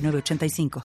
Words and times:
985. 0.00 0.97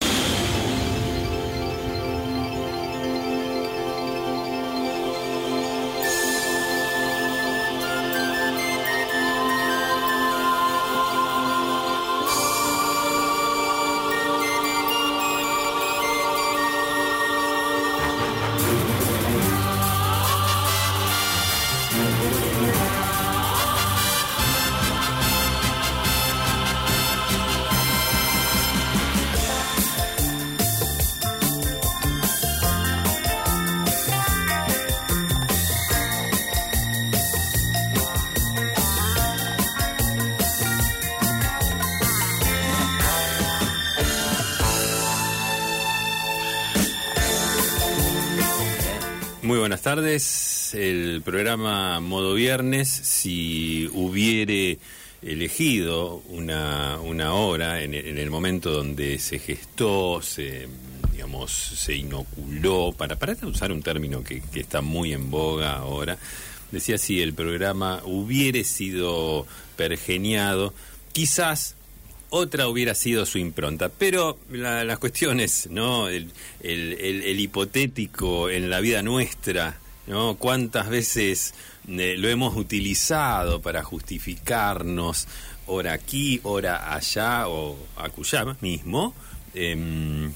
Tardes. 49.97 50.73
El 50.75 51.21
programa 51.23 51.99
Modo 51.99 52.35
Viernes, 52.35 52.89
si 52.89 53.91
hubiere 53.93 54.79
elegido 55.21 56.23
una, 56.29 57.01
una 57.01 57.33
hora 57.35 57.83
en, 57.83 57.95
el 57.95 58.31
momento 58.31 58.71
donde 58.71 59.19
se 59.19 59.41
gestó, 59.41 60.23
se 60.23 60.69
digamos, 61.11 61.51
se 61.51 61.97
inoculó, 61.97 62.95
para, 62.97 63.17
para 63.17 63.35
usar 63.45 63.73
un 63.73 63.83
término 63.83 64.23
que, 64.23 64.41
está 64.55 64.81
muy 64.81 65.13
en 65.13 65.29
boga 65.29 65.73
ahora, 65.79 66.17
decía 66.71 66.97
si 66.97 67.21
el 67.21 67.35
programa 67.35 68.01
hubiere 68.05 68.63
sido 68.63 69.45
pergeniado, 69.75 70.73
quizás 71.11 71.75
otra 72.31 72.69
hubiera 72.69 72.95
sido 72.95 73.27
su 73.27 73.39
impronta. 73.39 73.89
Pero 73.89 74.39
las 74.51 74.99
cuestiones, 74.99 75.69
¿no? 75.71 76.09
El, 76.09 76.31
el, 76.61 77.41
hipotético 77.41 78.49
en 78.49 78.71
la 78.71 78.81
vida 78.81 79.03
nuestra, 79.03 79.79
¿no? 80.07 80.37
¿Cuántas 80.37 80.89
veces 80.89 81.55
eh, 81.89 82.15
lo 82.17 82.29
hemos 82.29 82.57
utilizado 82.57 83.61
para 83.61 83.83
justificarnos, 83.83 85.27
ora 85.67 85.93
aquí, 85.93 86.41
ora 86.45 86.95
allá, 86.95 87.49
o 87.49 87.77
acullá 87.97 88.57
mismo? 88.61 89.15
Em, 89.55 90.33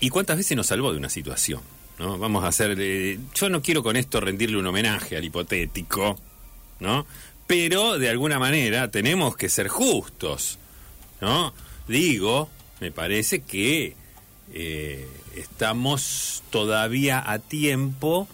¿Y 0.00 0.08
cuántas 0.08 0.36
veces 0.36 0.56
nos 0.56 0.68
salvó 0.68 0.92
de 0.92 0.98
una 0.98 1.10
situación? 1.10 1.60
¿no? 1.98 2.18
Vamos 2.18 2.44
a 2.44 2.48
hacer. 2.48 2.76
Eh, 2.78 3.18
yo 3.34 3.48
no 3.50 3.60
quiero 3.60 3.82
con 3.82 3.96
esto 3.96 4.20
rendirle 4.20 4.56
un 4.56 4.66
homenaje 4.66 5.16
al 5.16 5.24
hipotético, 5.24 6.18
¿no? 6.80 7.06
Pero 7.46 7.98
de 7.98 8.08
alguna 8.08 8.38
manera 8.38 8.90
tenemos 8.90 9.36
que 9.36 9.48
ser 9.48 9.68
justos. 9.68 10.58
¿No? 11.20 11.52
Digo, 11.88 12.48
me 12.80 12.92
parece 12.92 13.40
que 13.40 13.94
eh, 14.52 15.06
estamos 15.36 16.42
todavía 16.50 17.22
a 17.30 17.38
tiempo 17.38 18.28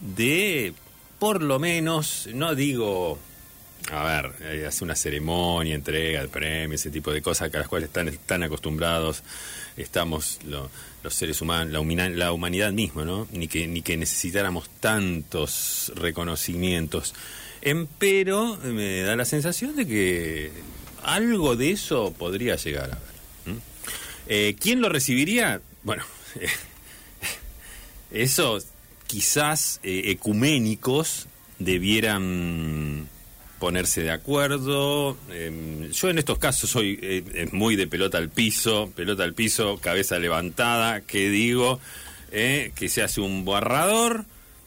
de, 0.00 0.74
por 1.18 1.42
lo 1.42 1.58
menos, 1.58 2.28
no 2.32 2.54
digo, 2.54 3.18
a 3.90 4.04
ver, 4.04 4.32
eh, 4.40 4.66
hace 4.66 4.84
una 4.84 4.94
ceremonia, 4.94 5.74
entrega 5.74 6.20
el 6.20 6.28
premio, 6.28 6.74
ese 6.74 6.90
tipo 6.90 7.12
de 7.12 7.22
cosas 7.22 7.52
a 7.52 7.58
las 7.58 7.68
cuales 7.68 7.90
están, 7.90 8.42
acostumbrados, 8.42 9.22
estamos 9.76 10.38
los 10.44 11.14
seres 11.14 11.40
humanos, 11.40 11.72
la, 11.72 12.32
humanidad 12.32 12.72
misma, 12.72 13.04
¿no? 13.04 13.26
Ni 13.32 13.48
que, 13.48 13.66
ni 13.66 13.82
que 13.82 13.96
necesitáramos 13.96 14.68
tantos 14.80 15.92
reconocimientos. 15.96 17.14
Empero 17.60 18.58
me 18.64 19.02
da 19.02 19.14
la 19.14 19.24
sensación 19.24 19.76
de 19.76 19.86
que 19.86 20.50
algo 21.02 21.56
de 21.56 21.72
eso 21.72 22.12
podría 22.16 22.56
llegar 22.56 22.84
a 22.84 22.94
ver. 22.94 23.12
Eh, 24.28 24.56
¿Quién 24.58 24.80
lo 24.80 24.88
recibiría? 24.88 25.60
Bueno, 25.82 26.04
eso 28.10 28.58
quizás 29.06 29.80
eh, 29.82 30.04
ecuménicos 30.06 31.26
debieran 31.58 33.08
ponerse 33.58 34.02
de 34.02 34.10
acuerdo. 34.10 35.16
Em, 35.30 35.90
yo 35.90 36.08
en 36.08 36.18
estos 36.18 36.38
casos 36.38 36.70
soy 36.70 36.98
eh, 37.02 37.48
muy 37.52 37.76
de 37.76 37.86
pelota 37.86 38.18
al 38.18 38.30
piso, 38.30 38.90
pelota 38.94 39.24
al 39.24 39.34
piso, 39.34 39.78
cabeza 39.78 40.18
levantada, 40.18 41.00
que 41.00 41.28
digo 41.28 41.80
que 42.30 42.88
se 42.88 43.02
hace 43.02 43.20
un 43.20 43.44
borrador 43.44 44.24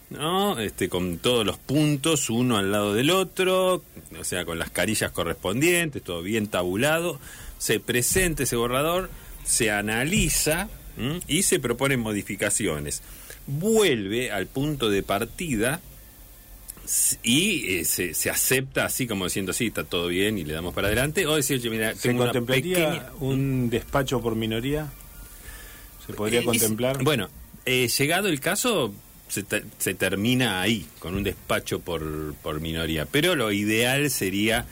¿no? 0.09 0.59
Este, 0.59 0.89
con 0.89 1.17
todos 1.17 1.45
los 1.45 1.57
puntos, 1.57 2.29
uno 2.29 2.57
al 2.57 2.71
lado 2.71 2.93
del 2.93 3.09
otro, 3.09 3.83
o 4.19 4.23
sea, 4.23 4.45
con 4.45 4.59
las 4.59 4.69
carillas 4.69 5.11
correspondientes, 5.11 6.03
todo 6.03 6.21
bien 6.21 6.47
tabulado, 6.47 7.19
se 7.57 7.79
presenta 7.79 8.43
ese 8.43 8.55
borrador, 8.55 9.09
se 9.43 9.71
analiza 9.71 10.69
y 11.27 11.43
se 11.43 11.59
proponen 11.59 11.99
modificaciones. 11.99 13.01
Vuelve 13.47 14.31
al 14.31 14.47
punto 14.47 14.89
de 14.89 15.03
partida 15.03 15.81
y 17.23 17.77
eh, 17.77 17.85
se, 17.85 18.29
acepta 18.29 18.85
así 18.85 19.07
como 19.07 19.25
diciendo 19.25 19.53
sí 19.53 19.67
está 19.67 19.83
todo 19.83 20.07
bien 20.07 20.37
y 20.37 20.43
le 20.43 20.53
damos 20.53 20.73
para 20.73 20.87
adelante 20.87 21.25
o 21.25 21.35
decir 21.35 21.59
mira 21.69 21.95
se 21.95 22.15
contemplaría 22.15 23.11
un 23.19 23.71
despacho 23.71 24.21
por 24.21 24.35
minoría 24.35 24.91
se 26.05 26.13
podría 26.13 26.41
eh, 26.41 26.45
contemplar 26.45 27.03
bueno 27.03 27.27
eh, 27.65 27.87
llegado 27.87 28.27
el 28.27 28.39
caso 28.39 28.93
se, 29.27 29.93
termina 29.93 30.61
ahí, 30.61 30.85
con 30.99 31.15
un 31.15 31.23
despacho 31.23 31.79
por, 31.79 32.33
por 32.35 32.61
minoría. 32.61 33.05
Pero 33.05 33.35
lo 33.35 33.51
ideal 33.51 34.09
sería... 34.09 34.65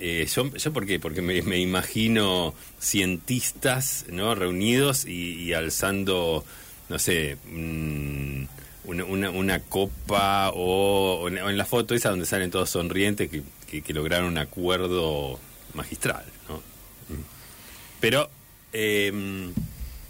Eh, 0.00 0.28
yo, 0.32 0.54
yo, 0.54 0.72
¿por 0.72 0.86
qué? 0.86 1.00
Porque 1.00 1.22
me, 1.22 1.58
imagino 1.58 2.54
cientistas 2.80 4.04
¿no? 4.10 4.34
reunidos 4.34 5.06
y, 5.06 5.52
alzando, 5.54 6.44
no 6.88 6.98
sé, 7.00 7.36
mm, 7.50 8.44
una, 8.84 9.30
una, 9.30 9.60
copa 9.60 10.50
o, 10.54 11.28
en 11.28 11.58
la 11.58 11.64
foto 11.64 11.94
esa 11.94 12.10
donde 12.10 12.26
salen 12.26 12.50
todos 12.52 12.70
sonrientes 12.70 13.28
que, 13.28 13.82
que, 13.82 13.92
lograron 13.92 14.28
un 14.28 14.38
acuerdo 14.38 15.40
magistral. 15.74 16.24
¿no? 16.48 16.56
Mm. 16.56 17.22
Pero... 18.00 18.30
Eh, 18.72 19.50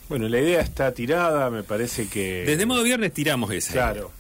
bueno, 0.09 0.29
la 0.29 0.41
idea 0.41 0.61
está 0.61 0.93
tirada, 0.93 1.51
me 1.51 1.63
parece 1.63 2.09
que... 2.09 2.45
Desde 2.45 2.67
modo 2.67 2.83
viernes 2.83 3.13
tiramos 3.13 3.51
esa. 3.53 3.73
Claro. 3.73 4.13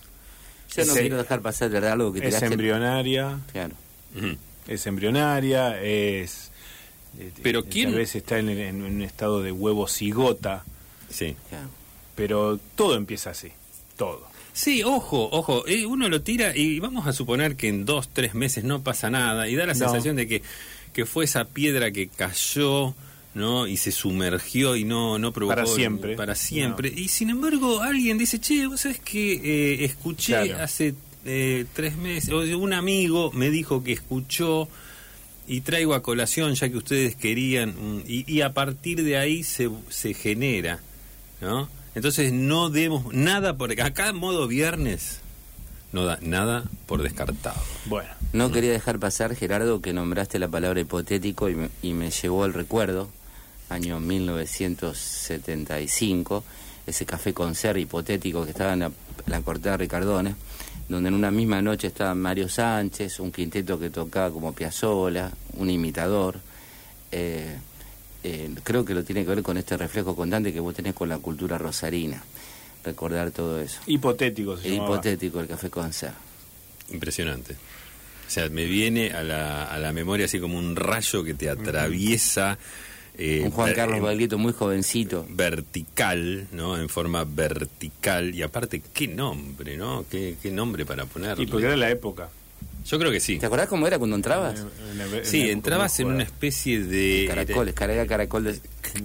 Yo 0.76 0.84
no 0.84 0.94
quiero 0.94 1.16
dejar 1.16 1.40
pasar 1.40 1.70
de 1.70 1.88
algo 1.88 2.12
que 2.12 2.26
Es 2.28 2.42
embrionaria. 2.42 3.38
Claro. 3.52 3.74
Es 4.66 4.86
embrionaria, 4.86 5.80
es... 5.82 6.50
Eh, 7.18 7.32
Pero 7.42 7.64
quién... 7.64 7.90
Tal 7.90 7.98
vez 7.98 8.14
está 8.14 8.38
en, 8.38 8.82
un 8.82 9.02
estado 9.02 9.42
de 9.42 9.50
huevo 9.50 9.88
cigota. 9.88 10.64
Sí. 11.08 11.36
Claro. 11.48 11.68
Pero 12.14 12.58
todo 12.74 12.96
empieza 12.96 13.30
así, 13.30 13.50
todo. 13.96 14.28
Sí, 14.52 14.82
ojo, 14.82 15.28
ojo, 15.30 15.66
eh, 15.68 15.86
uno 15.86 16.08
lo 16.08 16.20
tira 16.20 16.54
y 16.54 16.80
vamos 16.80 17.06
a 17.06 17.12
suponer 17.12 17.54
que 17.54 17.68
en 17.68 17.84
dos, 17.84 18.08
tres 18.08 18.34
meses 18.34 18.64
no 18.64 18.82
pasa 18.82 19.08
nada 19.08 19.48
y 19.48 19.54
da 19.54 19.64
la 19.66 19.74
sensación 19.76 20.16
de 20.16 20.26
que, 20.26 20.42
que 20.92 21.06
fue 21.06 21.26
esa 21.26 21.44
piedra 21.44 21.92
que 21.92 22.08
cayó 22.08 22.92
¿no? 23.34 23.66
Y 23.66 23.76
se 23.76 23.92
sumergió 23.92 24.76
y 24.76 24.84
no, 24.84 25.18
no 25.18 25.32
provocó... 25.32 25.56
Para 25.56 25.66
siempre. 25.66 26.16
Para 26.16 26.34
siempre. 26.34 26.92
Y 26.94 27.08
sin 27.08 27.30
embargo 27.30 27.80
alguien 27.80 28.18
dice, 28.18 28.40
che, 28.40 28.66
vos 28.66 28.80
sabés 28.80 29.00
que 29.00 29.32
eh, 29.34 29.84
escuché 29.84 30.54
hace 30.54 30.94
eh, 31.24 31.66
tres 31.72 31.96
meses, 31.96 32.30
o 32.30 32.40
un 32.58 32.72
amigo 32.72 33.30
me 33.32 33.50
dijo 33.50 33.84
que 33.84 33.92
escuchó 33.92 34.68
y 35.46 35.62
traigo 35.62 35.94
a 35.94 36.02
colación 36.02 36.54
ya 36.54 36.68
que 36.68 36.76
ustedes 36.76 37.16
querían, 37.16 37.70
mm, 37.70 38.02
y, 38.06 38.40
a 38.42 38.52
partir 38.52 39.02
de 39.02 39.16
ahí 39.16 39.42
se, 39.42 39.70
se 39.88 40.14
genera, 40.14 40.80
¿no? 41.40 41.68
Entonces 41.94 42.32
no 42.32 42.70
demos 42.70 43.12
nada 43.12 43.56
por 43.56 43.72
acá 43.72 44.08
en 44.08 44.16
modo 44.16 44.46
viernes 44.46 45.20
no 45.92 46.04
da 46.04 46.18
nada 46.20 46.64
por 46.86 47.02
descartado. 47.02 47.60
Bueno. 47.86 48.10
No 48.32 48.52
quería 48.52 48.70
dejar 48.70 48.98
pasar, 48.98 49.34
Gerardo, 49.34 49.80
que 49.80 49.92
nombraste 49.92 50.38
la 50.38 50.48
palabra 50.48 50.80
hipotético 50.80 51.48
y 51.48 51.54
me, 51.54 51.70
y 51.82 51.94
me 51.94 52.10
llevó 52.10 52.44
al 52.44 52.52
recuerdo 52.52 53.08
año 53.70 54.00
1975, 54.00 56.44
ese 56.86 57.04
café 57.06 57.32
con 57.34 57.54
ser 57.54 57.76
hipotético 57.76 58.44
que 58.44 58.50
estaba 58.52 58.72
en 58.72 58.78
la, 58.80 58.90
la 59.26 59.40
cortada 59.42 59.76
de 59.76 59.82
Ricardones, 59.84 60.34
donde 60.88 61.08
en 61.08 61.14
una 61.14 61.30
misma 61.30 61.60
noche 61.60 61.88
estaba 61.88 62.14
Mario 62.14 62.48
Sánchez, 62.48 63.20
un 63.20 63.30
quinteto 63.30 63.78
que 63.78 63.90
tocaba 63.90 64.30
como 64.30 64.54
Piazzola, 64.54 65.30
un 65.54 65.68
imitador. 65.68 66.40
Eh, 67.12 67.56
eh, 68.24 68.50
creo 68.64 68.84
que 68.84 68.94
lo 68.94 69.04
tiene 69.04 69.22
que 69.24 69.28
ver 69.30 69.42
con 69.42 69.56
este 69.58 69.76
reflejo 69.76 70.16
constante 70.16 70.52
que 70.52 70.60
vos 70.60 70.74
tenés 70.74 70.94
con 70.94 71.08
la 71.08 71.18
cultura 71.18 71.56
rosarina, 71.58 72.22
recordar 72.84 73.30
todo 73.32 73.60
eso. 73.60 73.80
Hipotético 73.86 74.56
se 74.56 74.68
El 74.68 74.74
llamaba. 74.76 74.94
hipotético, 74.94 75.40
el 75.40 75.46
café 75.46 75.68
con 75.70 75.92
ser. 75.92 76.12
Impresionante. 76.90 77.54
O 77.54 78.30
sea, 78.30 78.48
me 78.48 78.64
viene 78.64 79.12
a 79.12 79.22
la, 79.22 79.64
a 79.64 79.78
la 79.78 79.92
memoria 79.92 80.24
así 80.26 80.40
como 80.40 80.58
un 80.58 80.74
rayo 80.76 81.22
que 81.24 81.34
te 81.34 81.48
atraviesa. 81.50 82.58
Eh, 83.18 83.42
un 83.44 83.50
Juan 83.50 83.66
ver- 83.68 83.76
Carlos 83.76 84.00
Baglietto 84.00 84.38
muy 84.38 84.52
jovencito. 84.52 85.26
vertical, 85.28 86.46
¿no? 86.52 86.78
En 86.78 86.88
forma 86.88 87.24
vertical. 87.24 88.34
Y 88.34 88.42
aparte, 88.42 88.80
qué 88.92 89.08
nombre, 89.08 89.76
¿no? 89.76 90.04
Qué, 90.10 90.36
qué 90.42 90.50
nombre 90.50 90.86
para 90.86 91.04
ponerle. 91.06 91.44
Y 91.44 91.46
porque 91.46 91.66
era 91.66 91.76
la 91.76 91.90
época. 91.90 92.30
Yo 92.86 92.98
creo 92.98 93.10
que 93.10 93.20
sí. 93.20 93.38
¿Te 93.38 93.46
acordás 93.46 93.68
cómo 93.68 93.86
era 93.86 93.98
cuando 93.98 94.16
entrabas? 94.16 94.60
En 94.60 95.24
Sí, 95.24 95.50
entrabas 95.50 95.98
en 96.00 96.06
una 96.06 96.22
especie 96.22 96.82
de... 96.82 97.26
Caracoles, 97.28 97.74
carga 97.74 98.06
caracol 98.06 98.44
de... 98.44 98.60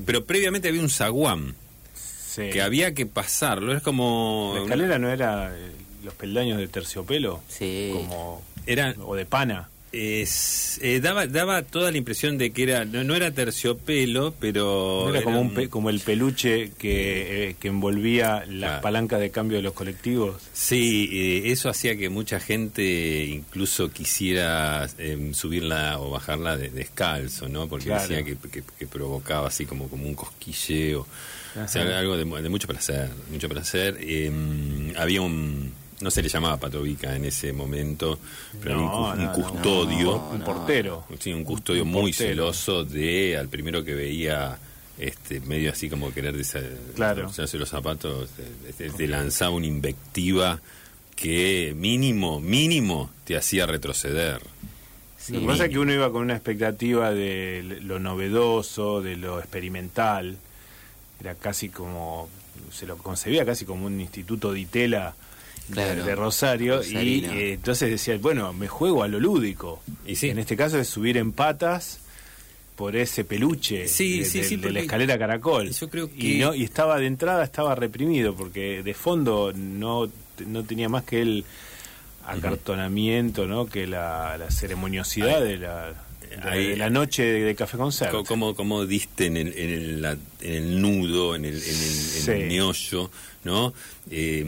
Pero 0.06 0.24
previamente 0.24 0.70
había 0.70 0.80
un 0.82 0.90
zaguán, 0.90 1.56
Sí. 1.94 2.50
que 2.52 2.62
había 2.62 2.94
que 2.94 3.06
pasarlo. 3.06 3.76
Es 3.76 3.84
como... 3.84 4.54
La 4.56 4.62
escalera 4.64 4.98
no 5.00 5.10
era 5.10 5.52
eh, 5.54 5.72
los 6.04 6.14
peldaños 6.14 6.60
de 6.60 6.68
terciopelo, 6.70 7.42
Sí. 7.50 7.92
como 7.94 8.42
Era... 8.66 8.96
o 9.04 9.16
de 9.16 9.26
pana. 9.26 9.70
Es- 9.94 10.80
eh, 10.82 11.00
daba, 11.00 11.28
daba 11.28 11.62
toda 11.62 11.92
la 11.92 11.98
impresión 11.98 12.38
de 12.38 12.52
que 12.52 12.64
era... 12.64 12.84
No, 12.84 13.04
no 13.04 13.16
era 13.16 13.32
terciopelo, 13.32 14.34
pero... 14.40 15.04
No 15.08 15.16
era 15.16 15.24
como, 15.24 15.40
un 15.40 15.54
pe- 15.54 15.70
como 15.70 15.90
el 15.92 16.00
peluche 16.00 16.72
que, 16.78 17.50
eh, 17.52 17.56
que 17.60 17.68
envolvía 17.70 18.44
las 18.48 18.70
Claro. 18.70 18.82
palancas 18.82 19.20
de 19.20 19.30
cambio 19.30 19.58
de 19.58 19.64
los 19.64 19.74
colectivos. 19.74 20.42
Sí, 20.52 21.10
eh, 21.14 21.52
eso 21.52 21.70
hacía 21.70 21.96
que 21.96 22.10
mucha 22.10 22.40
gente 22.40 23.24
incluso 23.26 23.92
quisiera 23.92 24.88
eh, 24.98 25.30
subirla 25.34 26.00
o 26.00 26.10
bajarla 26.10 26.58
de- 26.58 26.70
descalzo, 26.70 27.48
¿no? 27.48 27.68
Porque 27.70 27.86
Claro. 27.86 28.02
decía 28.02 28.24
que, 28.24 28.36
que- 28.50 28.64
que 28.78 28.88
provocaba 28.88 29.48
así 29.48 29.66
como, 29.66 29.88
como 29.90 30.06
un 30.08 30.16
cosquilleo. 30.16 31.08
O 31.56 31.68
sea, 31.68 32.00
algo 32.00 32.18
de, 32.18 32.26
mu- 32.26 32.38
de 32.38 32.50
mucho 32.50 32.68
placer, 32.68 33.10
mucho 33.32 33.48
placer. 33.48 33.98
Eh, 34.02 34.32
había 34.98 35.22
un, 35.22 35.72
no 36.02 36.12
se 36.12 36.22
le 36.22 36.30
llamaba 36.30 36.58
patovica 36.58 37.16
en 37.16 37.26
ese 37.26 37.54
momento, 37.54 38.20
pero 38.62 38.80
un, 38.80 38.86
No, 38.86 39.12
un 39.14 39.24
no, 39.26 39.34
custodio. 39.34 40.06
No, 40.12 40.30
un 40.32 40.42
portero. 40.42 41.06
Sí, 41.20 41.32
un 41.34 41.44
custodio 41.44 41.84
Un 41.84 41.90
muy 41.90 42.12
portero. 42.12 42.30
celoso 42.54 42.84
de 42.84 43.38
al 43.38 43.48
primero 43.50 43.84
que 43.84 43.94
veía 43.94 44.58
este 44.98 45.40
medio 45.42 45.72
así 45.72 45.90
como 45.90 46.14
querer 46.14 46.36
Claro. 46.96 47.22
deshacerse 47.24 47.58
los 47.58 47.70
zapatos 47.70 48.30
te, 48.32 48.74
te- 48.74 48.90
te 48.92 49.08
lanzaba 49.08 49.52
una 49.56 49.66
invectiva 49.66 50.60
que 51.16 51.74
mínimo 51.76 52.40
mínimo 52.40 53.10
te 53.26 53.36
hacía 53.38 53.66
retroceder 53.66 54.40
Sí. 55.18 55.32
Lo 55.34 55.40
que 55.40 55.46
pasa 55.48 55.66
es 55.66 55.72
que 55.72 55.80
uno 55.80 55.94
iba 55.94 56.12
con 56.12 56.22
una 56.24 56.34
expectativa 56.34 57.12
de 57.12 57.80
lo 57.84 57.98
novedoso, 57.98 59.02
de 59.02 59.16
lo 59.16 59.40
experimental. 59.40 60.36
Era 61.22 61.36
casi 61.36 61.70
como, 61.70 62.28
se 62.74 62.86
lo 62.86 62.98
concebía 62.98 63.46
casi 63.46 63.64
como 63.64 63.86
un 63.86 64.02
instituto 64.02 64.52
de 64.52 64.60
Itela 64.60 65.16
de- 65.16 65.23
Claro. 65.72 66.04
de, 66.06 66.16
Rosario. 66.16 66.84
Y 66.84 67.26
eh, 67.26 67.54
entonces 67.54 67.90
decía, 67.90 68.18
bueno, 68.18 68.52
me 68.54 68.68
juego 68.68 69.04
a 69.04 69.08
lo 69.08 69.20
lúdico. 69.20 69.82
Y 70.06 70.16
sí. 70.16 70.30
En 70.30 70.40
este 70.40 70.56
caso 70.58 70.78
es 70.80 70.88
subir 70.88 71.18
en 71.18 71.32
patas 71.32 72.00
por 72.76 72.96
ese 72.96 73.24
peluche 73.24 73.88
Sí, 73.88 74.20
de, 74.20 74.26
sí, 74.26 74.40
de- 74.40 74.44
sí, 74.46 74.56
de 74.58 74.72
la 74.72 74.80
escalera 74.82 75.18
caracol. 75.18 75.70
yo 75.72 75.90
creo 75.90 76.10
que- 76.12 76.16
y, 76.18 76.38
no, 76.40 76.54
y 76.56 76.64
estaba 76.64 76.98
de 77.00 77.06
entrada, 77.06 77.44
estaba 77.44 77.76
reprimido, 77.76 78.36
porque 78.36 78.82
de 78.84 78.94
fondo 78.94 79.54
no, 79.56 80.10
no 80.48 80.64
tenía 80.64 80.90
más 80.90 81.04
que 81.04 81.22
el 81.22 81.46
acartonamiento, 82.26 83.46
¿no? 83.48 83.66
que 83.68 83.88
la, 83.88 84.38
la 84.38 84.50
ceremoniosidad 84.52 85.42
de 85.42 85.58
la, 85.58 85.90
de, 85.90 86.50
Ahí- 86.50 86.68
de 86.70 86.78
la 86.78 86.90
noche 86.90 87.24
de, 87.24 87.56
café 87.56 87.78
con 87.78 87.92
Cert. 87.92 88.12
Co- 88.12 88.24
como, 88.24 88.56
como 88.56 88.86
diste 88.86 89.28
en 89.28 89.38
el, 89.38 89.48
en 89.58 89.70
el, 89.70 90.06
en 90.42 90.54
el 90.56 90.82
nudo, 90.82 91.36
en 91.36 91.46
el, 91.46 91.56
en 91.62 91.76
el, 91.76 92.24
en 92.36 92.42
el 92.42 92.48
meollo, 92.48 93.12
¿no? 93.44 93.74
Eh, 94.12 94.46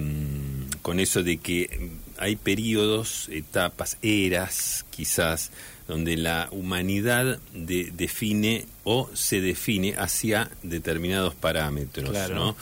con 0.82 1.00
eso 1.00 1.24
de 1.24 1.38
que 1.38 1.90
hay 2.18 2.36
periodos, 2.36 3.28
etapas, 3.32 3.98
eras, 4.02 4.86
quizás, 4.90 5.52
donde 5.88 6.18
la 6.18 6.48
humanidad 6.52 7.40
de- 7.54 7.92
define 7.94 8.66
o 8.84 9.10
se 9.14 9.42
define 9.42 9.96
hacia 9.98 10.50
determinados 10.64 11.36
parámetros, 11.36 12.10
Claro. 12.12 12.36
¿no? 12.36 12.56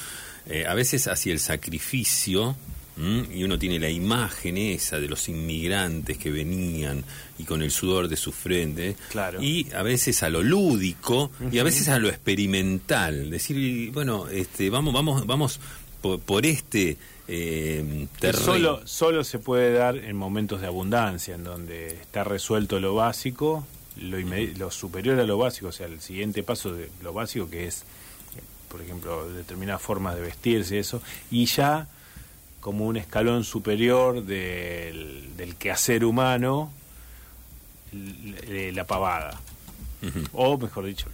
Eh, 0.48 0.66
a 0.68 0.74
veces 0.74 1.08
hacia 1.08 1.32
el 1.32 1.40
sacrificio, 1.40 2.56
¿m? 2.98 3.26
y 3.34 3.44
uno 3.44 3.58
tiene 3.58 3.80
la 3.80 3.90
imagen 3.90 4.58
esa 4.58 5.00
de 5.00 5.08
los 5.08 5.30
inmigrantes 5.30 6.18
que 6.18 6.32
venían 6.32 7.04
y 7.40 7.44
con 7.46 7.62
el 7.62 7.72
sudor 7.72 8.08
de 8.10 8.18
su 8.18 8.32
frente, 8.34 8.96
Claro. 9.10 9.42
y 9.42 9.68
a 9.74 9.84
veces 9.84 10.22
a 10.24 10.30
lo 10.30 10.44
lúdico 10.44 11.32
y 11.52 11.60
a 11.60 11.64
veces 11.64 11.88
a 11.90 12.00
lo 12.00 12.10
experimental, 12.10 13.30
decir, 13.30 13.92
bueno, 13.92 14.28
este, 14.28 14.70
vamos, 14.70 14.94
vamos, 14.94 15.26
vamos 15.26 15.60
por, 16.04 16.20
por 16.20 16.46
este 16.46 16.98
eh, 17.28 18.08
terreno. 18.20 18.46
solo, 18.46 18.82
solo 18.88 19.24
se 19.24 19.40
puede 19.40 19.74
dar 19.74 19.96
en 19.98 20.16
momentos 20.16 20.62
de 20.62 20.68
abundancia, 20.68 21.34
en 21.34 21.44
donde 21.44 21.88
está 21.88 22.24
resuelto 22.24 22.80
lo 22.80 22.94
básico, 22.94 23.66
lo, 23.98 24.18
lo 24.58 24.70
superior 24.72 25.20
a 25.20 25.24
lo 25.24 25.38
básico, 25.38 25.68
o 25.68 25.72
sea, 25.72 25.88
el 25.88 26.02
siguiente 26.02 26.44
paso 26.44 26.74
de 26.74 26.90
lo 27.02 27.14
básico 27.14 27.50
que 27.50 27.66
es, 27.68 27.84
por 28.70 28.82
ejemplo, 28.82 29.30
determinadas 29.32 29.82
formas 29.82 30.16
de 30.16 30.22
vestirse, 30.22 30.78
eso, 30.80 31.02
y 31.32 31.46
ya 31.46 31.88
como 32.60 32.86
un 32.88 32.98
escalón 32.98 33.44
superior 33.44 34.24
del, 34.26 35.30
del 35.38 35.56
quehacer 35.56 36.04
humano, 36.06 36.72
la 37.94 38.84
pavada. 38.86 39.40
O, 40.34 40.58
mejor 40.58 40.86
dicho, 40.86 41.08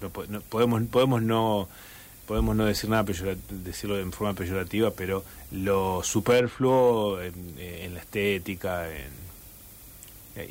no 0.00 0.10
no- 0.28 0.40
podemos, 0.42 0.82
podemos 0.84 1.22
no 1.22 1.68
podemos 2.26 2.56
no 2.56 2.64
decir 2.64 2.90
nada 2.90 3.04
decirlo 3.50 3.98
en 3.98 4.12
forma 4.12 4.34
peyorativa, 4.34 4.90
pero 4.90 5.24
lo 5.52 6.02
superfluo 6.02 7.20
en, 7.22 7.34
en 7.58 7.94
la 7.94 8.00
estética, 8.00 8.86
en, 8.92 9.26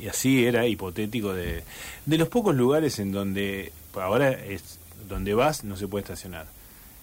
y 0.02 0.08
así 0.08 0.44
era 0.44 0.66
hipotético 0.66 1.32
de, 1.32 1.62
de 2.06 2.18
los 2.18 2.28
pocos 2.28 2.54
lugares 2.54 2.98
en 2.98 3.12
donde 3.12 3.72
ahora 3.94 4.30
es 4.32 4.78
donde 5.08 5.34
vas 5.34 5.62
no 5.64 5.76
se 5.76 5.86
puede 5.86 6.02
estacionar. 6.02 6.46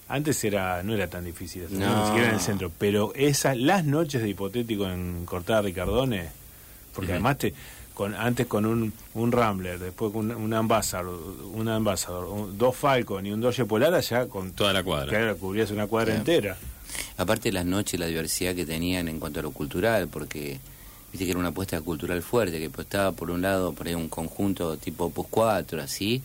Antes 0.09 0.43
era 0.43 0.83
no 0.83 0.93
era 0.93 1.07
tan 1.07 1.23
difícil, 1.23 1.67
No. 1.71 2.01
ni 2.01 2.05
siquiera 2.07 2.29
en 2.29 2.35
el 2.35 2.41
centro, 2.41 2.71
pero 2.77 3.13
esas 3.15 3.57
las 3.57 3.85
noches 3.85 4.21
de 4.21 4.29
hipotético 4.29 4.87
en 4.89 5.25
Cortada 5.25 5.61
Ricardones, 5.61 6.29
porque 6.93 7.11
además 7.13 7.37
te 7.37 7.53
con 7.93 8.15
antes 8.15 8.47
con 8.47 8.65
un, 8.65 8.91
un 9.13 9.31
Rambler, 9.31 9.77
después 9.79 10.11
con 10.11 10.31
un, 10.31 10.37
un 10.37 10.53
Ambassador, 10.53 11.17
un 11.53 11.67
Ambassador, 11.69 12.25
un- 12.25 12.57
dos 12.57 12.75
Falcon 12.75 13.25
y 13.25 13.31
un 13.31 13.39
Dodge 13.41 13.65
Polar 13.65 13.93
allá 13.93 14.27
con 14.27 14.51
Toda 14.53 14.73
la 14.73 14.83
cuadra. 14.83 15.09
claro, 15.09 15.37
cubrías 15.37 15.69
una 15.71 15.87
cuadra 15.87 16.13
Claro. 16.15 16.19
entera. 16.31 16.57
Aparte 17.17 17.51
las 17.51 17.65
noches, 17.65 17.99
la 17.99 18.05
diversidad 18.07 18.55
que 18.55 18.65
tenían 18.65 19.07
en 19.07 19.19
cuanto 19.19 19.39
a 19.39 19.43
lo 19.43 19.51
cultural, 19.51 20.07
porque 20.07 20.59
viste 21.11 21.25
que 21.25 21.31
era 21.31 21.39
una 21.39 21.49
apuesta 21.49 21.79
cultural 21.81 22.21
fuerte, 22.23 22.59
que 22.59 22.69
pues, 22.69 22.85
estaba 22.85 23.11
por 23.11 23.29
un 23.31 23.41
lado 23.43 23.73
por 23.73 23.87
ahí 23.87 23.93
un 23.95 24.09
conjunto 24.09 24.77
tipo 24.77 25.05
Opus 25.05 25.27
4, 25.29 25.81
así, 25.81 26.21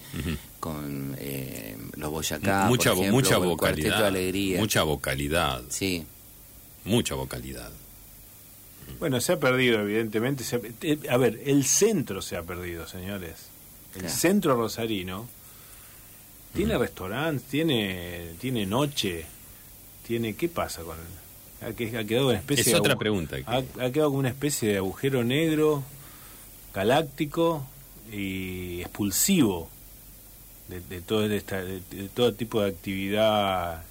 con 0.60 1.14
eh, 1.18 1.76
los 1.96 2.10
Boyacá, 2.10 2.64
mucha, 2.66 2.90
por 2.90 2.98
ejemplo, 3.00 3.12
mucha 3.20 3.34
de 3.38 3.46
vocalidad. 3.46 4.06
Alegría. 4.06 4.58
Mucha 4.58 4.82
vocalidad. 4.82 5.62
Sí, 5.68 6.04
Mucha 6.84 7.14
vocalidad. 7.14 7.70
Bueno, 8.98 9.20
se 9.20 9.32
ha 9.32 9.38
perdido, 9.38 9.80
evidentemente. 9.80 10.44
se 10.44 10.56
ha- 10.56 10.60
eh, 10.82 10.98
a 11.08 11.16
ver, 11.16 11.40
el 11.44 11.64
centro 11.64 12.20
se 12.22 12.36
ha 12.36 12.42
perdido, 12.42 12.86
señores. 12.88 13.48
El 13.94 14.00
Claro. 14.02 14.16
centro 14.16 14.56
rosarino 14.56 15.28
tiene 16.54 16.76
restaurante, 16.78 17.44
tiene, 17.50 18.32
tiene 18.40 18.66
noche, 18.66 19.24
tiene. 20.06 20.34
¿Qué 20.34 20.48
pasa 20.48 20.82
con 20.82 20.96
ha, 21.60 21.72
que- 21.72 21.96
ha 21.96 22.04
quedado 22.04 22.28
una 22.28 22.38
especie 22.38 22.62
Es 22.62 22.66
de 22.72 22.76
otra 22.76 22.96
pregunta 22.96 23.36
que- 23.36 23.44
Ha, 23.46 23.56
ha 23.58 23.90
quedado 23.90 24.08
como 24.10 24.18
una 24.20 24.28
especie 24.28 24.68
de 24.70 24.76
agujero 24.78 25.24
negro, 25.24 25.82
galáctico 26.74 27.66
y 28.12 28.80
expulsivo 28.80 29.68
de, 30.68 30.80
de 30.80 31.00
todo 31.00 31.24
esta, 31.26 31.62
de, 31.62 31.80
de 31.90 32.08
todo 32.08 32.32
tipo 32.34 32.60
de 32.62 32.68
actividad 32.70 33.82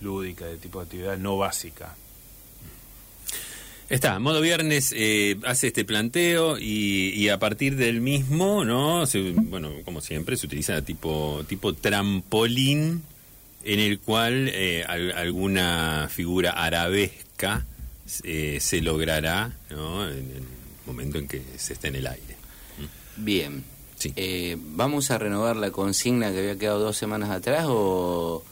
lúdica, 0.00 0.44
de 0.46 0.56
tipo 0.58 0.78
de 0.80 0.84
actividad 0.84 1.16
no 1.18 1.36
básica. 1.38 1.94
Está, 3.88 4.18
modo 4.18 4.40
viernes 4.40 4.92
eh, 4.96 5.36
hace 5.44 5.68
este 5.68 5.84
planteo 5.84 6.58
y, 6.58 7.10
y 7.14 7.28
a 7.28 7.38
partir 7.38 7.76
del 7.76 8.00
mismo, 8.00 8.64
¿no? 8.64 9.06
Se- 9.06 9.32
bueno, 9.36 9.70
como 9.84 10.00
siempre, 10.00 10.36
se 10.36 10.46
utiliza 10.46 10.82
tipo, 10.82 11.44
tipo 11.48 11.72
trampolín 11.72 13.02
en 13.64 13.78
el 13.80 14.00
cual 14.00 14.48
eh, 14.52 14.84
al- 14.88 15.12
alguna 15.12 16.08
figura 16.10 16.50
arabesca 16.50 17.64
eh, 18.24 18.58
se 18.60 18.80
logrará, 18.80 19.52
¿no? 19.70 20.08
En 20.08 20.18
el 20.18 20.42
momento 20.84 21.18
en 21.18 21.28
que 21.28 21.40
se 21.56 21.74
esté 21.74 21.88
en 21.88 21.96
el 21.96 22.06
aire. 22.08 22.36
bien. 23.16 23.62
Sí. 23.98 24.12
Eh, 24.16 24.58
¿Vamos 24.60 25.10
a 25.10 25.16
renovar 25.16 25.56
la 25.56 25.70
consigna 25.70 26.30
que 26.30 26.38
había 26.40 26.58
quedado 26.58 26.80
dos 26.80 26.98
semanas 26.98 27.30
atrás 27.30 27.64
o 27.68 28.44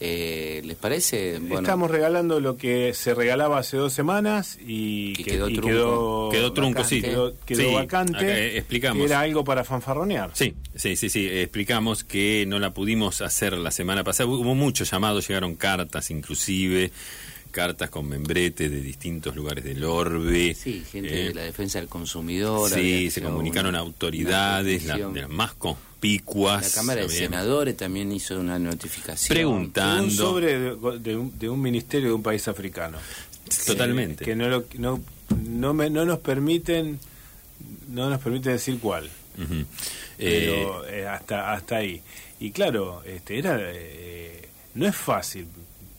eh, 0.00 0.60
les 0.64 0.76
parece? 0.76 1.38
Bueno, 1.38 1.60
Estamos 1.60 1.90
regalando 1.90 2.38
lo 2.40 2.56
que 2.56 2.92
se 2.94 3.14
regalaba 3.14 3.58
hace 3.58 3.76
dos 3.78 3.92
semanas 3.92 4.58
y, 4.60 5.12
Y 5.12 5.14
que- 5.14 5.24
quedó 5.32 5.48
y 5.48 5.54
trunco. 5.54 5.68
quedó, 5.68 6.28
Quedó 6.30 6.52
trunco, 6.52 6.78
vacante, 6.80 6.96
sí. 6.96 7.02
Quedó, 7.02 7.34
quedó 7.46 7.60
Sí, 7.68 7.74
vacante. 7.74 8.16
acá, 8.16 8.38
eh, 8.38 8.58
explicamos. 8.58 8.98
que 9.00 9.06
Era 9.06 9.20
algo 9.20 9.44
para 9.44 9.64
fanfarronear. 9.64 10.30
Sí, 10.34 10.54
sí, 10.74 10.96
sí, 10.96 11.08
sí. 11.08 11.26
Explicamos 11.28 12.04
que 12.04 12.44
no 12.46 12.58
la 12.58 12.74
pudimos 12.74 13.20
hacer 13.22 13.54
la 13.54 13.70
semana 13.70 14.04
pasada. 14.04 14.28
Hubo 14.28 14.54
muchos 14.54 14.90
llamados, 14.90 15.26
llegaron 15.28 15.54
cartas 15.54 16.10
inclusive, 16.10 16.90
cartas 17.50 17.88
con 17.88 18.06
membrete 18.06 18.68
de 18.68 18.80
distintos 18.82 19.34
lugares 19.34 19.64
del 19.64 19.82
orbe. 19.82 20.52
Sí, 20.54 20.82
gente 20.92 21.08
Eh, 21.22 21.28
de 21.28 21.34
la 21.34 21.42
defensa 21.42 21.78
del 21.78 21.88
consumidor. 21.88 22.68
Sí, 22.70 23.10
se 23.10 23.22
comunicaron 23.22 23.70
una- 23.70 23.78
autoridades, 23.78 24.82
una 24.84 24.88
la- 24.88 24.94
petición. 24.94 25.14
de 25.14 25.20
las 25.22 25.30
más 25.30 25.54
La 26.66 26.70
Cámara 26.74 27.02
de 27.02 27.08
Senadores 27.08 27.76
también 27.76 28.12
hizo 28.12 28.38
una 28.38 28.58
notificación. 28.58 29.34
Preguntando. 29.34 30.04
Un 30.04 30.10
sobre 30.10 30.58
de, 30.58 30.98
de 31.00 31.16
un, 31.16 31.38
de 31.38 31.48
un 31.48 31.60
ministerio 31.60 32.08
de 32.08 32.14
un 32.14 32.22
país 32.22 32.46
africano. 32.48 32.98
Totalmente. 33.66 34.24
Que 34.24 34.34
no, 34.34 34.48
lo, 34.48 34.64
no, 34.78 35.00
no, 35.48 35.74
me- 35.74 35.90
no 35.90 36.04
nos 36.04 36.18
permiten 36.18 36.98
no 37.88 38.10
nos 38.10 38.20
permite 38.20 38.50
decir 38.50 38.78
cuál. 38.80 39.08
Ujú. 39.38 39.54
Eh, 40.18 40.46
Pero 40.50 40.86
eh, 40.88 41.06
hasta 41.06 41.52
hasta 41.52 41.76
ahí. 41.76 42.00
Y 42.40 42.50
claro, 42.50 43.02
este 43.04 43.38
era 43.38 43.58
eh, 43.60 44.48
no 44.74 44.86
es 44.86 44.94
fácil 44.96 45.46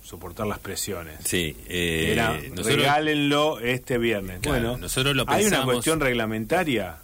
soportar 0.04 0.48
las 0.48 0.60
presiones. 0.60 1.16
sí, 1.24 1.56
eh, 1.68 2.10
Era, 2.14 2.34
nosotros- 2.50 2.66
regálenlo 2.68 3.60
este 3.60 3.98
viernes. 3.98 4.40
Claro, 4.42 4.60
bueno, 4.70 4.78
nosotros 4.78 5.16
lo 5.16 5.24
hay 5.28 5.46
una 5.46 5.58
pensamos- 5.58 5.74
cuestión 5.76 6.00
reglamentaria. 6.00 6.98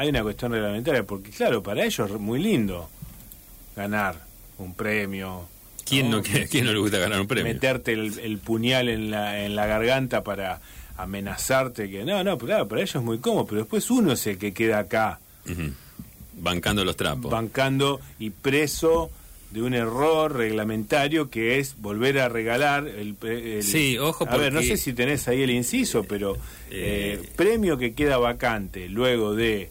Hay 0.00 0.08
una 0.08 0.22
cuestión 0.22 0.52
reglamentaria, 0.52 1.02
porque 1.02 1.30
claro, 1.30 1.62
para 1.62 1.84
ellos 1.84 2.10
es 2.10 2.18
muy 2.18 2.40
lindo 2.42 2.88
ganar 3.76 4.16
un 4.56 4.72
premio. 4.74 5.46
¿Quién, 5.84 6.10
no, 6.10 6.22
quién 6.22 6.64
no 6.64 6.72
le 6.72 6.78
gusta 6.78 6.98
ganar 6.98 7.20
un 7.20 7.26
premio? 7.26 7.52
Meterte 7.52 7.92
el, 7.92 8.18
el 8.18 8.38
puñal 8.38 8.88
en 8.88 9.10
la, 9.10 9.44
en 9.44 9.54
la 9.54 9.66
garganta 9.66 10.22
para 10.24 10.60
amenazarte 10.96 11.90
que 11.90 12.04
no, 12.04 12.24
no, 12.24 12.38
pero 12.38 12.46
claro, 12.46 12.68
para 12.68 12.80
ellos 12.80 12.94
es 12.96 13.02
muy 13.02 13.18
cómodo, 13.18 13.44
pero 13.46 13.60
después 13.60 13.90
uno 13.90 14.12
es 14.12 14.26
el 14.26 14.38
que 14.38 14.52
queda 14.54 14.78
acá. 14.78 15.18
Bancando 16.38 16.82
los 16.84 16.96
trapos. 16.96 17.30
bancando 17.30 18.00
y 18.18 18.30
preso 18.30 19.10
de 19.50 19.60
un 19.62 19.74
error 19.74 20.34
reglamentario 20.34 21.28
que 21.28 21.58
es 21.58 21.74
volver 21.78 22.20
a 22.20 22.28
regalar 22.30 22.86
el, 22.88 23.16
el- 23.22 23.62
Sí, 23.64 23.98
ojo, 23.98 24.26
a 24.26 24.36
ver 24.38 24.52
no 24.52 24.60
porque- 24.60 24.76
sé 24.76 24.82
si 24.82 24.92
tenés 24.94 25.26
ahí 25.28 25.42
el 25.42 25.50
inciso 25.50 26.04
pero 26.04 26.36
eh, 26.70 27.18
Eh, 27.20 27.28
premio 27.36 27.76
que 27.76 27.92
queda 27.92 28.16
vacante 28.16 28.88
luego 28.88 29.34
de 29.34 29.68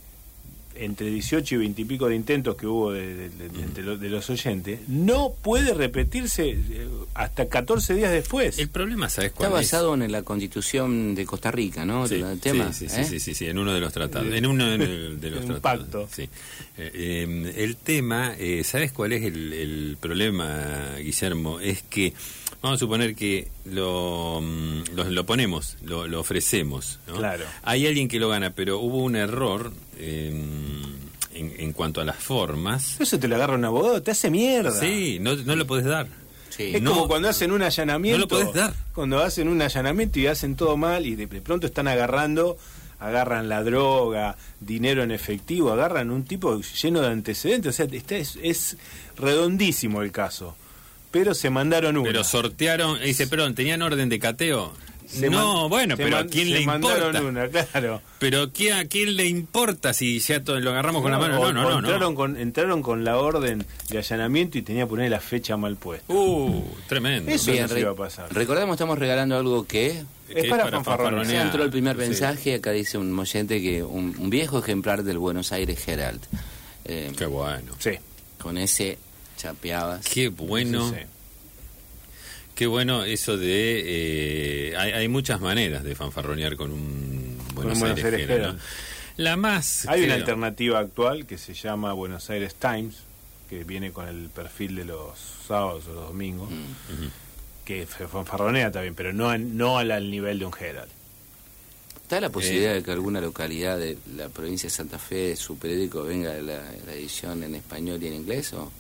entre 0.84 1.08
18 1.10 1.56
y 1.56 1.58
20 1.60 1.82
y 1.82 1.86
pico 1.86 2.08
de 2.10 2.16
intentos 2.16 2.56
que 2.56 2.66
hubo 2.68 2.92
de, 2.92 3.16
de- 3.16 3.30
de- 3.30 3.50
de- 3.50 3.62
entre 3.64 3.84
los- 3.84 4.00
de 4.00 4.10
los 4.10 4.30
oyentes 4.30 4.80
no 4.88 5.34
puede 5.42 5.74
repetirse 5.74 6.50
eh, 6.50 6.88
hasta 7.14 7.48
14 7.48 7.94
días 7.96 8.12
después 8.12 8.58
El 8.60 8.70
problema, 8.70 9.10
¿sabes 9.10 9.30
Está 9.32 9.38
cuál 9.50 9.62
es? 9.62 9.68
basado 9.72 9.94
en 9.94 10.12
la 10.12 10.22
constitución 10.24 11.16
de 11.16 11.26
Costa 11.26 11.52
Rica, 11.52 11.86
¿no? 11.86 12.08
Sí, 12.08 12.16
el 12.16 12.40
tema. 12.40 12.72
sí, 12.74 12.88
sí, 12.90 13.02
¿eh? 13.02 13.06
sí, 13.06 13.20
sí, 13.20 13.34
sí, 13.34 13.46
en 13.48 13.58
uno 13.58 13.74
de 13.74 13.80
los 13.80 13.92
tratados. 13.94 14.34
En 14.34 14.46
uno 14.46 14.66
de, 14.70 14.78
de 14.78 15.30
los 15.30 15.44
En 15.44 15.52
un 15.52 15.60
tratados. 15.60 15.62
pacto. 15.62 16.10
Sí. 16.14 16.24
Eh, 16.78 16.92
eh, 16.94 17.54
el 17.58 17.76
tema, 17.76 18.36
eh, 18.38 18.64
¿sabes 18.64 18.92
cuál 18.92 19.14
es 19.14 19.24
el, 19.24 19.54
el 19.54 19.98
problema, 20.00 20.96
Guillermo? 20.98 21.60
Es 21.60 21.82
que, 21.84 22.14
vamos 22.62 22.78
a 22.78 22.80
suponer 22.80 23.16
que 23.16 23.48
lo, 23.66 24.40
mm, 24.42 24.96
lo, 24.96 25.04
lo 25.06 25.26
ponemos, 25.26 25.78
lo, 25.84 26.08
lo 26.08 26.20
ofrecemos. 26.20 27.00
¿no? 27.08 27.16
Claro. 27.16 27.46
Hay 27.64 27.88
alguien 27.88 28.08
que 28.08 28.20
lo 28.20 28.30
gana, 28.30 28.52
pero 28.54 28.80
hubo 28.80 28.98
un 29.04 29.16
error 29.16 29.72
eh, 29.98 30.30
en, 31.34 31.54
en 31.58 31.74
cuanto 31.74 32.02
a 32.02 32.04
las 32.06 32.18
formas. 32.18 33.00
eso 33.00 33.20
te 33.20 33.28
lo 33.28 33.36
agarra 33.36 33.56
un 33.56 33.66
abogado 33.66 34.02
te 34.02 34.12
hace 34.12 34.30
mierda 34.30 34.72
Sí, 34.80 35.20
no, 35.22 35.36
no 35.36 35.56
lo 35.56 35.66
podés 35.68 35.86
dar. 35.86 36.08
Sí. 36.50 36.72
Es 36.76 36.82
No, 36.82 36.92
como 36.94 37.08
cuando 37.08 37.30
hacen 37.30 37.52
un 37.52 37.62
allanamiento. 37.62 38.18
no 38.18 38.24
lo 38.24 38.28
podés 38.28 38.54
dar. 38.54 38.74
Cuando 38.94 39.20
hacen 39.20 39.48
un 39.48 39.62
allanamiento 39.62 40.20
y 40.20 40.28
hacen 40.28 40.56
todo 40.56 40.76
mal 40.76 41.06
y 41.06 41.16
de 41.16 41.28
pronto 41.28 41.68
están 41.68 41.88
agarrando, 41.88 42.58
agarran 43.00 43.48
la 43.48 43.64
droga, 43.64 44.36
dinero 44.60 45.02
en 45.04 45.12
efectivo, 45.12 45.72
agarran 45.72 46.12
un 46.12 46.26
tipo 46.26 46.60
lleno 46.60 47.00
de 47.00 47.08
antecedentes. 47.08 47.70
O 47.70 47.78
sea, 47.78 47.86
está- 47.90 48.18
es, 48.18 48.38
es 48.44 48.76
redondísimo 49.16 50.02
el 50.02 50.12
caso. 50.12 50.56
Pero 51.12 51.34
se 51.34 51.50
mandaron 51.50 51.98
uno. 51.98 52.04
Pero 52.06 52.24
sortearon, 52.24 53.00
dice, 53.02 53.28
perdón, 53.28 53.56
¿tenían 53.56 53.82
orden 53.82 54.10
de 54.10 54.20
cateo? 54.20 54.74
Se 55.08 55.28
no, 55.28 55.68
bueno, 55.70 55.98
pero 55.98 56.18
¿a 56.18 56.26
quién 56.28 56.50
se 56.50 56.54
le 56.60 56.66
mandaron 56.68 57.16
importa? 57.16 57.24
una, 57.24 57.48
claro. 57.48 58.00
Pero 58.20 58.54
¿qué, 58.54 58.74
¿a 58.74 58.86
quién 58.88 59.16
le 59.18 59.26
importa 59.26 59.92
si 59.92 60.20
ya 60.20 60.44
todo 60.44 60.60
lo 60.60 60.70
agarramos 60.70 61.02
con 61.02 61.10
la 61.10 61.18
mano? 61.18 61.34
No, 61.40 61.52
no, 61.52 61.64
no. 61.64 61.80
entraron, 61.80 62.12
no. 62.14 62.16
Con, 62.16 62.38
entraron 62.38 62.84
con 62.84 63.04
la 63.04 63.18
orden 63.18 63.66
de 63.90 63.98
allanamiento 63.98 64.60
y 64.60 64.62
tenía 64.62 64.84
que 64.84 64.90
poner 64.92 65.10
la 65.10 65.20
fecha 65.20 65.58
mal 65.58 65.78
puesta. 65.78 66.14
Uh, 66.14 66.64
tremendo. 66.88 67.32
Eso 67.32 67.52
Bien, 67.52 67.64
no 67.64 67.70
se 67.70 67.80
iba 67.80 67.90
a 67.90 67.96
pasar. 67.96 68.32
recordemos, 68.32 68.76
estamos 68.76 69.00
regalando 69.00 69.36
algo 69.36 69.66
que 69.66 70.04
Es 70.30 70.46
para 70.48 70.70
fanfarronear. 70.70 71.26
ya 71.26 71.42
entró 71.42 71.64
el 71.64 71.72
primer 71.72 71.96
Sí. 71.96 72.02
mensaje, 72.04 72.54
acá 72.54 72.70
dice 72.70 73.00
un 73.00 73.18
oyente 73.18 73.60
que 73.64 73.82
un, 73.82 74.16
un 74.20 74.30
viejo 74.30 74.60
ejemplar 74.60 75.02
del 75.02 75.18
Buenos 75.18 75.52
Aires 75.52 75.88
Herald. 75.88 76.22
Eh, 76.86 77.12
Qué 77.18 77.26
bueno. 77.26 77.74
Sí. 77.80 77.94
con 78.40 78.60
ese 78.60 79.00
chapeabas. 79.40 80.06
Qué 80.06 80.28
bueno. 80.30 80.90
sí, 80.90 80.96
sí. 81.00 81.06
Qué 82.56 82.68
bueno 82.68 83.06
eso 83.06 83.38
de... 83.38 83.84
eh, 84.72 84.76
hay, 84.78 84.92
hay 84.92 85.08
muchas 85.08 85.40
maneras 85.40 85.84
de 85.84 85.96
fanfarronear 85.96 86.58
con 86.58 86.72
un 86.74 87.38
Buenos, 87.54 87.80
Buenos 87.80 88.04
Aires. 88.04 88.28
¿no? 88.42 88.58
La 89.18 89.38
más... 89.38 89.86
Hay 89.88 90.04
una 90.04 90.16
alternativa 90.16 90.80
actual 90.80 91.26
que 91.26 91.38
se 91.38 91.54
llama 91.54 91.94
Buenos 91.94 92.30
Aires 92.30 92.56
Times, 92.56 92.96
que 93.50 93.64
viene 93.64 93.92
con 93.92 94.08
el 94.10 94.30
perfil 94.30 94.76
de 94.76 94.86
los 94.86 95.18
sábados 95.48 95.86
o 95.90 95.94
los 95.94 96.08
domingos, 96.10 96.50
Mm. 96.52 97.08
que 97.66 97.86
se 97.86 98.08
fanfarronea 98.08 98.72
también, 98.72 98.94
pero 98.96 99.14
no, 99.14 99.38
no 99.38 99.78
al, 99.78 99.92
al 99.92 100.10
nivel 100.12 100.40
de 100.40 100.46
un 100.46 100.54
Herald. 100.60 100.92
¿Está 102.02 102.20
la 102.20 102.30
posibilidad 102.30 102.74
de 102.74 102.82
que 102.84 102.92
alguna 102.92 103.22
localidad 103.22 103.78
de 103.78 103.98
la 104.18 104.28
provincia 104.30 104.68
de 104.68 104.76
Santa 104.76 104.98
Fe, 105.00 105.36
su 105.36 105.58
periódico, 105.58 106.04
venga 106.04 106.34
la, 106.42 106.62
la 106.86 106.94
edición 106.94 107.44
en 107.44 107.56
español 107.56 108.02
y 108.04 108.08
en 108.08 108.16
inglés? 108.16 108.52
O? 108.54 108.72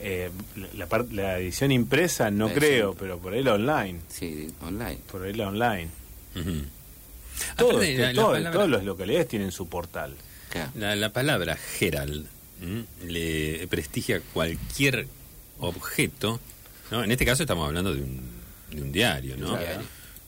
Eh, 0.00 0.30
la, 0.76 0.86
la 1.12 1.38
edición 1.38 1.72
impresa 1.72 2.30
no 2.30 2.48
La 2.48 2.54
creo, 2.54 2.90
edición- 2.90 2.96
pero 2.98 3.18
por 3.18 3.32
ahí 3.34 3.42
la 3.42 3.54
online. 3.54 4.00
Sí, 4.08 4.48
online. 4.60 4.98
Por 5.10 5.22
ahí 5.24 5.32
la 5.34 5.48
online. 5.48 5.88
Ujú. 6.36 6.62
Todo, 7.56 7.70
Aparte, 7.70 7.98
la- 7.98 8.06
la 8.12 8.14
todo- 8.14 8.30
palabra- 8.32 8.52
todas 8.52 8.70
las 8.70 8.84
localidades 8.84 9.28
tienen 9.28 9.52
su 9.52 9.68
portal. 9.68 10.14
La, 10.76 10.96
la 10.96 11.12
palabra 11.12 11.58
Herald 11.80 12.26
¿m? 12.62 12.84
le 13.06 13.66
prestigia 13.68 14.20
cualquier 14.32 15.06
objeto, 15.60 16.40
¿no? 16.90 17.04
En 17.04 17.10
este 17.12 17.24
caso 17.26 17.42
estamos 17.42 17.66
hablando 17.66 17.94
de 17.94 18.02
un, 18.02 18.20
de 18.70 18.82
un 18.82 18.92
diario, 18.92 19.36
¿no? 19.36 19.56
Claro. 19.56 19.82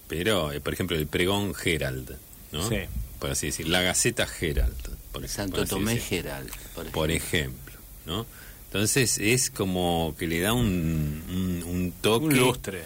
Pero, 0.08 0.52
eh, 0.52 0.60
por 0.60 0.72
ejemplo, 0.74 0.96
el 0.96 1.06
pregón 1.06 1.54
Herald, 1.64 2.16
¿no? 2.52 2.68
Sí. 2.68 2.76
Por 3.18 3.30
así 3.30 3.46
decir, 3.46 3.68
la 3.68 3.80
Gaceta 3.82 4.26
Herald, 4.40 4.74
por, 5.12 5.26
Santo 5.28 5.56
por 5.58 5.68
Tomé 5.68 5.94
decir. 5.94 6.26
Herald, 6.26 6.48
por 6.50 6.58
ejemplo. 6.86 6.92
por 6.92 7.10
ejemplo, 7.10 7.74
¿no? 8.06 8.26
Entonces 8.72 9.18
es 9.18 9.50
como 9.50 10.14
que 10.16 10.28
le 10.28 10.40
da 10.40 10.52
un, 10.52 11.22
un, 11.28 11.62
un 11.66 11.92
toque... 12.00 12.26
Un 12.26 12.36
lustre. 12.38 12.82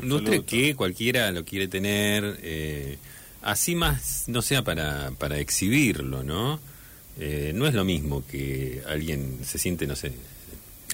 Un 0.00 0.08
lustre 0.08 0.44
que 0.44 0.74
cualquiera 0.74 1.30
lo 1.30 1.44
quiere 1.44 1.68
tener, 1.68 2.38
eh, 2.42 2.96
así 3.42 3.74
más 3.74 4.24
no 4.28 4.40
sea 4.42 4.62
para, 4.64 5.10
para 5.18 5.38
exhibirlo, 5.38 6.22
¿no? 6.22 6.58
Eh, 7.18 7.52
no 7.54 7.66
es 7.66 7.74
lo 7.74 7.84
mismo 7.84 8.26
que 8.26 8.82
alguien 8.88 9.38
se 9.44 9.58
siente, 9.58 9.86
no 9.86 9.94
sé, 9.96 10.12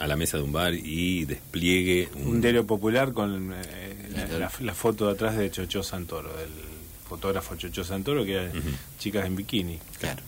a 0.01 0.07
la 0.09 0.17
mesa 0.17 0.37
de 0.39 0.43
un 0.45 0.53
bar 0.53 0.73
y 0.75 1.25
despliegue 1.25 2.09
Un 2.15 2.41
diario 2.41 2.65
popular 2.67 3.13
con 3.13 3.53
eh, 3.53 4.09
la, 4.15 4.27
la- 4.39 4.53
la 4.61 4.75
foto 4.75 5.07
de 5.07 5.13
atrás 5.13 5.37
de 5.37 5.51
Chocho 5.51 5.83
Santoro, 5.85 6.37
del 6.37 6.49
fotógrafo 7.09 7.55
Chocho 7.57 7.83
Santoro, 7.85 8.25
que 8.25 8.33
era 8.35 8.49
Ujú. 8.51 8.71
chicas 8.99 9.27
en 9.27 9.37
bikini. 9.37 9.79
Claro. 10.01 10.23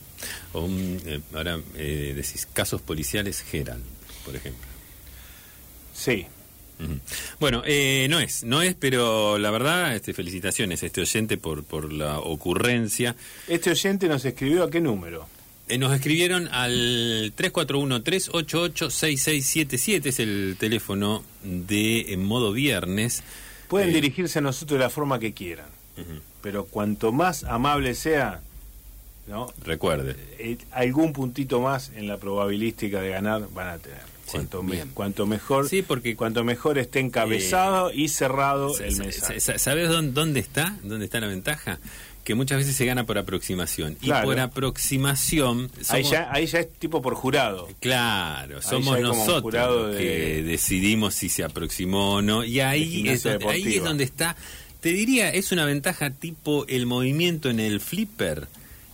o 0.53 0.63
un, 0.63 1.01
eh, 1.07 1.21
ahora 1.33 1.61
eh, 1.77 2.13
decís 2.17 2.47
casos 2.53 2.81
policiales 2.81 3.41
Gerald, 3.43 3.85
por 4.25 4.35
ejemplo. 4.37 4.67
Sí. 5.95 6.27
Bueno, 7.39 7.63
eh, 7.65 8.09
no 8.11 8.19
es, 8.19 8.43
no 8.45 8.61
es, 8.61 8.75
pero 8.75 9.39
la 9.39 9.51
verdad, 9.53 9.95
este, 9.95 10.13
felicitaciones 10.13 10.83
a 10.83 10.87
este 10.87 11.01
oyente 11.03 11.37
por, 11.39 11.63
por 11.65 11.93
la 11.93 12.19
ocurrencia. 12.19 13.15
Este 13.49 13.71
oyente 13.71 14.09
nos 14.09 14.25
escribió 14.25 14.65
a 14.65 14.71
qué 14.71 14.81
número. 14.81 15.27
Eh, 15.69 15.79
nos 15.79 15.95
escribieron 15.95 16.49
al 16.49 17.33
341-388-6677, 17.37 20.07
es 20.07 20.19
el 20.21 20.57
teléfono 20.59 21.25
de 21.43 22.13
En 22.13 22.25
Modo 22.25 22.53
Viernes. 22.53 23.23
Pueden 23.69 23.91
Eh, 23.91 23.95
dirigirse 23.95 24.41
a 24.41 24.43
nosotros 24.43 24.79
de 24.79 24.85
la 24.85 24.91
forma 24.91 25.19
que 25.19 25.33
quieran, 25.33 25.67
pero 26.43 26.67
cuanto 26.67 27.13
más 27.13 27.45
amable 27.45 27.95
sea, 27.95 28.41
¿no? 29.27 29.53
Recuerde, 29.65 30.17
Eh, 30.39 30.59
algún 30.73 31.13
puntito 31.13 31.61
más 31.61 31.91
en 31.95 32.09
la 32.09 32.19
probabilística 32.19 33.01
de 33.01 33.11
ganar 33.11 33.49
van 33.55 33.69
a 33.69 33.79
tener. 33.79 34.14
Sí, 34.25 34.31
Cuanto, 34.33 34.63
me- 34.63 34.73
bien. 34.77 34.91
cuanto 34.95 35.27
mejor, 35.27 35.69
Sí, 35.69 35.83
porque- 35.83 36.17
cuanto 36.17 36.45
mejor 36.45 36.79
esté 36.79 37.01
encabezado 37.01 37.93
y 37.93 38.09
cerrado 38.09 38.77
el 38.79 38.95
sa- 38.95 39.03
mensaje. 39.05 39.41
sa- 39.41 39.59
¿sabes 39.59 39.89
dónde, 39.89 40.13
dónde 40.13 40.41
está? 40.41 40.77
¿Dónde 40.83 41.05
está 41.05 41.21
la 41.21 41.27
ventaja? 41.29 41.79
que 42.25 42.35
muchas 42.35 42.57
veces 42.57 42.75
se 42.75 42.87
gana 42.87 43.05
por 43.05 43.19
aproximación. 43.19 43.97
Claro. 43.97 44.25
Y 44.25 44.31
por 44.33 44.41
aproximación... 44.41 45.71
Ahí 45.91 46.05
ya, 46.05 46.29
ahí 46.33 46.47
ya 46.47 46.61
es 46.61 46.73
tipo 46.79 47.03
por 47.03 47.15
jurado. 47.15 47.69
Claro, 47.81 48.63
somos 48.63 48.99
nosotros 48.99 49.93
de- 49.95 49.99
que 49.99 50.43
decidimos 50.43 51.13
si 51.15 51.29
se 51.29 51.45
aproximó 51.45 52.15
o 52.15 52.23
no. 52.23 52.43
Y 52.43 52.61
ahí 52.61 53.07
es, 53.11 53.25
donde, 53.25 53.47
ahí 53.47 53.77
es 53.77 53.85
donde 53.85 54.05
está, 54.05 54.37
te 54.81 54.95
diría, 54.95 55.29
es 55.29 55.53
una 55.53 55.67
ventaja 55.67 56.09
tipo 56.11 56.65
el 56.67 56.87
movimiento 56.87 57.51
en 57.51 57.61
el 57.61 57.79
flipper, 57.81 58.49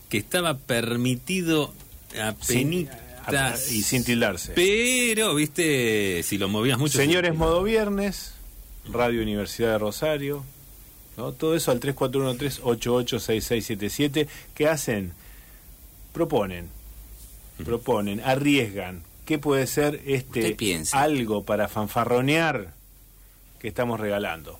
que 0.09 0.19
estaba 0.19 0.59
permitido 0.59 1.73
a 2.21 2.35
Sin- 2.41 2.89
y 3.71 3.83
sin 3.83 4.05
tildarse. 4.05 4.53
Pero, 4.55 5.35
viste, 5.35 6.23
si 6.23 6.39
lo 6.39 6.49
movías 6.49 6.79
mucho... 6.79 6.97
Señores, 6.99 7.33
se- 7.33 7.37
modo 7.39 7.63
viernes, 7.63 8.33
Radio 8.91 9.23
Universidad 9.23 9.73
de 9.73 9.79
Rosario, 9.79 10.45
¿no? 11.17 11.33
todo 11.33 11.55
eso 11.57 11.71
al 11.71 11.81
3413-886677, 11.81 14.27
que 14.55 14.69
hacen, 14.69 15.13
proponen, 16.13 16.69
proponen, 17.65 18.21
arriesgan. 18.21 19.03
¿Qué 19.27 19.39
puede 19.39 19.67
ser 19.69 20.03
este 20.07 20.57
algo 20.93 21.45
para 21.45 21.69
fanfarronear 21.69 22.73
que 23.61 23.69
estamos 23.69 24.01
regalando? 24.01 24.59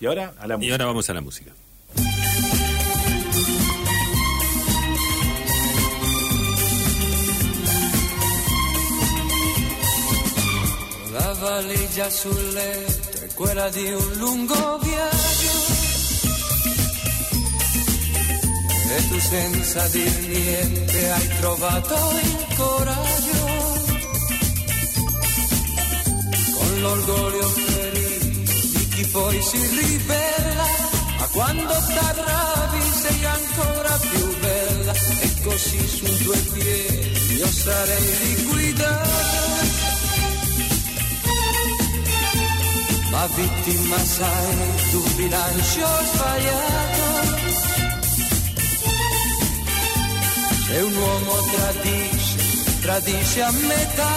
Y 0.00 0.06
ahora 0.06 0.32
a 0.38 0.46
la 0.46 0.54
Y 0.54 0.58
música. 0.58 0.74
ahora 0.74 0.84
vamos 0.86 1.10
a 1.10 1.14
la 1.14 1.20
música. 1.20 1.50
Valigia 11.40 12.10
sul 12.10 12.52
letto 12.52 13.24
è 13.24 13.34
quella 13.34 13.68
di 13.70 13.90
un 13.92 14.12
lungo 14.16 14.78
viaggio. 14.78 15.52
E 18.96 19.08
tu 19.08 19.18
senza 19.20 19.88
dir 19.88 20.18
niente 20.28 21.10
hai 21.10 21.28
trovato 21.40 21.94
il 22.22 22.46
coraggio. 22.56 23.42
Con 26.56 26.80
l'orgoglio 26.80 27.48
ferito 27.48 28.52
di 28.76 28.88
chi 28.88 29.06
poi 29.06 29.42
si 29.42 29.66
ribella. 29.66 30.66
Ma 31.18 31.26
quando 31.32 31.72
t'arrabbi 31.72 32.82
sei 33.02 33.24
ancora 33.24 33.98
più 34.10 34.38
bella. 34.40 34.92
E 34.92 35.40
così 35.42 35.88
su 35.88 36.22
due 36.22 36.38
piedi 36.52 37.34
io 37.36 37.46
sarei 37.46 38.18
liquidato. 38.24 39.59
Ma 43.10 43.26
vittima 43.26 43.98
sai 43.98 44.56
tu 44.90 45.00
bilancio 45.16 45.88
sbagliato. 46.12 47.08
Se 50.66 50.76
un 50.78 50.96
uomo 50.96 51.34
tradisce, 51.54 52.80
tradisce 52.80 53.42
a 53.42 53.50
metà, 53.50 54.14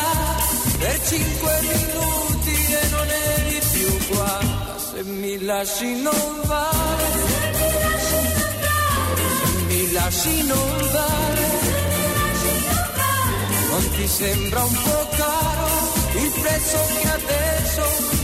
per 0.78 1.00
cinque 1.08 1.54
minuti 1.62 2.56
e 2.82 2.90
non 2.92 3.08
eri 3.10 3.60
più 3.74 4.08
qua, 4.10 4.40
se 4.78 5.04
mi 5.04 5.44
lasci 5.44 6.02
non 6.02 6.42
vale, 6.44 7.12
se 8.08 8.20
mi 9.68 9.92
lasci 9.92 10.44
non 10.44 10.90
vale, 10.92 11.48
non 13.70 13.90
ti 13.96 14.08
sembra 14.08 14.64
un 14.64 14.74
po' 14.74 15.08
caro 15.18 15.68
il 16.16 16.32
prezzo 16.40 16.78
che 16.94 17.10
adesso 17.10 17.43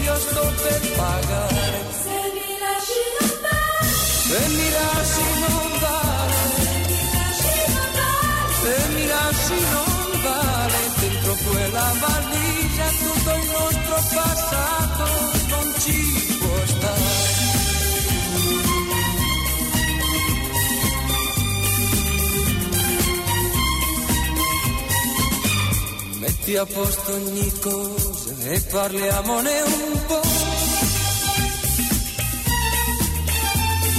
io 0.04 0.16
sto 0.20 0.54
per 0.64 0.82
pagare. 0.96 1.72
Se 2.04 2.18
mi 2.36 2.50
lasci 2.64 3.04
non 3.20 3.32
vale, 3.46 3.90
Se 4.30 4.40
mi 4.56 4.70
lasci 4.78 5.28
non 5.44 5.70
vale, 5.86 6.38
se 8.62 8.76
mi 8.94 9.06
lasci 9.08 9.58
non 9.74 10.22
vale, 10.22 10.80
dentro 11.00 11.34
quella 11.50 11.88
valigia 12.06 12.88
tutto 13.02 13.32
il 13.36 13.46
nostro 13.58 13.98
passato 14.16 15.06
non 15.50 15.74
ci 15.80 16.39
a 26.56 26.66
posto 26.66 27.14
ogni 27.14 27.52
cosa 27.60 28.34
e 28.44 28.62
parliamone 28.62 29.62
un 29.62 30.06
po'. 30.08 30.22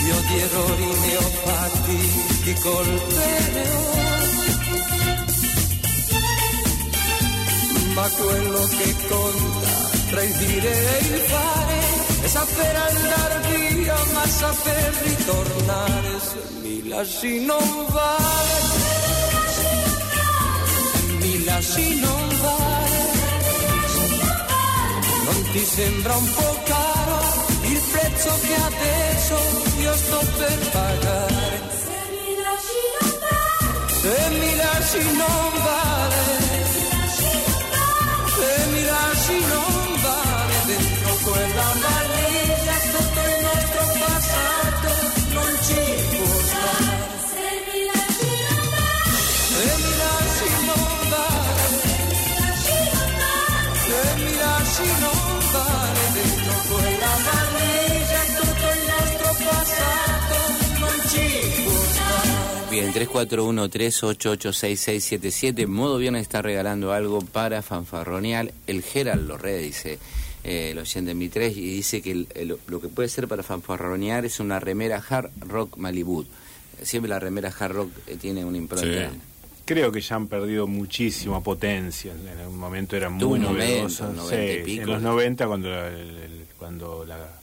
Io 0.06 0.16
di 0.26 0.40
errori 0.40 0.84
ne 0.84 1.16
ho 1.16 1.30
fatti, 1.44 1.98
di 2.42 2.54
colpe 2.54 3.50
ne 3.52 3.70
ho. 3.70 3.88
Ma 7.94 8.08
quello 8.08 8.64
che 8.78 8.96
conta 9.08 9.70
tra 10.10 10.22
il 10.22 10.32
dire 10.36 10.70
e 10.70 11.04
il 11.04 11.20
fare 11.20 11.78
è 12.22 12.26
saper 12.26 12.76
andare 12.76 13.74
via, 13.74 13.96
ma 14.12 14.26
saper 14.26 14.94
ritornare. 15.04 16.20
Se 16.20 16.42
mi 16.62 16.88
lasci 16.88 17.44
non 17.44 17.86
vale, 17.88 18.60
mi 21.18 21.44
lasci 21.44 22.00
non 22.00 22.10
vale. 22.12 22.29
Non 25.30 25.42
ti 25.52 25.64
sembra 25.64 26.16
un 26.16 26.28
po' 26.34 26.56
caro 26.64 27.18
il 27.62 27.80
prezzo 27.92 28.30
che 28.42 28.54
adesso 28.54 29.36
io 29.78 29.94
sto 29.94 30.18
per 30.38 30.58
pagare? 30.70 31.60
se 31.84 31.98
mi 32.10 32.34
lasci 32.42 32.80
non 32.98 33.10
vale, 33.22 34.00
Se 34.00 34.28
mi 34.30 34.56
lasci 34.56 35.02
non 35.16 35.52
vale, 35.62 35.89
Bien, 62.92 63.08
3413886677. 63.08 65.66
Modo 65.66 65.98
Viernes 65.98 66.22
está 66.22 66.42
regalando 66.42 66.92
algo 66.92 67.20
para 67.20 67.62
fanfarronear. 67.62 68.52
El 68.66 68.82
Gerald 68.82 69.28
Lorre 69.28 69.58
dice, 69.58 69.98
eh, 70.44 70.70
el 70.72 70.78
oyente 70.78 71.10
en 71.12 71.18
mi 71.18 71.28
3, 71.28 71.56
y 71.56 71.74
dice 71.76 72.02
que 72.02 72.10
el- 72.12 72.26
el- 72.34 72.56
lo 72.66 72.80
que 72.80 72.88
puede 72.88 73.08
ser 73.08 73.28
para 73.28 73.42
fanfarronear 73.42 74.24
es 74.24 74.40
una 74.40 74.58
remera 74.60 75.02
hard 75.08 75.30
rock 75.40 75.76
Malibu. 75.76 76.24
Siempre 76.82 77.08
la 77.10 77.18
remera 77.18 77.52
hard 77.58 77.72
rock 77.72 77.90
eh, 78.06 78.16
tiene 78.20 78.44
una 78.44 78.56
impronta. 78.58 79.10
Sí. 79.10 79.16
Creo 79.66 79.92
que 79.92 80.00
ya 80.00 80.16
han 80.16 80.26
perdido 80.26 80.66
muchísima 80.66 81.40
potencia. 81.42 82.12
En 82.12 82.46
un 82.48 82.58
momento 82.58 82.96
eran 82.96 83.12
muy 83.12 83.24
un 83.24 83.42
novedosas. 83.42 84.12
90 84.14 84.68
y 84.68 84.74
Sí. 84.74 84.80
En 84.80 84.86
los 84.88 85.00
90, 85.02 85.46
cuando, 85.46 85.68
la- 85.70 85.88
el- 85.88 86.16
el- 86.16 86.46
cuando 86.58 87.04
la- 87.06 87.38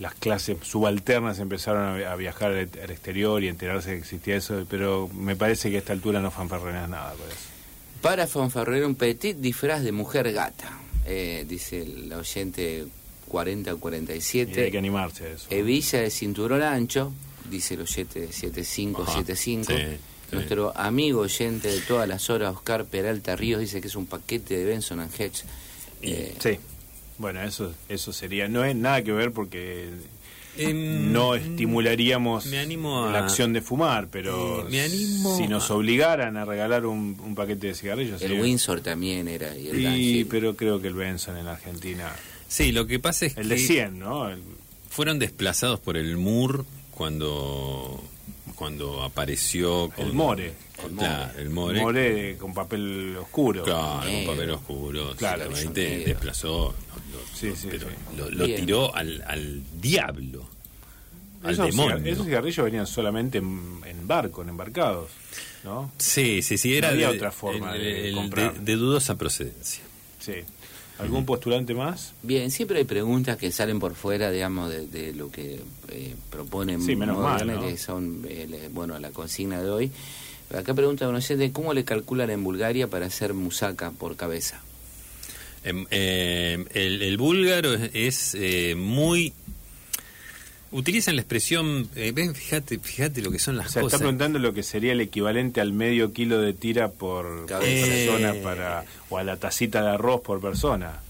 las 0.00 0.14
clases 0.14 0.56
subalternas 0.62 1.38
empezaron 1.38 1.84
a, 1.86 1.94
vi- 1.94 2.02
a 2.04 2.16
viajar 2.16 2.50
al, 2.52 2.58
exterior 2.90 3.42
y 3.44 3.48
enterarse 3.48 3.90
que 3.90 3.98
existía 3.98 4.34
eso, 4.36 4.66
pero 4.68 5.08
me 5.14 5.36
parece 5.36 5.70
que 5.70 5.76
a 5.76 5.78
esta 5.78 5.92
altura 5.92 6.20
no 6.20 6.30
fanfarroneas 6.32 6.88
nada 6.88 7.12
por 7.12 7.28
eso. 7.28 7.36
Para 8.02 8.26
fanfarronear 8.26 8.86
un 8.86 8.94
petit 8.96 9.36
disfraz 9.36 9.82
de 9.84 9.92
mujer 9.92 10.32
gata, 10.32 10.78
eh, 11.06 11.44
dice 11.46 11.82
el 11.82 12.12
oyente 12.12 12.86
40 13.28 13.70
o 13.70 13.74
Y 13.74 13.76
hay 13.76 13.80
47. 13.80 14.70
que 14.72 14.78
animarse 14.78 15.24
a 15.24 15.28
eso. 15.28 15.46
Hebilla 15.50 16.00
de 16.00 16.10
cinturón 16.10 16.62
ancho, 16.62 17.12
dice 17.50 17.74
el 17.74 17.82
oyente 17.82 18.32
7575. 18.32 19.72
Ajá, 19.72 19.82
sí, 19.82 19.92
sí. 19.94 19.98
Nuestro 20.32 20.72
amigo 20.76 21.20
oyente 21.22 21.68
de 21.68 21.80
todas 21.80 22.08
las 22.08 22.30
horas, 22.30 22.54
Oscar 22.54 22.84
Peralta 22.86 23.36
Ríos, 23.36 23.60
dice 23.60 23.80
que 23.80 23.88
es 23.88 23.96
un 23.96 24.06
paquete 24.06 24.56
de 24.56 24.64
Benson 24.64 25.00
and 25.00 25.12
Hedge. 25.20 25.42
Eh, 26.02 26.34
Sí. 26.40 26.58
Bueno, 27.20 27.42
eso, 27.42 27.72
eso 27.90 28.12
sería. 28.12 28.48
No 28.48 28.64
es 28.64 28.74
nada 28.74 29.02
que 29.02 29.12
ver 29.12 29.30
porque 29.32 29.90
Em, 30.56 31.12
no 31.12 31.34
estimularíamos 31.36 32.46
me 32.46 32.58
animo 32.58 33.04
a- 33.04 33.12
la 33.12 33.18
acción 33.20 33.52
de 33.52 33.60
fumar, 33.60 34.08
pero 34.10 34.62
Eh, 34.66 34.70
me 34.70 34.80
animo 34.80 35.36
si 35.36 35.46
nos 35.46 35.70
obligaran 35.70 36.36
a 36.36 36.44
regalar 36.44 36.86
un, 36.86 37.16
un 37.22 37.34
paquete 37.34 37.68
de 37.68 37.74
cigarrillos. 37.74 38.20
el 38.22 38.28
sería- 38.28 38.42
Windsor 38.42 38.80
también 38.80 39.28
era. 39.28 39.54
Y 39.56 39.68
el 39.68 39.96
Y, 40.00 40.24
pero 40.24 40.56
creo 40.56 40.80
que 40.80 40.88
el 40.88 40.94
Benson 40.94 41.36
en 41.36 41.46
Argentina. 41.46 42.10
Sí, 42.48 42.72
lo 42.72 42.86
que 42.86 42.98
pasa 42.98 43.26
es 43.26 43.36
El 43.36 43.48
que 43.48 43.54
de 43.54 43.58
100, 43.60 43.98
¿no? 44.00 44.28
El- 44.30 44.42
fueron 44.88 45.18
desplazados 45.20 45.78
por 45.78 45.96
el 45.96 46.16
MUR 46.16 46.64
cuando 46.90 48.02
cuando 48.56 49.02
apareció 49.02 49.88
con, 49.96 50.06
El 50.06 50.12
More. 50.12 50.52
con- 50.76 50.90
El 50.90 50.96
claro, 50.98 51.38
el 51.38 51.48
More, 51.50 51.80
More 51.80 52.36
con 52.38 52.52
papel 52.52 53.16
oscuro. 53.16 53.62
claro, 53.64 54.00
con 54.00 54.06
Negro. 54.12 54.32
papel 54.34 54.50
oscuro, 54.50 55.14
Claro, 55.16 55.44
claramente 55.46 55.88
negro. 55.88 56.04
desplazó, 56.06 56.74
Sí, 57.34 57.52
sí, 57.56 57.68
pero 57.70 57.88
sí. 57.88 57.94
lo, 58.36 58.44
tiró 58.46 58.94
al, 58.94 59.22
al 59.26 59.62
diablo. 59.80 60.48
al 61.42 61.52
esos, 61.54 61.66
demonio. 61.66 61.96
cigar- 61.98 62.08
esos 62.08 62.26
cigarrillos 62.26 62.64
venían 62.64 62.86
solamente 62.86 63.38
en, 63.38 63.80
en 63.86 64.06
barco, 64.06 64.42
en 64.42 64.50
embarcados, 64.50 65.10
¿no? 65.64 65.90
Sí, 65.98 66.42
sí, 66.42 66.58
sí, 66.58 66.76
era 66.76 66.88
No 66.88 66.94
había 66.94 67.10
de, 67.10 67.16
otra 67.16 67.30
forma 67.32 67.74
el- 67.76 67.82
de 67.82 68.08
el- 68.08 68.14
comprar. 68.14 68.54
de- 68.54 68.60
de 68.60 68.76
dudosa 68.76 69.16
procedencia. 69.16 69.82
Sí. 70.18 70.34
¿Algún 70.98 71.24
postulante 71.24 71.72
más? 71.72 72.12
Bien, 72.22 72.50
siempre 72.50 72.76
hay 72.76 72.84
preguntas 72.84 73.38
que 73.38 73.50
salen 73.52 73.80
por 73.80 73.94
fuera, 73.94 74.30
digamos, 74.30 74.70
de, 74.70 74.86
de 74.86 75.14
lo 75.14 75.30
que 75.30 75.58
eh, 75.88 76.14
proponen 76.28 76.82
Sí, 76.82 76.94
menos 76.94 77.16
mal, 77.18 77.46
¿no? 77.46 77.58
que 77.66 77.78
son, 77.78 78.22
eh, 78.28 78.46
le- 78.50 78.68
bueno, 78.68 78.98
la 78.98 79.10
consigna 79.10 79.62
de 79.62 79.70
hoy. 79.70 79.90
Acá 80.54 80.74
pregunta 80.74 81.08
un 81.08 81.14
oyente, 81.14 81.52
¿cómo 81.52 81.72
le 81.72 81.84
calculan 81.84 82.28
en 82.28 82.44
Bulgaria 82.44 82.86
para 82.88 83.06
hacer 83.06 83.32
musaca 83.32 83.92
por 83.92 84.16
cabeza? 84.16 84.60
Em, 85.64 85.86
eh, 85.90 86.64
el, 86.72 87.02
el 87.02 87.16
búlgaro 87.18 87.74
es, 87.74 87.90
es, 87.94 88.34
eh, 88.38 88.74
muy... 88.76 89.32
Utilizan 90.72 91.16
la 91.16 91.22
expresión, 91.22 91.88
eh, 91.96 92.12
ven, 92.14 92.32
fíjate, 92.34 92.78
fíjate 92.78 93.22
lo 93.22 93.32
que 93.32 93.40
son 93.40 93.56
las 93.56 93.66
O 93.66 93.70
sea, 93.70 93.82
cosas. 93.82 93.94
está 93.94 94.04
preguntando 94.04 94.38
lo 94.38 94.54
que 94.54 94.62
sería 94.62 94.92
el 94.92 95.00
equivalente 95.00 95.60
al 95.60 95.72
medio 95.72 96.12
kilo 96.12 96.40
de 96.40 96.52
tira 96.52 96.90
por, 96.92 97.46
persona 97.46 98.34
Eh. 98.36 98.40
para 98.42 98.84
o 99.08 99.18
a 99.18 99.24
la 99.24 99.36
tacita 99.36 99.82
de 99.82 99.88
arroz 99.90 100.20
por 100.20 100.40
persona. 100.40 101.00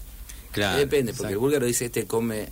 Claro, 0.51 0.79
Depende, 0.79 1.13
porque 1.13 1.33
el 1.33 1.37
búlgaro 1.39 1.67
dice, 1.67 1.85
este 1.85 2.05
come... 2.07 2.47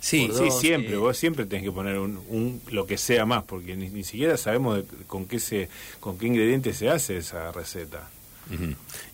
Sí, 0.00 0.26
por 0.26 0.50
Sí, 0.52 0.58
siempre, 0.60 0.94
eh. 0.94 0.96
vos 0.96 1.16
siempre 1.16 1.46
tenés 1.46 1.64
que 1.64 1.72
poner 1.72 1.98
un, 1.98 2.20
un- 2.28 2.60
lo 2.72 2.86
que 2.86 2.98
sea 2.98 3.24
más, 3.24 3.44
porque 3.44 3.76
ni, 3.76 3.88
ni 3.88 4.02
siquiera 4.04 4.36
sabemos 4.36 4.78
de- 4.78 4.84
con 5.06 5.26
qué 5.26 5.38
se 5.40 5.68
con 6.00 6.18
qué 6.18 6.26
ingredientes 6.26 6.76
se 6.76 6.88
hace 6.90 7.16
esa 7.18 7.50
receta. 7.52 8.10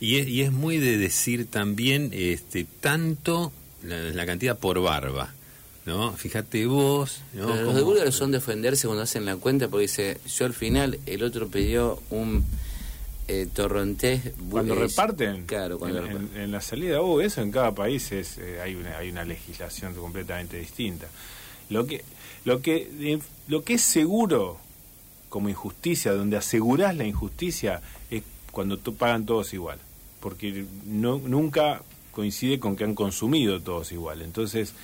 Y, 0.01 0.19
es, 0.19 0.29
y 0.29 0.43
es 0.43 0.53
muy 0.53 0.79
de 0.79 0.99
decir 0.99 1.47
también 1.47 2.11
este 2.13 2.67
tanto 2.81 3.53
la, 3.83 3.99
la 3.99 4.27
cantidad 4.27 4.59
por 4.59 4.81
barba, 4.83 5.33
¿no? 5.87 6.13
Fíjate 6.13 6.67
vos, 6.67 7.23
¿no? 7.33 7.47
Pero 7.49 7.63
los 7.63 7.75
de 7.75 7.83
búlgaros 7.83 8.15
son 8.15 8.31
defenderse 8.31 8.87
cuando 8.87 9.03
hacen 9.05 9.25
la 9.25 9.37
cuenta, 9.37 9.69
porque 9.69 9.83
dice, 9.83 10.19
yo 10.37 10.45
al 10.47 10.53
final, 10.55 10.99
el 11.07 11.23
otro 11.23 11.49
pidió 11.49 12.03
un 12.11 12.45
eh, 13.29 13.47
torrontés... 13.53 14.21
Cuando 14.51 14.75
reparten, 14.75 15.47
Claro, 15.47 15.79
cuando 15.79 15.99
en, 16.01 16.07
reparten. 16.09 16.37
en- 16.37 16.43
en 16.43 16.53
la 16.53 16.61
salida, 16.61 17.01
oh, 17.01 17.21
eso 17.21 17.41
en 17.41 17.51
cada 17.53 17.73
país 17.75 18.13
es 18.13 18.37
eh, 18.39 18.61
hay 18.61 18.75
una 18.75 18.99
hay 18.99 19.11
una 19.11 19.25
legislación 19.25 19.95
completamente 19.95 20.59
distinta. 20.59 21.07
Lo 21.71 21.87
que 21.87 22.05
lo 22.45 22.61
que 22.61 22.91
eh, 23.01 23.19
lo 23.49 23.63
que 23.65 23.75
es 23.75 23.83
seguro 23.83 24.59
como 25.29 25.49
injusticia, 25.49 26.13
donde 26.13 26.37
asegurás 26.37 26.95
la 26.97 27.05
injusticia 27.07 27.81
cuando 28.53 28.77
tú 28.79 28.95
pagan 28.95 29.27
todos 29.27 29.53
igual, 29.53 29.79
porque 30.21 30.65
no 30.87 31.19
nunca 31.19 31.83
coincide 32.13 32.61
con 32.61 32.77
que 32.77 32.85
han 32.85 32.95
consumido 32.95 33.61
todos 33.61 33.91
igual. 33.91 34.23
Entonces, 34.23 34.75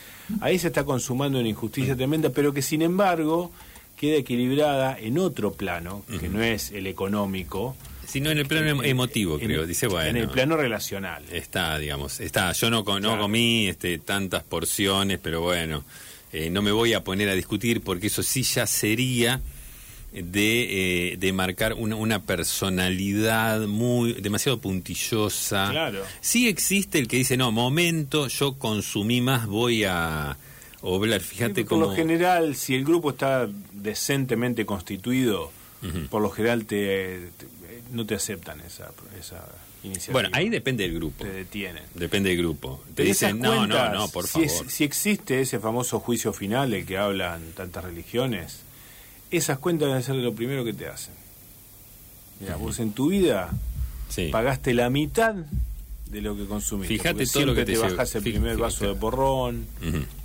ahí 0.41 0.59
se 0.59 0.67
está 0.69 0.85
consumando 0.85 1.39
una 1.39 1.49
injusticia 1.49 1.95
tremenda, 1.95 2.31
pero 2.31 2.53
que 2.53 2.63
sin 2.63 2.83
embargo 2.83 3.53
queda 3.97 4.17
equilibrada 4.17 4.99
en 4.99 5.19
otro 5.19 5.53
plano, 5.53 6.03
que 6.21 6.29
no 6.29 6.43
es 6.43 6.73
el 6.73 6.87
económico, 6.87 7.77
Sino 8.07 8.31
en 8.31 8.39
el 8.39 8.47
plano 8.47 8.71
em- 8.71 8.85
emotivo, 8.85 9.35
en- 9.39 9.45
creo. 9.47 9.67
Dice, 9.67 9.87
bueno. 9.87 10.09
En 10.09 10.17
el 10.17 10.31
plano 10.31 10.57
relacional. 10.57 11.23
Está, 11.31 11.79
digamos, 11.79 12.21
está. 12.21 12.53
Yo 12.53 12.71
no, 12.71 12.79
no 12.79 12.85
Claro. 13.01 13.19
comí 13.21 13.69
este, 13.69 13.99
tantas 13.99 14.43
porciones, 14.45 15.19
pero 15.23 15.43
bueno, 15.43 15.85
eh, 16.33 16.49
no 16.49 16.63
me 16.63 16.73
voy 16.73 16.95
a 16.95 17.05
poner 17.05 17.29
a 17.29 17.35
discutir 17.35 17.83
porque 17.83 18.07
eso 18.07 18.23
sí 18.23 18.45
ya 18.45 18.67
sería 18.67 19.43
de, 20.13 21.13
eh, 21.13 21.17
de 21.19 21.33
marcar 21.33 21.75
una, 21.75 21.97
una 21.97 22.23
personalidad 22.23 23.61
muy 23.67 24.15
demasiado 24.15 24.59
puntillosa. 24.61 25.69
Claro. 25.71 26.03
Sí 26.21 26.49
existe 26.49 26.99
el 26.99 27.09
que 27.09 27.17
dice, 27.19 27.37
no, 27.37 27.53
momento, 27.53 28.29
yo 28.29 28.55
consumí 28.59 29.21
más, 29.21 29.47
voy 29.47 29.85
a 29.85 30.37
oblar. 30.81 31.21
Fíjate 31.21 31.63
por 31.63 31.69
cómo... 31.69 31.87
lo 31.87 31.95
general, 31.95 32.57
si 32.57 32.75
el 32.75 32.85
grupo 32.85 33.11
está 33.11 33.49
decentemente 33.73 34.65
constituido, 34.67 35.51
por 36.11 36.23
lo 36.23 36.31
general 36.31 36.65
te, 36.65 37.31
te- 37.37 37.47
no 37.93 38.05
te 38.07 38.15
aceptan 38.15 38.61
esa, 38.63 38.91
esa 39.19 39.45
iniciativa. 39.85 40.13
Bueno, 40.13 40.29
ahí 40.33 40.49
depende 40.49 40.85
del 40.85 40.95
grupo. 40.95 41.25
Te 41.25 41.31
detienen. 41.33 41.85
Depende 41.95 42.31
del 42.31 42.39
grupo. 42.39 42.83
Te 42.89 42.93
Pero 42.97 43.09
dicen, 43.09 43.39
no, 43.41 43.67
no, 43.67 43.93
no, 43.95 44.09
por 44.09 44.25
si 44.27 44.47
favor. 44.47 44.47
es- 44.67 44.73
si 44.73 44.85
existe 44.85 45.41
ese 45.41 45.59
famoso 45.61 46.01
juicio 46.01 46.33
final 46.33 46.71
del 46.71 46.85
que 46.85 46.99
hablan 46.99 47.43
tantas 47.55 47.85
religiones, 47.85 48.61
esas 49.31 49.59
cuentas 49.59 49.89
deben 49.89 50.03
ser 50.03 50.17
lo 50.17 50.33
primero 50.35 50.65
que 50.65 50.73
te 50.73 50.87
hacen. 50.89 51.15
Mira, 52.41 52.57
vos 52.57 52.79
en 52.79 52.93
tu 52.93 53.09
vida 53.09 53.51
Sí. 54.09 54.29
pagaste 54.33 54.73
la 54.75 54.89
mitad 54.91 55.35
de 56.07 56.23
lo 56.23 56.35
que 56.37 56.47
consumiste. 56.47 56.95
Fíjate 56.97 57.27
todo 57.27 57.45
lo 57.47 57.55
que 57.55 57.65
te 57.67 57.73
te 57.75 57.79
bajás 57.79 58.15
el 58.15 58.23
primer 58.23 58.57
vaso 58.57 58.87
de 58.89 58.95
porrón. 58.95 59.67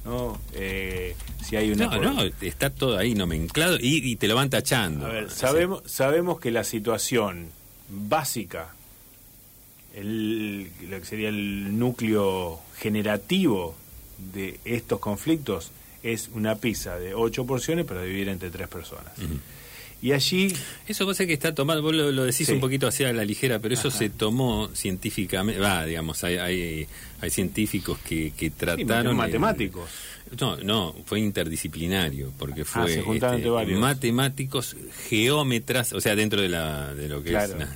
¿no? 0.05 0.39
Eh, 0.53 1.15
si 1.43 1.55
hay 1.57 1.71
una... 1.71 1.87
No, 1.97 2.13
no, 2.13 2.23
está 2.41 2.69
todo 2.69 2.97
ahí 2.97 3.13
nomenclado 3.15 3.77
y, 3.79 3.97
y 4.11 4.15
te 4.15 4.27
lo 4.27 4.35
van 4.35 4.49
tachando. 4.49 5.05
A 5.05 5.09
ver, 5.09 5.29
sabemos, 5.29 5.81
sabemos 5.85 6.39
que 6.39 6.51
la 6.51 6.63
situación 6.63 7.47
básica, 7.89 8.69
el, 9.95 10.69
lo 10.89 10.99
que 10.99 11.05
sería 11.05 11.29
el 11.29 11.77
núcleo 11.77 12.59
generativo 12.77 13.75
de 14.33 14.59
estos 14.65 14.99
conflictos, 14.99 15.71
es 16.03 16.29
una 16.33 16.55
pizza 16.55 16.97
de 16.99 17.13
ocho 17.15 17.45
porciones 17.45 17.85
para 17.85 18.03
dividir 18.03 18.29
entre 18.29 18.49
tres 18.49 18.67
personas. 18.67 19.13
Y 20.01 20.11
allí, 20.11 20.53
Eso 20.85 21.07
pasa 21.07 21.25
que 21.25 21.31
está 21.31 21.55
tomado, 21.55 21.81
vos 21.81 21.95
lo, 21.95 22.11
lo 22.11 22.25
decís 22.25 22.47
Sí. 22.47 22.51
un 22.53 22.59
poquito 22.59 22.87
hacia 22.87 23.13
la 23.13 23.23
ligera, 23.23 23.59
pero 23.59 23.73
eso 23.73 23.87
Ajá. 23.87 23.97
se 23.99 24.09
tomó 24.09 24.69
científicamente, 24.73 25.61
va, 25.61 25.85
digamos, 25.85 26.21
hay, 26.25 26.35
hay, 26.37 26.87
hay 27.21 27.29
científicos 27.29 27.97
que, 27.99 28.33
que 28.35 28.49
trataron... 28.49 29.11
el- 29.11 29.15
matemáticos. 29.15 29.89
no, 30.41 30.57
no, 30.57 30.93
fue 31.05 31.21
interdisciplinario, 31.21 32.33
porque 32.37 32.65
fue 32.65 32.81
este, 32.81 32.95
se 32.95 33.01
juntaron 33.01 33.35
entre 33.37 33.49
varios. 33.51 33.79
matemáticos, 33.79 34.75
geómetras, 35.07 35.93
o 35.93 36.01
sea, 36.01 36.17
dentro 36.17 36.41
de, 36.41 36.49
la, 36.49 36.93
de 36.93 37.07
lo 37.07 37.23
que 37.23 37.29
Claro. 37.29 37.53
es 37.61 37.67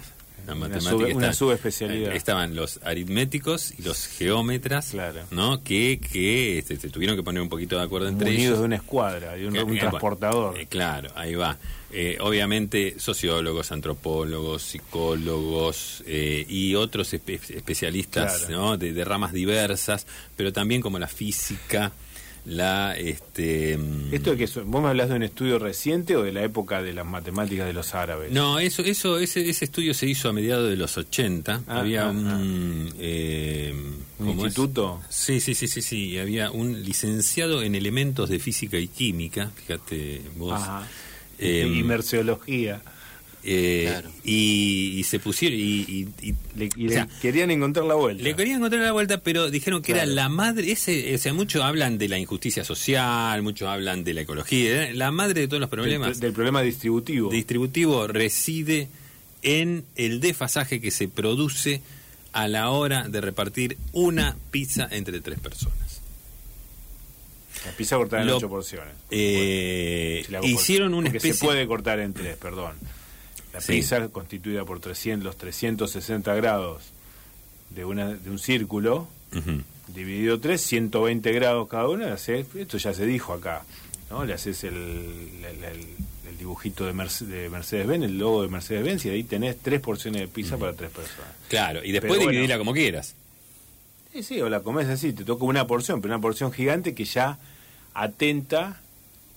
la, 0.47 0.55
matemática. 0.55 0.89
sub- 0.91 1.15
una 1.15 1.33
subespecialidad. 1.33 2.15
Estaban 2.15 2.55
los 2.55 2.79
aritméticos 2.83 3.73
y 3.77 3.83
los 3.83 4.07
geómetras, 4.07 4.89
Claro. 4.91 5.21
¿no? 5.31 5.63
Que, 5.63 5.99
que 5.99 6.57
este, 6.59 6.77
se 6.77 6.89
tuvieron 6.89 7.15
que 7.15 7.23
poner 7.23 7.41
un 7.41 7.49
poquito 7.49 7.77
de 7.77 7.83
acuerdo 7.83 8.07
entre 8.07 8.29
unidos 8.29 8.45
ellos. 8.45 8.59
de 8.59 8.65
una 8.65 8.75
escuadra, 8.77 9.33
de 9.33 9.47
un, 9.47 9.53
Que- 9.53 9.63
un 9.63 9.75
eh, 9.77 9.79
transportador. 9.79 10.57
eh, 10.59 10.65
claro, 10.67 11.09
ahí 11.15 11.35
va. 11.35 11.57
Eh, 11.91 12.17
obviamente 12.19 12.95
sociólogos, 12.99 13.71
antropólogos, 13.71 14.61
psicólogos 14.63 16.03
y 16.07 16.75
otros 16.75 17.13
espe- 17.13 17.39
especialistas 17.55 18.39
Claro. 18.45 18.55
¿no? 18.61 18.77
de, 18.77 18.93
de 18.93 19.05
ramas 19.05 19.31
diversas, 19.33 20.05
pero 20.35 20.51
también 20.53 20.81
como 20.81 20.99
la 20.99 21.07
física, 21.07 21.91
la... 22.47 22.97
Este, 22.97 23.77
mm, 23.77 24.13
¿Esto 24.13 24.31
de 24.31 24.37
que 24.37 24.59
vos 24.61 24.81
me 24.81 24.89
hablas 24.89 25.09
de 25.09 25.15
un 25.15 25.23
estudio 25.23 25.59
reciente 25.59 26.15
o 26.15 26.23
de 26.23 26.31
la 26.31 26.43
época 26.43 26.81
de 26.81 26.93
las 26.93 27.05
matemáticas 27.05 27.67
de 27.67 27.73
los 27.73 27.93
árabes? 27.93 28.31
No, 28.31 28.59
eso, 28.59 28.81
eso, 28.83 29.19
ese, 29.19 29.47
ese 29.49 29.65
estudio 29.65 29.93
se 29.93 30.07
hizo 30.07 30.29
a 30.29 30.33
mediados 30.33 30.69
de 30.69 30.77
los 30.77 30.97
80. 30.97 31.63
Ah, 31.67 31.79
había 31.79 32.07
ah, 32.07 32.09
un, 32.09 32.93
eh, 32.97 33.73
¿Un 34.19 34.25
¿cómo 34.25 34.41
es? 34.41 34.47
instituto? 34.47 35.01
Sí, 35.09 35.39
sí, 35.39 35.53
sí, 35.53 35.67
sí, 35.67 35.81
sí. 35.81 36.17
Había 36.17 36.49
un 36.51 36.83
licenciado 36.83 37.61
en 37.61 37.75
elementos 37.75 38.29
de 38.29 38.39
física 38.39 38.77
y 38.77 38.87
química, 38.87 39.51
fíjate 39.55 40.21
vos. 40.37 40.53
Ajá. 40.53 40.87
Eh, 41.39 41.71
y 41.71 41.83
merceología. 41.83 42.81
Eh, 43.43 43.85
Claro. 43.87 44.09
y, 44.23 44.95
y 44.97 45.03
se 45.03 45.19
pusieron 45.19 45.57
y, 45.59 45.63
y- 45.63 46.07
y- 46.21 46.35
Le, 46.55 46.69
y 46.75 46.85
o 46.85 46.87
le 46.87 46.93
sea, 46.93 47.07
querían 47.21 47.49
encontrar 47.51 47.85
la 47.85 47.93
vuelta. 47.95 48.21
le 48.23 48.35
querían 48.35 48.57
encontrar 48.57 48.81
la 48.83 48.91
vuelta, 48.91 49.19
pero 49.21 49.49
dijeron 49.49 49.81
que 49.81 49.93
Claro. 49.93 50.05
era 50.11 50.15
la 50.23 50.29
madre, 50.29 50.71
ese, 50.71 51.13
o 51.15 51.17
sea, 51.17 51.33
muchos 51.33 51.61
hablan 51.63 51.97
de 51.97 52.09
la 52.09 52.17
injusticia 52.19 52.63
social, 52.65 53.41
muchos 53.43 53.67
hablan 53.69 54.03
de 54.03 54.13
la 54.13 54.21
ecología, 54.21 54.89
¿eh? 54.89 54.93
la 54.93 55.11
madre 55.11 55.41
de 55.41 55.47
todos 55.47 55.61
los 55.61 55.69
problemas 55.69 56.09
Del, 56.11 56.19
del 56.19 56.33
problema 56.33 56.61
distributivo. 56.61 57.29
distributivo 57.29 58.07
reside 58.07 58.89
en 59.43 59.85
el 59.95 60.19
desfasaje 60.19 60.81
que 60.81 60.91
se 60.91 61.07
produce 61.07 61.81
a 62.33 62.47
la 62.47 62.69
hora 62.71 63.07
de 63.07 63.21
repartir 63.21 63.77
una 63.93 64.35
pizza 64.51 64.87
entre 64.91 65.21
tres 65.21 65.39
personas. 65.39 65.77
La 67.65 67.71
pizza 67.71 67.95
cortada 67.97 68.21
en 68.21 68.27
Lo- 68.27 68.37
ocho 68.37 68.49
porciones. 68.49 68.93
Eh, 69.09 70.25
Si 70.43 70.47
hicieron 70.51 70.93
una 70.93 71.05
porque 71.05 71.17
especie 71.17 71.33
se 71.39 71.45
puede 71.45 71.65
cortar 71.67 71.99
en 71.99 72.13
tres, 72.13 72.37
perdón. 72.37 72.75
La 73.57 73.61
Sí. 73.61 73.73
pizza 73.73 74.07
constituida 74.09 74.63
por 74.65 74.79
300, 74.79 75.25
los 75.25 75.35
360 75.37 76.35
grados 76.35 76.83
de, 77.71 77.85
una, 77.85 78.13
de 78.13 78.29
un 78.29 78.37
círculo, 78.37 79.07
Ujú. 79.35 79.63
dividido 79.87 80.39
tres, 80.39 80.61
120 80.61 81.31
grados 81.31 81.67
cada 81.67 81.87
uno, 81.89 82.05
le 82.05 82.11
haces- 82.11 82.45
esto 82.55 82.77
ya 82.77 82.93
se 82.93 83.05
dijo 83.07 83.33
acá, 83.33 83.63
¿no? 84.11 84.23
Le 84.25 84.33
haces 84.33 84.63
el, 84.63 84.75
el- 84.75 85.63
el- 85.63 85.87
el 86.29 86.37
dibujito 86.37 86.85
de, 86.85 86.93
Merce- 86.93 87.25
de 87.25 87.49
Mercedes-Benz, 87.49 88.05
el 88.05 88.17
logo 88.19 88.43
de 88.43 88.49
Mercedes-Benz, 88.49 89.05
y 89.05 89.09
ahí 89.09 89.23
tenés 89.23 89.57
tres 89.59 89.81
porciones 89.81 90.21
de 90.21 90.27
pizza 90.27 90.55
para 90.57 90.73
tres 90.73 90.91
personas. 90.91 91.31
Claro, 91.49 91.83
y 91.83 91.91
después 91.91 92.11
Pero 92.11 92.25
bueno. 92.25 92.31
dividirla 92.33 92.57
como 92.59 92.73
quieras. 92.73 93.15
Sí, 94.13 94.21
sí, 94.21 94.39
o 94.41 94.49
la 94.49 94.59
comes 94.61 94.87
así, 94.87 95.13
te 95.13 95.23
toca 95.25 95.45
una 95.45 95.65
porción, 95.65 95.99
pero 95.99 96.13
una 96.13 96.21
porción 96.21 96.51
gigante 96.51 96.93
que 96.93 97.05
ya 97.05 97.39
atenta, 97.95 98.81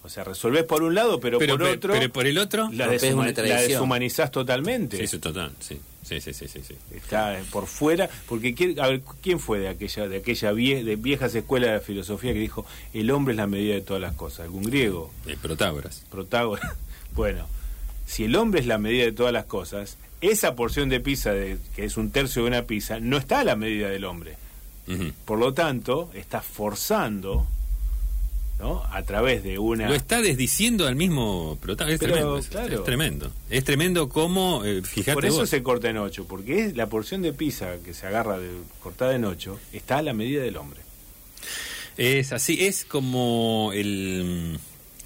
o 0.02 0.08
sea, 0.08 0.24
resolvés 0.24 0.64
por 0.64 0.82
un 0.82 0.94
lado, 0.94 1.20
pero, 1.20 1.38
Pero, 1.38 1.54
por 1.58 1.66
pe- 1.66 1.72
otro 1.72 1.92
pero 1.92 2.12
por 2.12 2.26
el 2.26 2.38
otro, 2.38 2.68
la, 2.72 2.86
rompés 2.86 3.02
deshuma- 3.14 3.32
una 3.32 3.48
la 3.48 3.60
deshumanizás 3.62 4.30
totalmente. 4.30 4.96
Sí, 4.96 5.02
eso 5.04 5.18
total, 5.20 5.52
sí. 5.60 5.78
Sí, 6.02 6.20
sí, 6.20 6.32
sí, 6.32 6.48
sí, 6.48 6.60
sí. 6.66 6.74
Está 6.94 7.38
eh, 7.38 7.44
por 7.52 7.66
fuera, 7.66 8.08
porque 8.26 8.54
¿quién, 8.54 8.80
a 8.80 8.88
ver, 8.88 9.02
¿quién 9.22 9.38
fue 9.38 9.60
de 9.60 9.68
aquella, 9.68 10.08
de 10.08 10.16
aquella 10.16 10.52
vie- 10.52 10.82
de 10.82 10.96
viejas 10.96 11.34
escuelas 11.34 11.70
de 11.72 11.80
filosofía 11.80 12.32
que 12.32 12.38
dijo 12.40 12.66
el 12.94 13.10
hombre 13.12 13.32
es 13.34 13.36
la 13.36 13.46
medida 13.46 13.74
de 13.74 13.82
todas 13.82 14.00
las 14.02 14.14
cosas? 14.14 14.40
¿Algún 14.40 14.64
griego? 14.64 15.12
El 15.26 15.36
Protágoras. 15.36 16.02
Protágoras. 16.10 16.72
Bueno, 17.14 17.46
si 18.06 18.24
el 18.24 18.34
hombre 18.36 18.60
es 18.60 18.66
la 18.66 18.78
medida 18.78 19.04
de 19.04 19.12
todas 19.12 19.32
las 19.32 19.44
cosas, 19.44 19.98
esa 20.20 20.54
porción 20.56 20.88
de 20.88 21.00
pizza, 21.00 21.32
de, 21.32 21.58
que 21.76 21.84
es 21.84 21.96
un 21.96 22.10
tercio 22.10 22.42
de 22.42 22.48
una 22.48 22.62
pizza, 22.62 22.98
no 23.00 23.16
está 23.18 23.40
a 23.40 23.44
la 23.44 23.56
medida 23.56 23.88
del 23.88 24.04
hombre. 24.04 24.36
Por 25.24 25.38
lo 25.38 25.52
tanto, 25.54 26.10
está 26.14 26.40
forzando, 26.42 27.46
¿no? 28.60 28.82
A 28.92 29.02
través 29.02 29.42
de 29.42 29.58
una... 29.58 29.88
Lo 29.88 29.94
está 29.94 30.20
desdiciendo 30.20 30.86
al 30.86 30.94
mismo 30.96 31.58
protagonista. 31.60 32.04
Es 32.06 32.12
tremendo. 32.12 32.38
es- 32.38 32.46
claro. 32.48 32.74
Es 32.78 32.84
tremendo. 32.84 33.32
Es 33.48 33.64
tremendo 33.64 34.08
cómo, 34.08 34.64
eh, 34.64 34.82
fíjate 34.82 35.14
Por 35.14 35.24
eso 35.24 35.38
vos. 35.38 35.48
se 35.48 35.62
corta 35.62 35.88
en 35.88 35.96
ocho, 35.98 36.26
porque 36.26 36.64
es 36.66 36.76
la 36.76 36.86
porción 36.88 37.22
de 37.22 37.32
pizza 37.32 37.76
que 37.84 37.94
se 37.94 38.06
agarra 38.06 38.38
de, 38.38 38.50
cortada 38.82 39.14
en 39.14 39.24
ocho 39.24 39.58
está 39.72 39.98
a 39.98 40.02
la 40.02 40.12
medida 40.12 40.42
del 40.42 40.56
hombre. 40.56 40.80
Es 41.96 42.32
así, 42.32 42.64
es 42.66 42.84
como 42.84 43.72
el. 43.74 44.58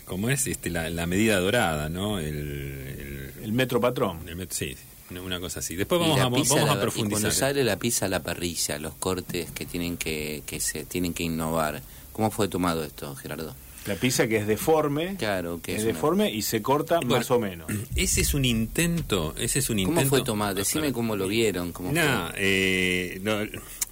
¿Cómo 0.04 0.28
es? 0.28 0.46
Este, 0.46 0.68
la, 0.70 0.90
la 0.90 1.06
medida 1.06 1.38
dorada, 1.38 1.88
¿no? 1.88 2.18
El. 2.18 2.26
el- 2.36 3.32
El 3.42 3.52
metro 3.52 3.80
patrón. 3.80 4.28
el 4.28 4.36
met- 4.36 4.50
sí, 4.50 4.74
sí, 5.10 5.18
una 5.18 5.38
cosa 5.40 5.60
así. 5.60 5.76
Después 5.76 6.00
vamos, 6.00 6.16
la 6.18 6.24
a, 6.24 6.28
vamos 6.28 6.48
la- 6.50 6.72
a 6.72 6.76
Y 6.76 6.78
profundizar. 6.80 7.20
cuando 7.20 7.30
sale 7.30 7.64
la 7.64 7.78
pizza 7.78 8.06
a 8.06 8.08
la 8.08 8.22
parrilla, 8.22 8.78
los 8.78 8.94
cortes 8.94 9.50
que 9.50 9.64
tienen 9.66 9.96
que, 9.96 10.42
que 10.46 10.60
se 10.60 10.84
tienen 10.84 11.12
que 11.14 11.22
innovar. 11.24 11.82
¿Cómo 12.14 12.31
fue 12.31 12.48
tomado 12.48 12.83
esto, 12.83 13.14
Gerardo? 13.16 13.55
La 13.87 13.96
pizza 13.96 14.27
que 14.27 14.37
es 14.38 14.46
deforme, 14.46 15.16
Claro, 15.18 15.61
que 15.62 15.72
es, 15.72 15.81
es 15.81 15.85
una- 15.85 15.92
deforme 15.92 16.31
y 16.33 16.40
se 16.40 16.62
corta 16.62 16.96
Bueno, 17.00 17.16
más 17.16 17.31
o 17.31 17.38
menos. 17.38 17.66
Ese 17.96 18.22
es 18.22 18.33
un 18.33 18.46
intento. 18.46 19.35
Ese 19.38 19.59
es 19.59 19.68
un 19.68 19.77
¿Cómo 19.77 19.88
intento. 19.90 20.09
fue 20.09 20.22
tomado? 20.22 20.55
Decime 20.55 20.90
cómo 20.94 21.16
lo 21.16 21.29
vieron. 21.29 21.72
Cómo 21.72 21.92
No, 21.92 22.31
eh, 22.37 23.18
no, 23.22 23.40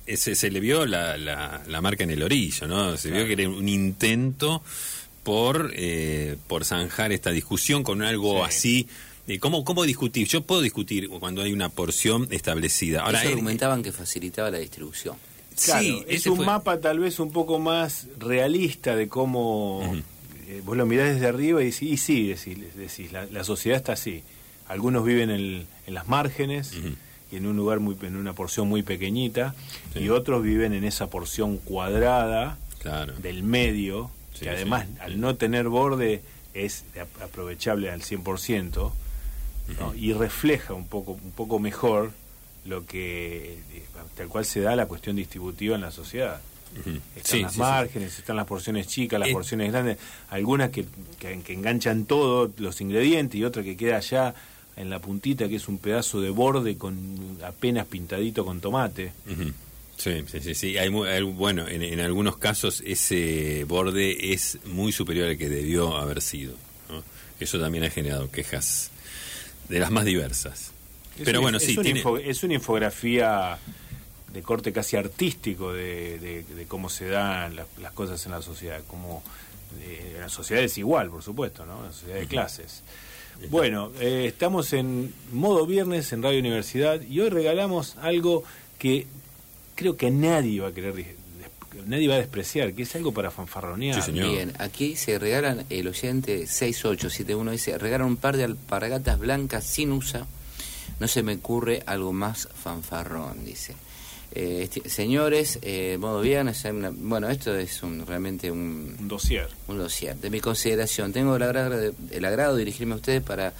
ese- 0.06 0.34
se 0.34 0.50
le 0.50 0.60
vio 0.60 0.86
la, 0.86 1.18
la, 1.18 1.62
la 1.66 1.80
marca 1.82 2.04
en 2.04 2.10
el 2.10 2.22
orillo, 2.22 2.66
¿no? 2.66 2.96
Se 2.96 3.10
vio 3.10 3.26
que 3.26 3.34
era 3.34 3.46
un 3.50 3.68
intento 3.68 4.62
por, 5.24 5.72
eh, 5.76 6.36
por 6.46 6.64
zanjar 6.64 7.12
esta 7.12 7.30
discusión 7.30 7.82
con 7.82 8.00
algo 8.02 8.38
Sí. 8.38 8.48
así. 8.48 8.88
Eh, 9.28 9.38
¿cómo, 9.38 9.62
¿Cómo 9.64 9.84
discutir? 9.84 10.26
Yo 10.26 10.40
puedo 10.42 10.62
discutir 10.62 11.08
cuando 11.08 11.42
hay 11.42 11.52
una 11.52 11.68
porción 11.68 12.28
establecida. 12.30 13.02
Ahora, 13.02 13.20
Ellos 13.20 13.32
argumentaban 13.34 13.82
que 13.82 13.92
facilitaba 13.92 14.50
la 14.50 14.58
distribución. 14.58 15.16
Claro, 15.64 15.82
sí, 15.82 16.04
es 16.08 16.26
un 16.26 16.36
fue- 16.36 16.46
mapa 16.46 16.80
tal 16.80 16.98
vez 16.98 17.18
un 17.20 17.30
poco 17.32 17.58
más 17.58 18.06
realista 18.18 18.96
de 18.96 19.08
cómo 19.08 19.80
eh, 20.48 20.62
vos 20.64 20.76
lo 20.76 20.86
mirás 20.86 21.14
desde 21.14 21.26
arriba 21.26 21.62
y 21.62 21.66
decís, 21.66 21.82
y 21.82 21.96
sí, 21.96 22.26
decís, 22.28 22.58
decís, 22.76 23.12
la, 23.12 23.26
la 23.26 23.44
sociedad 23.44 23.76
está 23.78 23.92
así. 23.92 24.22
Algunos 24.68 25.04
viven 25.04 25.30
en, 25.30 25.66
en 25.86 25.94
las 25.94 26.08
márgenes 26.08 26.72
y 27.30 27.36
en 27.36 27.46
un 27.46 27.56
lugar 27.56 27.80
muy 27.80 27.96
en 28.02 28.16
una 28.16 28.32
porción 28.32 28.68
muy 28.68 28.82
pequeñita 28.82 29.54
Sí. 29.92 30.00
y 30.00 30.08
otros 30.10 30.42
viven 30.42 30.72
en 30.72 30.84
esa 30.84 31.08
porción 31.08 31.56
cuadrada 31.58 32.58
Claro. 32.80 33.12
del 33.18 33.42
medio, 33.42 34.10
Sí, 34.34 34.40
que 34.44 34.50
además 34.50 34.86
sí. 34.86 34.98
al 35.00 35.20
no 35.20 35.36
tener 35.36 35.68
borde 35.68 36.22
es 36.54 36.84
aprovechable 37.22 37.90
al 37.90 38.02
100%, 38.02 38.92
¿no? 39.78 39.94
y 39.94 40.12
refleja 40.12 40.74
un 40.74 40.86
poco, 40.86 41.12
un 41.12 41.30
poco 41.32 41.58
mejor 41.58 42.12
lo 42.64 42.84
que 42.86 43.54
eh, 43.72 43.82
tal 44.16 44.28
cual 44.28 44.44
se 44.44 44.60
da 44.60 44.76
la 44.76 44.86
cuestión 44.86 45.16
distributiva 45.16 45.74
en 45.74 45.80
la 45.82 45.90
sociedad. 45.90 46.40
Están 46.74 47.00
Sí, 47.24 47.40
las 47.42 47.52
sí, 47.52 47.56
sí. 47.56 47.60
márgenes, 47.60 48.18
están 48.18 48.36
las 48.36 48.46
porciones 48.46 48.86
chicas, 48.86 49.20
las 49.20 49.28
Eh. 49.28 49.32
porciones 49.32 49.70
grandes, 49.70 49.98
algunas 50.30 50.70
que, 50.70 50.86
que, 51.18 51.40
que 51.42 51.52
enganchan 51.52 52.06
todo, 52.06 52.50
los 52.56 52.80
ingredientes, 52.80 53.38
y 53.38 53.44
otra 53.44 53.62
que 53.62 53.76
queda 53.76 53.98
allá 53.98 54.34
en 54.76 54.88
la 54.88 54.98
puntita, 54.98 55.48
que 55.50 55.56
es 55.56 55.68
un 55.68 55.76
pedazo 55.76 56.22
de 56.22 56.30
borde 56.30 56.78
con 56.78 57.36
apenas 57.44 57.86
pintadito 57.86 58.44
con 58.46 58.60
tomate. 58.62 59.12
Sí, 59.98 60.24
sí, 60.26 60.40
sí, 60.40 60.54
sí. 60.54 60.78
Hay, 60.78 60.88
hay- 60.88 61.22
bueno, 61.22 61.68
en, 61.68 61.82
en 61.82 62.00
algunos 62.00 62.38
casos 62.38 62.82
ese 62.86 63.64
borde 63.68 64.32
es 64.32 64.58
muy 64.64 64.92
superior 64.92 65.28
al 65.28 65.36
que 65.36 65.50
debió 65.50 65.96
haber 65.98 66.22
sido. 66.22 66.54
¿no? 66.88 67.04
Eso 67.38 67.60
también 67.60 67.84
ha 67.84 67.90
generado 67.90 68.30
quejas 68.30 68.90
de 69.68 69.78
las 69.78 69.90
más 69.90 70.06
diversas. 70.06 70.72
Es 71.18 71.24
Pero 71.24 71.38
una- 71.38 71.44
bueno, 71.46 71.58
es 71.58 71.64
sí, 71.64 71.72
una 71.72 71.82
tiene- 71.82 72.00
info- 72.00 72.18
es 72.18 72.42
una 72.42 72.54
infografía 72.54 73.58
de 74.32 74.42
corte 74.42 74.72
casi 74.72 74.96
artístico 74.96 75.72
de, 75.72 76.18
de- 76.18 76.42
de 76.42 76.64
cómo 76.66 76.88
se 76.88 77.06
dan 77.08 77.54
las, 77.56 77.66
las 77.80 77.92
cosas 77.92 78.24
en 78.26 78.32
la 78.32 78.40
sociedad. 78.42 78.80
Como, 78.88 79.22
eh, 79.82 80.16
la 80.20 80.28
sociedad 80.28 80.62
es 80.64 80.76
igual, 80.78 81.10
por 81.10 81.22
supuesto, 81.22 81.66
¿no? 81.66 81.82
La 81.82 81.92
sociedad 81.92 82.18
de 82.20 82.26
clases. 82.26 82.82
Bueno, 83.50 83.90
eh, 84.00 84.26
estamos 84.28 84.72
en 84.72 85.12
modo 85.32 85.66
viernes 85.66 86.12
en 86.12 86.22
Radio 86.22 86.38
Universidad 86.38 87.00
y 87.02 87.18
hoy 87.20 87.28
regalamos 87.30 87.96
algo 88.00 88.44
que 88.78 89.06
creo 89.74 89.96
que 89.96 90.10
nadie 90.10 90.60
va 90.60 90.68
a 90.68 90.72
querer, 90.72 90.94
nadie 91.86 92.06
va 92.08 92.14
a 92.14 92.18
despreciar, 92.18 92.72
que 92.74 92.82
es 92.82 92.94
algo 92.94 93.12
para 93.12 93.30
fanfarronear. 93.30 93.96
Sí, 93.96 94.02
señor. 94.02 94.30
Bien, 94.30 94.52
aquí 94.58 94.96
se 94.96 95.18
regalan, 95.18 95.64
el 95.70 95.88
oyente 95.88 96.46
6871 96.46 97.50
dice, 97.50 97.76
regalan 97.78 98.06
un 98.06 98.16
par 98.16 98.36
de 98.36 98.44
alpargatas 98.44 99.18
blancas 99.18 99.64
sin 99.64 99.92
usa. 99.92 100.26
No 101.02 101.08
se 101.08 101.24
me 101.24 101.34
ocurre 101.34 101.82
algo 101.86 102.12
más 102.12 102.48
fanfarrón, 102.54 103.44
dice. 103.44 103.74
Eh, 104.36 104.68
esti- 104.70 104.88
señores, 104.88 105.58
eh, 105.62 105.96
modo 105.98 106.20
viernes, 106.20 106.64
una- 106.64 106.92
bueno, 106.94 107.28
esto 107.28 107.56
es 107.56 107.82
un, 107.82 108.06
realmente 108.06 108.52
un, 108.52 108.94
Un 109.00 109.08
dossier. 109.08 109.48
un 109.66 109.78
dossier. 109.78 110.14
De 110.16 110.30
mi 110.30 110.38
consideración, 110.38 111.12
tengo 111.12 111.34
el 111.34 111.42
agrado, 111.42 111.76
de, 111.76 111.92
el 112.12 112.24
agrado 112.24 112.52
de 112.54 112.60
dirigirme 112.60 112.92
a 112.92 112.98
ustedes 112.98 113.20
para 113.20 113.52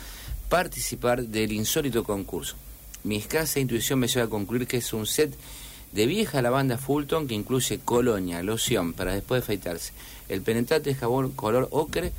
participar 0.48 1.24
del 1.26 1.50
insólito 1.50 2.05
concurso. 2.05 2.55
Mi 3.02 3.16
escasa 3.16 3.59
intuición 3.59 3.98
me 3.98 4.07
lleva 4.07 4.26
a 4.26 4.31
concluir 4.31 4.68
que 4.68 4.76
es 4.76 4.92
un 4.92 5.05
set 5.09 5.35
de 5.90 6.07
vieja 6.07 6.42
lavanda 6.42 6.78
Fulton 6.78 7.26
que 7.26 7.35
incluye 7.35 7.81
colonia, 7.85 8.40
loción 8.44 8.92
para 8.92 9.14
después 9.14 9.40
de 9.40 9.44
afeitarse, 9.46 9.92
el 10.28 10.42
penetrante 10.42 10.94
jabón 10.94 11.33
color 11.33 11.66
ocre 11.72 12.12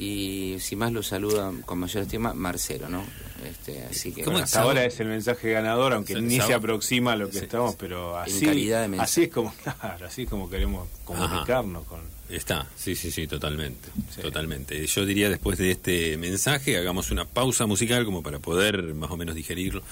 y 0.00 0.56
sin 0.60 0.78
más 0.78 0.92
lo 0.92 1.02
saluda 1.02 1.52
con 1.66 1.78
mayor 1.78 2.04
estima 2.04 2.32
Marcelo, 2.32 2.88
¿no? 2.88 3.04
Este, 3.46 3.84
así 3.84 4.12
que 4.12 4.22
¿Cómo 4.22 4.32
bueno? 4.32 4.44
Hasta 4.46 4.62
ahora 4.62 4.84
es 4.86 4.98
el 4.98 5.08
mensaje 5.08 5.52
ganador, 5.52 5.92
aunque 5.92 6.18
ni 6.22 6.40
se 6.40 6.54
aproxima 6.54 7.12
a 7.12 7.16
lo 7.16 7.26
que 7.28 7.38
Sí. 7.38 7.44
estamos, 7.44 7.74
pero 7.76 8.16
así, 8.16 8.46
de 8.46 8.96
así 8.98 9.24
es 9.24 9.28
como, 9.28 9.52
claro, 9.62 10.06
así 10.06 10.22
es 10.22 10.28
como 10.30 10.48
queremos 10.48 10.88
comunicarnos 11.04 11.84
con. 11.86 12.00
Está, 12.30 12.66
sí, 12.76 12.94
sí, 12.96 13.10
sí, 13.10 13.26
totalmente, 13.26 13.88
Sí. 14.14 14.22
totalmente. 14.22 14.86
Yo 14.86 15.04
diría 15.04 15.28
después 15.28 15.58
de 15.58 15.72
este 15.72 16.16
mensaje 16.16 16.78
hagamos 16.78 17.10
una 17.10 17.26
pausa 17.26 17.66
musical 17.66 18.06
como 18.06 18.22
para 18.22 18.38
poder 18.38 18.94
más 18.94 19.10
o 19.10 19.18
menos 19.18 19.34
digerirlo 19.34 19.82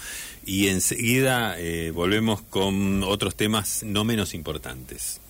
y 0.46 0.68
enseguida 0.68 1.56
eh, 1.58 1.90
volvemos 1.90 2.40
con 2.40 3.02
otros 3.02 3.34
temas 3.34 3.82
no 3.82 4.04
menos 4.04 4.32
importantes. 4.32 5.20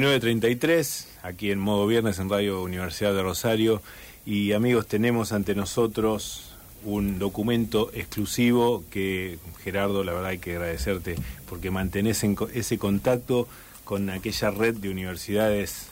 19.33, 0.00 1.04
aquí 1.24 1.50
en 1.50 1.58
modo 1.58 1.86
viernes 1.86 2.18
en 2.20 2.30
Radio 2.30 2.62
Universidad 2.62 3.12
de 3.12 3.22
Rosario. 3.22 3.82
Y 4.24 4.52
amigos, 4.52 4.86
tenemos 4.86 5.32
ante 5.32 5.54
nosotros 5.54 6.54
un 6.84 7.18
documento 7.18 7.90
exclusivo 7.92 8.82
que, 8.90 9.38
Gerardo, 9.62 10.02
la 10.02 10.14
verdad 10.14 10.30
hay 10.30 10.38
que 10.38 10.52
agradecerte 10.52 11.16
porque 11.46 11.70
mantenés 11.70 12.24
en 12.24 12.34
ese 12.54 12.78
contacto 12.78 13.46
con 13.84 14.08
aquella 14.08 14.50
red 14.50 14.76
de 14.76 14.88
universidades 14.88 15.88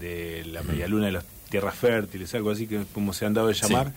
de 0.00 0.44
la 0.46 0.64
Media 0.64 0.88
Luna 0.88 1.06
de 1.06 1.12
las 1.12 1.24
Tierras 1.48 1.76
Fértiles, 1.76 2.34
algo 2.34 2.50
así 2.50 2.66
que 2.66 2.82
como 2.92 3.12
se 3.12 3.24
han 3.24 3.34
dado 3.34 3.46
de 3.46 3.54
llamar. 3.54 3.92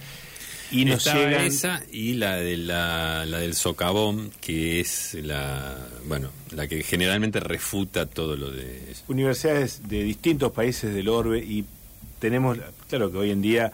Y 0.72 0.86
nos 0.86 0.98
Estaba 1.06 1.26
llegan... 1.26 1.46
esa 1.46 1.84
y 1.92 2.14
la 2.14 2.36
de 2.38 2.58
la, 2.58 3.26
la 3.26 3.38
del 3.40 3.54
socavón, 3.56 4.32
que 4.42 4.80
es 4.80 5.16
la 5.22 5.78
bueno 6.08 6.30
la 6.52 6.68
que 6.68 6.84
generalmente 6.84 7.40
refuta 7.40 8.06
todo 8.06 8.36
lo 8.36 8.52
de 8.52 8.94
universidades 9.08 9.88
de 9.88 10.04
distintos 10.04 10.52
países 10.52 10.94
del 10.94 11.08
orbe 11.10 11.40
y 11.40 11.66
tenemos, 12.20 12.58
claro 12.90 13.12
que 13.12 13.18
hoy 13.18 13.32
en 13.32 13.42
día 13.42 13.72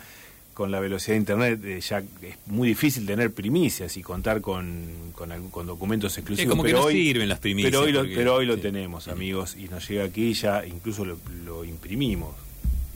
con 0.54 0.70
la 0.72 0.80
velocidad 0.80 1.14
de 1.14 1.18
Internet 1.20 1.60
eh, 1.66 1.82
ya 1.82 2.00
es 2.22 2.36
muy 2.46 2.68
difícil 2.68 3.06
tener 3.08 3.32
primicias 3.34 3.98
y 3.98 4.04
contar 4.04 4.42
con, 4.42 4.86
con, 5.16 5.32
algún- 5.32 5.50
con 5.50 5.66
documentos 5.66 6.16
exclusivos. 6.18 6.52
como 6.52 6.62
que 6.64 6.70
pero 6.70 6.80
no 6.82 6.86
hoy, 6.86 6.94
sirven 6.94 7.28
las 7.30 7.40
primicias, 7.40 7.72
Pero 7.72 7.84
hoy 7.86 7.92
lo, 7.92 8.00
porque- 8.02 8.16
pero 8.16 8.36
hoy 8.36 8.46
lo 8.46 8.56
sí. 8.56 8.62
tenemos, 8.62 9.08
amigos, 9.08 9.56
y 9.58 9.68
nos 9.70 9.88
llega 9.90 10.04
aquí 10.04 10.32
ya 10.34 10.64
incluso 10.66 11.06
lo, 11.06 11.18
lo 11.44 11.66
imprimimos, 11.66 12.36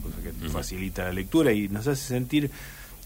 cosa 0.02 0.16
que 0.22 0.48
facilita 0.50 1.02
la 1.04 1.12
lectura 1.12 1.52
y 1.52 1.68
nos 1.68 1.86
hace 1.88 2.06
sentir 2.06 2.48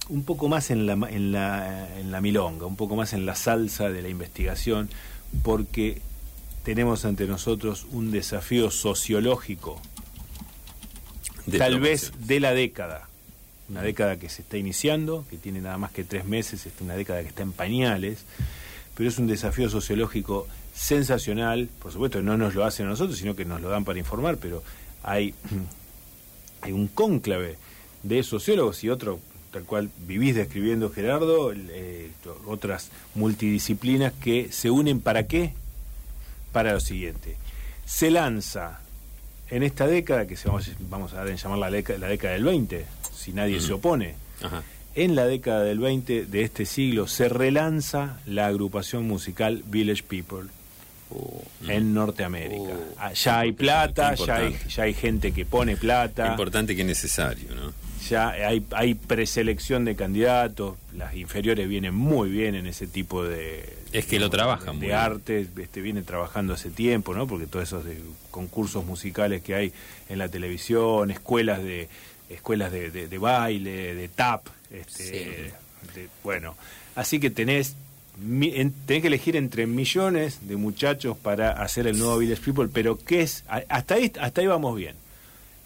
un 0.08 0.24
poco 0.24 0.48
más 0.48 0.70
en 0.70 0.86
la, 0.86 0.92
en, 0.92 1.32
la, 1.32 1.98
en 1.98 2.10
la 2.10 2.20
milonga, 2.20 2.66
un 2.66 2.76
poco 2.76 2.96
más 2.96 3.12
en 3.12 3.26
la 3.26 3.34
salsa 3.34 3.90
de 3.90 4.02
la 4.02 4.08
investigación, 4.08 4.88
porque 5.42 6.00
tenemos 6.64 7.04
ante 7.04 7.26
nosotros 7.26 7.86
un 7.90 8.10
desafío 8.10 8.70
sociológico 8.70 9.80
de 11.46 11.58
tal 11.58 11.80
vez 11.80 12.12
de 12.18 12.40
la 12.40 12.52
década. 12.52 13.08
Una 13.68 13.82
década 13.82 14.18
que 14.18 14.28
se 14.28 14.42
está 14.42 14.58
iniciando, 14.58 15.24
que 15.30 15.38
tiene 15.38 15.60
nada 15.60 15.78
más 15.78 15.92
que 15.92 16.04
tres 16.04 16.24
meses, 16.24 16.66
es 16.66 16.72
una 16.80 16.94
década 16.94 17.22
que 17.22 17.28
está 17.28 17.42
en 17.42 17.52
pañales, 17.52 18.24
pero 18.94 19.08
es 19.08 19.18
un 19.18 19.26
desafío 19.26 19.70
sociológico 19.70 20.46
sensacional. 20.74 21.68
Por 21.80 21.92
supuesto, 21.92 22.22
no 22.22 22.36
nos 22.36 22.54
lo 22.54 22.64
hacen 22.64 22.86
a 22.86 22.90
nosotros, 22.90 23.18
sino 23.18 23.34
que 23.34 23.44
nos 23.44 23.60
lo 23.60 23.70
dan 23.70 23.84
para 23.84 23.98
informar, 23.98 24.36
pero 24.36 24.62
hay, 25.02 25.34
hay 26.60 26.72
un 26.72 26.88
cónclave 26.88 27.56
de 28.02 28.22
sociólogos 28.22 28.84
y 28.84 28.90
otro, 28.90 29.20
tal 29.52 29.64
cual 29.64 29.90
vivís 30.06 30.34
describiendo, 30.34 30.90
Gerardo, 30.90 31.52
eh, 31.54 32.10
otras 32.46 32.90
multidisciplinas 33.14 34.12
que 34.14 34.50
se 34.50 34.70
unen 34.70 35.00
para 35.00 35.26
qué? 35.26 35.52
Para 36.52 36.72
lo 36.72 36.80
siguiente. 36.80 37.36
Se 37.84 38.10
lanza 38.10 38.80
en 39.50 39.62
esta 39.62 39.86
década, 39.86 40.26
que 40.26 40.36
se 40.36 40.48
vamos, 40.48 40.70
vamos 40.88 41.12
a 41.12 41.16
dar 41.16 41.28
en 41.28 41.36
llamar 41.36 41.58
la 41.58 41.70
década, 41.70 41.98
la 41.98 42.08
década 42.08 42.32
del 42.34 42.44
20, 42.44 42.86
si 43.14 43.32
nadie 43.32 43.60
se 43.60 43.72
opone, 43.74 44.14
Ajá. 44.42 44.62
en 44.94 45.14
la 45.14 45.26
década 45.26 45.62
del 45.62 45.78
20 45.78 46.24
de 46.26 46.42
este 46.42 46.64
siglo 46.64 47.06
se 47.06 47.28
relanza 47.28 48.18
la 48.26 48.46
agrupación 48.46 49.06
musical 49.06 49.62
Village 49.66 50.02
People 50.02 50.48
Oh, 51.14 51.42
en 51.68 51.92
Norteamérica. 51.92 52.72
Oh. 52.72 52.94
Ah, 52.96 53.12
ya 53.12 53.40
hay 53.40 53.52
plata, 53.52 54.14
ya 54.14 54.36
hay, 54.36 54.56
ya 54.66 54.84
hay 54.84 54.94
gente 54.94 55.32
que 55.32 55.44
pone 55.44 55.76
plata, 55.76 56.28
Importante 56.28 56.74
que 56.74 56.84
necesario, 56.84 57.54
¿no? 57.54 57.74
Ya 58.08 58.30
hay, 58.30 58.64
hay 58.72 58.94
preselección 58.94 59.84
de 59.84 59.96
candidatos, 59.96 60.76
las 60.96 61.14
inferiores 61.16 61.68
vienen 61.68 61.94
muy 61.94 62.30
bien 62.30 62.54
en 62.54 62.66
ese 62.66 62.86
tipo 62.86 63.24
de... 63.24 63.76
Es 63.92 64.06
que 64.06 64.18
lo 64.18 64.30
trabajan 64.30 64.80
de 64.80 64.86
bien. 64.86 64.98
arte, 64.98 65.46
este, 65.58 65.80
viene 65.80 66.02
trabajando 66.02 66.54
hace 66.54 66.70
tiempo, 66.70 67.14
¿no? 67.14 67.26
Porque 67.26 67.46
todos 67.46 67.64
esos 67.68 67.84
de 67.84 67.98
concursos 68.30 68.84
musicales 68.84 69.42
que 69.42 69.54
hay 69.54 69.72
en 70.08 70.18
la 70.18 70.28
televisión, 70.28 71.10
escuelas 71.10 71.62
de 71.62 71.88
escuelas 72.30 72.72
de, 72.72 72.90
de- 72.90 73.08
de 73.08 73.18
baile, 73.18 73.94
de 73.94 74.08
tap, 74.08 74.46
este, 74.70 75.04
Sí. 75.04 75.12
de- 75.94 76.08
bueno, 76.24 76.56
así 76.94 77.20
que 77.20 77.28
tenés 77.30 77.76
tenés 78.86 79.00
que 79.02 79.06
elegir 79.06 79.36
entre 79.36 79.66
millones 79.66 80.40
de 80.46 80.56
muchachos 80.56 81.16
para 81.16 81.50
hacer 81.62 81.86
el 81.86 81.98
nuevo 81.98 82.18
Village 82.18 82.42
People, 82.42 82.68
pero 82.72 82.98
¿qué 82.98 83.22
es? 83.22 83.42
Hasta 83.68 83.94
ahí, 83.94 84.12
hasta 84.20 84.40
ahí 84.42 84.46
vamos 84.46 84.76
bien. 84.76 84.94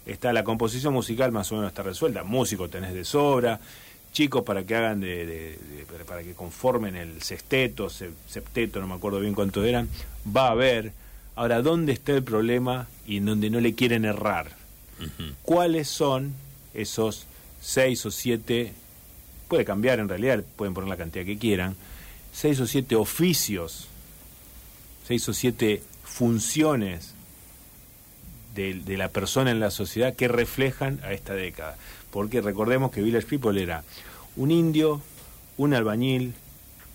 Está 0.07 0.31
la 0.33 0.43
composición 0.43 0.93
musical 0.93 1.31
más 1.31 1.51
o 1.51 1.55
menos 1.55 1.69
está 1.69 1.83
resuelta, 1.83 2.23
músicos 2.23 2.71
tenés 2.71 2.93
de 2.93 3.03
sobra, 3.05 3.59
chicos 4.13 4.43
para 4.43 4.63
que 4.63 4.73
hagan 4.75 5.01
de, 5.01 5.25
de- 5.25 5.57
de- 5.57 6.05
para- 6.07 6.23
que 6.23 6.33
conformen 6.33 6.95
el 6.95 7.21
sexteto, 7.21 7.89
se- 7.89 8.11
septeto, 8.27 8.79
no 8.79 8.87
me 8.87 8.95
acuerdo 8.95 9.19
bien 9.19 9.35
cuánto 9.35 9.63
eran, 9.65 9.89
va 10.35 10.47
a 10.47 10.51
haber. 10.51 10.93
Ahora, 11.35 11.61
¿dónde 11.61 11.91
está 11.91 12.13
el 12.13 12.23
problema 12.23 12.87
y 13.05 13.17
en 13.17 13.25
donde 13.25 13.49
no 13.49 13.59
le 13.59 13.75
quieren 13.75 14.05
errar? 14.05 14.51
¿Cuáles 15.43 15.87
son 15.89 16.33
esos 16.73 17.27
seis 17.61 18.03
o 18.05 18.09
siete, 18.11 18.73
puede 19.47 19.65
cambiar 19.65 19.99
en 19.99 20.09
realidad, 20.09 20.43
pueden 20.55 20.73
poner 20.73 20.89
la 20.89 20.97
cantidad 20.97 21.25
que 21.25 21.37
quieran, 21.37 21.75
seis 22.33 22.59
o 22.59 22.65
siete 22.65 22.95
oficios, 22.95 23.87
seis 25.07 25.27
o 25.29 25.33
siete 25.33 25.83
funciones 26.03 27.13
de, 28.57 28.73
de 28.73 28.97
la 28.97 29.09
persona 29.09 29.51
en 29.51 29.59
la 29.61 29.71
sociedad 29.71 30.13
que 30.15 30.27
reflejan 30.27 30.99
a 31.03 31.13
esta 31.13 31.33
década? 31.33 31.77
Porque 32.11 32.41
recordemos 32.41 32.91
que 32.91 33.01
Village 33.01 33.27
People 33.27 33.61
era 33.61 33.83
un 34.35 34.51
indio, 34.51 35.01
un 35.57 35.73
albañil, 35.73 36.33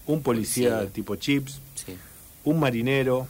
un 0.07 0.23
policía 0.23 0.87
tipo 0.89 1.17
chips, 1.17 1.61
sí. 1.75 1.95
un 2.45 2.59
marinero, 2.61 3.29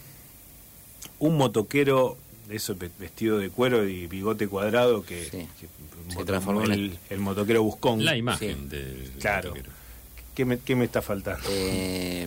un 1.19 1.37
motoquero, 1.37 2.17
de 2.49 2.57
eso 2.57 2.75
ve- 2.75 2.91
vestido 2.99 3.39
de 3.39 3.51
cuero 3.51 3.87
y 3.89 4.07
bigote 4.07 4.49
cuadrado 4.49 5.05
que, 5.05 5.25
Sí. 5.25 5.47
que- 5.61 5.69
Se 6.09 6.15
moto- 6.17 6.25
transformó 6.27 6.65
en 6.65 6.73
el, 6.73 6.99
el 7.11 7.19
motoquero 7.21 7.63
buscón. 7.63 8.05
La 8.05 8.17
imagen 8.17 8.63
Sí. 8.63 8.77
del 8.77 9.13
Claro. 9.21 9.51
motoquero. 9.51 9.71
¿Qué 10.35 10.45
me, 10.45 10.59
qué 10.59 10.75
me 10.75 10.85
está 10.87 11.01
faltando? 11.03 11.47
Eh, 11.51 12.27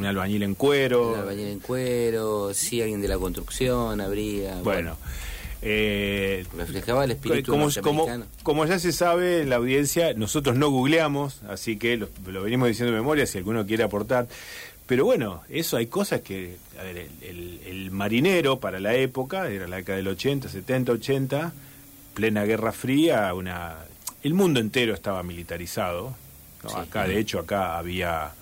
un 0.00 0.06
albañil 0.06 0.42
en 0.42 0.54
cuero. 0.54 1.12
un 1.12 1.18
albañil 1.20 1.48
en 1.48 1.60
cuero, 1.60 2.52
sí, 2.54 2.80
alguien 2.82 3.00
de 3.00 3.08
la 3.08 3.18
construcción 3.18 4.00
habría. 4.00 4.56
Bueno, 4.62 4.96
eh, 5.62 6.44
reflejaba 6.56 7.04
el 7.04 7.10
espíritu 7.12 7.52
como, 7.52 7.68
como, 7.82 8.06
como 8.42 8.64
ya 8.66 8.78
se 8.78 8.92
sabe 8.92 9.42
en 9.42 9.50
la 9.50 9.56
audiencia, 9.56 10.14
nosotros 10.14 10.56
no 10.56 10.70
googleamos, 10.70 11.42
así 11.48 11.76
que 11.76 11.96
lo, 11.96 12.08
lo 12.26 12.42
venimos 12.42 12.68
diciendo 12.68 12.92
de 12.92 12.98
memoria 12.98 13.26
si 13.26 13.38
alguno 13.38 13.66
quiere 13.66 13.82
aportar. 13.84 14.26
Pero 14.86 15.04
bueno, 15.04 15.42
eso 15.48 15.76
hay 15.76 15.86
cosas 15.86 16.22
que, 16.22 16.56
a 16.78 16.82
ver, 16.82 16.96
el, 16.96 17.08
el- 17.22 17.60
el 17.66 17.90
marinero 17.92 18.58
para 18.58 18.80
la 18.80 18.94
época, 18.94 19.48
era 19.48 19.68
la 19.68 19.76
década 19.76 19.98
del 19.98 20.08
80, 20.08 20.48
70, 20.48 20.92
80, 20.92 21.52
plena 22.14 22.44
Guerra 22.44 22.72
Fría, 22.72 23.32
una, 23.34 23.76
el 24.24 24.34
mundo 24.34 24.58
entero 24.60 24.92
estaba 24.94 25.22
militarizado. 25.22 26.14
¿no? 26.64 26.70
Sí. 26.70 26.76
Acá, 26.76 27.06
de 27.06 27.18
hecho, 27.18 27.38
acá 27.38 27.78
había, 27.78 28.32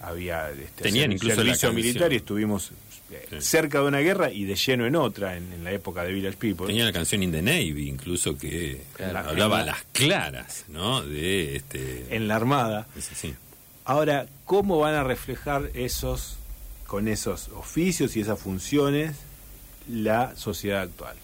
había 0.00 0.50
este, 0.50 0.82
Tenían 0.82 1.12
incluso 1.12 1.36
servicio 1.36 1.72
militar 1.72 2.12
y 2.12 2.16
estuvimos 2.16 2.70
eh, 3.10 3.26
Sí. 3.28 3.36
cerca 3.40 3.80
de 3.80 3.86
una 3.88 3.98
guerra 3.98 4.30
y 4.30 4.44
de 4.44 4.54
lleno 4.54 4.86
en 4.86 4.94
otra, 4.94 5.36
en, 5.36 5.52
en 5.52 5.64
la 5.64 5.72
época 5.72 6.04
de 6.04 6.12
Village 6.12 6.36
People. 6.36 6.66
Tenía 6.68 6.84
la 6.84 6.92
canción 6.92 7.22
In 7.24 7.32
the 7.32 7.42
Navy, 7.42 7.88
incluso 7.88 8.38
que 8.38 8.82
Claro. 8.94 9.30
hablaba 9.30 9.60
a 9.60 9.64
las 9.64 9.82
claras, 9.92 10.64
¿no? 10.68 11.02
De 11.02 11.56
este. 11.56 12.06
en 12.14 12.28
la 12.28 12.36
Armada. 12.36 12.86
sí. 12.98 13.34
Ahora, 13.84 14.26
¿cómo 14.44 14.78
van 14.78 14.94
a 14.94 15.02
reflejar 15.02 15.70
esos, 15.74 16.36
con 16.86 17.08
esos 17.08 17.48
oficios 17.48 18.14
y 18.16 18.20
esas 18.20 18.38
funciones, 18.38 19.16
la 19.88 20.36
sociedad 20.36 20.82
actual? 20.82 21.16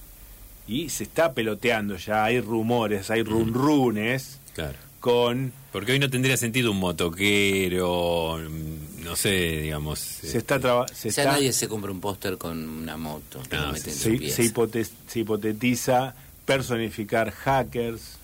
Y 0.66 0.88
se 0.88 1.05
está 1.05 1.32
peloteando 1.34 1.96
ya, 1.96 2.24
hay 2.24 2.40
rumores, 2.40 3.11
hay 3.11 3.22
runrunes 3.22 4.40
Claro. 4.55 4.78
Con... 5.07 5.52
Porque 5.70 5.92
hoy 5.92 6.00
no 6.00 6.11
tendría 6.11 6.36
sentido 6.36 6.72
un 6.72 6.78
motoquero, 6.80 8.38
mm, 8.38 9.04
no 9.04 9.14
sé, 9.14 9.61
digamos. 9.62 10.00
Se 10.00 10.36
está, 10.36 10.59
traba- 10.59 10.88
se 10.88 11.11
O 11.11 11.12
sea, 11.12 11.22
está- 11.24 11.32
nadie 11.36 11.52
se 11.52 11.68
compra 11.68 11.92
un 11.92 12.00
póster 12.00 12.36
con 12.38 12.68
una 12.68 12.96
moto 12.96 13.40
que 13.48 13.57
No, 13.57 13.72
se, 13.76 13.92
se 13.92 14.42
hipote- 14.42 14.88
se 15.07 15.18
hipotetiza 15.20 16.14
personificar 16.44 17.30
hackers, 17.30 18.18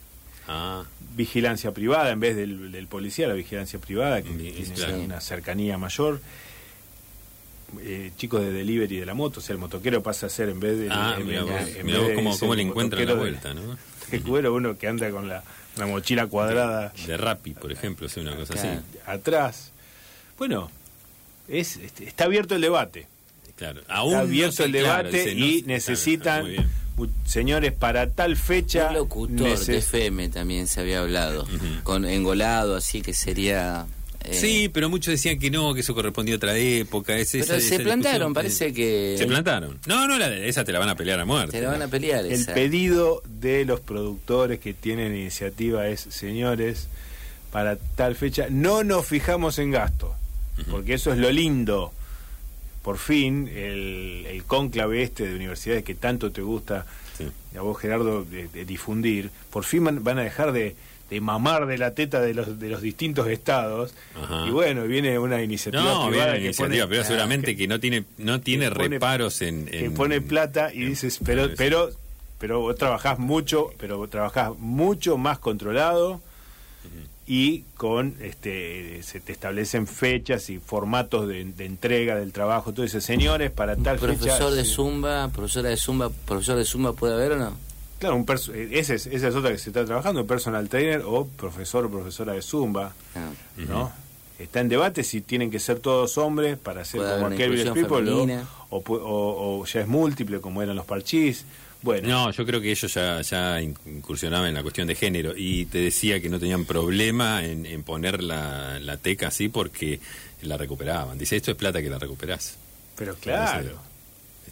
Ah, 0.49 0.83
vigilancia 1.15 1.71
privada 1.73 2.11
en 2.11 2.19
vez 2.19 2.35
del, 2.35 2.73
del 2.73 2.89
policía, 2.89 3.29
la 3.29 3.35
vigilancia 3.35 3.79
privada 3.79 4.23
que 4.23 4.31
Bien, 4.31 4.53
tiene 4.53 4.75
claro. 4.75 4.99
una 4.99 5.21
cercanía 5.21 5.79
mayor. 5.79 6.21
Eh, 7.81 8.11
chicos 8.19 8.41
de 8.43 8.51
delivery 8.51 8.97
de 8.99 9.07
la 9.07 9.15
moto, 9.15 9.39
o 9.39 9.43
sea, 9.43 9.55
el 9.55 9.61
motoquero 9.61 10.03
pasa 10.03 10.27
a 10.27 10.29
ser 10.29 10.49
en 10.49 10.59
vez 10.59 10.79
de. 10.79 10.89
ah 10.91 11.17
mira 11.25 11.43
vos, 11.45 12.39
cómo, 12.41 12.55
le 12.57 12.63
encuentran 12.63 13.07
la 13.07 13.15
vuelta, 13.15 13.55
¿no? 13.55 13.79
de 14.11 14.21
cuero, 14.21 14.53
uno 14.53 14.77
que 14.77 14.89
anda 14.89 15.09
con 15.13 15.29
la, 15.29 15.45
la 15.77 15.87
mochila 15.87 16.27
cuadrada 16.27 16.93
De 17.07 17.17
Rappi, 17.17 17.55
por 17.55 17.73
ejemplo, 17.73 18.07
es 18.07 18.17
una 18.17 18.35
cosa 18.37 18.55
así. 18.55 18.69
atrás. 19.07 19.71
Bueno, 20.39 20.71
es, 21.49 21.77
este, 21.77 22.05
está 22.07 22.25
abierto 22.25 22.55
el 22.55 22.61
debate. 22.61 23.07
Claro. 23.57 23.81
Aún 23.89 24.11
Está 24.13 24.23
no 24.23 24.29
abierto 24.29 24.65
el 24.65 24.71
claro, 24.73 24.87
debate 25.09 25.19
dice, 25.19 25.35
no 25.35 25.47
y 25.47 25.51
claro, 25.63 25.67
necesitan, 25.75 26.47
señores, 27.25 27.73
para 27.73 28.11
tal 28.11 28.37
fecha. 28.37 28.89
Un 28.89 28.95
locutor 28.95 29.49
neces- 29.49 29.67
de 29.67 29.79
FM 29.79 30.29
también 30.31 30.67
se 30.67 30.81
había 30.81 31.01
hablado, 31.01 31.47
con 31.85 32.05
engolado, 32.05 32.77
así 32.77 33.03
que 33.03 33.15
sería 33.15 33.87
Eh, 34.25 34.35
Sí, 34.35 34.69
pero 34.73 34.89
muchos 34.89 35.13
decían 35.13 35.39
que 35.39 35.51
no, 35.51 35.75
que 35.75 35.81
eso 35.81 35.95
correspondía 35.95 36.35
a 36.35 36.37
otra 36.39 36.57
época. 36.57 37.15
Pero 37.15 37.21
esa- 37.23 37.61
se 37.61 37.75
esa 37.75 37.83
plantaron, 37.83 38.33
parece 38.35 38.73
que- 38.73 39.17
Se 39.19 39.27
plantaron. 39.27 39.79
No, 39.87 40.07
no, 40.09 40.19
la- 40.19 40.35
esa 40.35 40.65
te 40.65 40.73
la 40.73 40.79
van 40.79 40.89
a 40.89 40.95
pelear 40.97 41.21
a 41.21 41.25
muerte. 41.25 41.53
Te 41.59 41.61
la 41.65 41.71
van 41.73 41.83
a 41.83 41.89
pelear 41.89 42.25
El 42.25 42.33
esa. 42.33 42.55
pedido 42.55 43.23
de 43.27 43.65
los 43.65 43.81
productores 43.81 44.59
que 44.61 44.75
tienen 44.75 45.15
iniciativa 45.17 45.89
es, 45.89 46.01
señores, 46.11 46.89
para 47.51 47.77
tal 47.77 48.15
fecha 48.17 48.47
no 48.51 48.83
nos 48.85 49.07
fijamos 49.07 49.59
en 49.59 49.71
gasto, 49.73 50.15
porque 50.71 50.95
eso 50.95 51.13
es 51.13 51.19
lo 51.19 51.31
lindo. 51.31 51.93
Por 52.83 52.99
fin, 52.99 53.49
el, 53.49 54.27
el 54.29 54.45
cónclave 54.45 55.03
este 55.03 55.27
de 55.29 55.37
universidades 55.37 55.85
que 55.85 55.95
tanto 55.95 56.33
te 56.33 56.41
gusta, 56.43 56.85
Sí. 57.17 57.25
a 57.57 57.61
vos 57.61 57.79
Gerardo, 57.79 58.25
de, 58.25 58.49
de 58.49 58.65
difundir, 58.65 59.31
por 59.51 59.65
fin 59.65 59.85
van, 59.85 60.03
van 60.03 60.19
a 60.19 60.23
dejar 60.23 60.53
de, 60.53 60.75
de 61.13 61.21
mamar 61.21 61.67
de 61.67 61.77
la 61.79 61.95
teta 61.95 62.21
de 62.21 62.33
los, 62.35 62.59
de 62.59 62.69
los 62.71 62.81
distintos 62.81 63.27
estados. 63.29 63.93
Ajá. 64.21 64.47
Y 64.47 64.51
bueno, 64.51 64.85
viene 64.85 65.19
una 65.19 65.43
iniciativa 65.43 65.83
No, 65.83 66.09
privada 66.09 66.33
viene 66.33 66.47
iniciativa, 66.47 66.85
pone- 66.87 66.91
pero 66.97 67.05
seguramente 67.05 67.47
que- 67.53 67.57
que 67.59 67.69
no 67.69 67.79
tiene 67.81 68.05
no 68.19 68.41
tiene 68.41 68.69
que 68.69 68.75
pone- 68.75 68.89
reparos 68.89 69.43
en, 69.43 69.67
que 69.67 69.91
pone 69.91 70.21
plata 70.21 70.73
y 70.73 70.83
en- 70.85 70.89
dices, 70.91 71.19
pero, 71.25 71.51
pero, 71.57 71.91
pero 72.39 72.61
vos 72.61 72.77
trabajás 72.77 73.19
mucho, 73.19 73.71
pero 73.79 73.99
vos 73.99 74.09
trabajás 74.11 74.53
mucho 74.59 75.17
más 75.19 75.39
controlado 75.39 76.21
y 77.25 77.61
con, 77.77 78.17
este, 78.21 79.01
se 79.05 79.21
te 79.21 79.31
establecen 79.33 79.87
fechas 79.87 80.51
y 80.51 80.59
formatos 80.59 81.29
de, 81.29 81.45
de 81.45 81.65
entrega 81.67 82.17
del 82.17 82.33
trabajo. 82.33 82.71
Entonces, 82.71 83.05
señores, 83.05 83.51
para 83.53 83.77
tal 83.77 83.99
fecha... 84.01 84.17
Profesor 84.19 84.53
de 84.53 84.65
sí. 84.65 84.75
Zumba, 84.75 85.29
profesora 85.29 85.69
de 85.69 85.77
Zumba, 85.77 86.11
profesor 86.27 86.57
de 86.57 86.65
Zumba, 86.65 86.93
¿puede 86.95 87.15
haber 87.15 87.33
o 87.33 87.37
no? 87.39 87.57
Claro, 88.03 88.17
un 88.17 88.27
eh, 88.53 88.69
ese 88.73 88.97
es, 88.97 89.07
esa 89.07 89.29
es 89.29 89.35
otra 89.37 89.53
que 89.53 89.59
se 89.59 89.71
está 89.71 89.85
trabajando, 89.85 90.27
personal 90.27 90.69
trainer 90.69 91.03
o 91.07 91.25
profesor 91.25 91.85
o 91.87 91.89
profesora 91.91 92.33
de 92.33 92.43
Zumba, 92.43 92.93
Ah. 93.15 93.31
¿no? 93.57 93.93
Está 94.41 94.59
en 94.59 94.69
debate 94.69 95.05
si 95.05 95.21
tienen 95.21 95.53
que 95.53 95.61
ser 95.61 95.79
todos 95.79 96.19
hombres 96.19 96.59
para 96.59 96.85
ser 96.85 96.99
Puede 96.99 97.15
como 97.15 97.27
aquel 97.27 97.51
People 97.75 98.11
o, 98.11 98.77
o, 98.77 98.83
pu- 98.83 98.99
o- 99.01 99.61
o 99.61 99.65
ya 99.67 99.83
es 99.83 99.87
múltiple 99.87 100.41
como 100.41 100.61
eran 100.63 100.75
los 100.75 100.85
parchís. 100.85 101.45
Bueno, 101.83 102.09
No, 102.09 102.31
yo 102.33 102.45
creo 102.45 102.61
que 102.61 102.73
ellos 102.73 102.93
ya, 102.93 103.21
ya 103.23 103.61
incursionaban 103.63 104.49
en 104.49 104.55
la 104.55 104.63
cuestión 104.63 104.89
de 104.89 104.97
género 104.97 105.33
y 105.37 105.67
te 105.67 105.79
decía 105.79 106.21
que 106.21 106.29
no 106.29 106.41
tenían 106.41 106.65
problema 106.65 107.45
en, 107.45 107.67
en 107.67 107.85
poner 107.85 108.21
la, 108.21 108.81
la 108.81 108.97
teca 108.97 109.29
así 109.29 109.49
porque 109.49 110.01
la 110.43 110.57
recuperaban. 110.57 111.17
Dice, 111.19 111.37
esto 111.37 111.53
es 111.53 111.57
plata 111.57 111.81
que 111.81 111.89
la 111.91 111.99
recuperás. 112.01 112.57
pero 112.97 113.15
claro. 113.15 113.79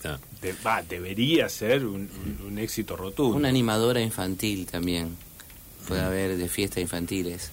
Está. 0.01 0.19
De- 0.41 0.55
va, 0.65 0.83
debería 0.83 1.49
ser 1.49 1.85
un, 1.85 2.09
un- 2.41 2.47
un 2.47 2.59
éxito 2.59 2.97
rotundo. 2.97 3.37
Una 3.37 3.49
animadora 3.51 4.01
infantil 4.01 4.67
también. 4.67 5.17
Puede 5.87 6.01
haber 6.01 6.37
de 6.37 6.49
fiestas 6.49 6.79
infantiles. 6.83 7.51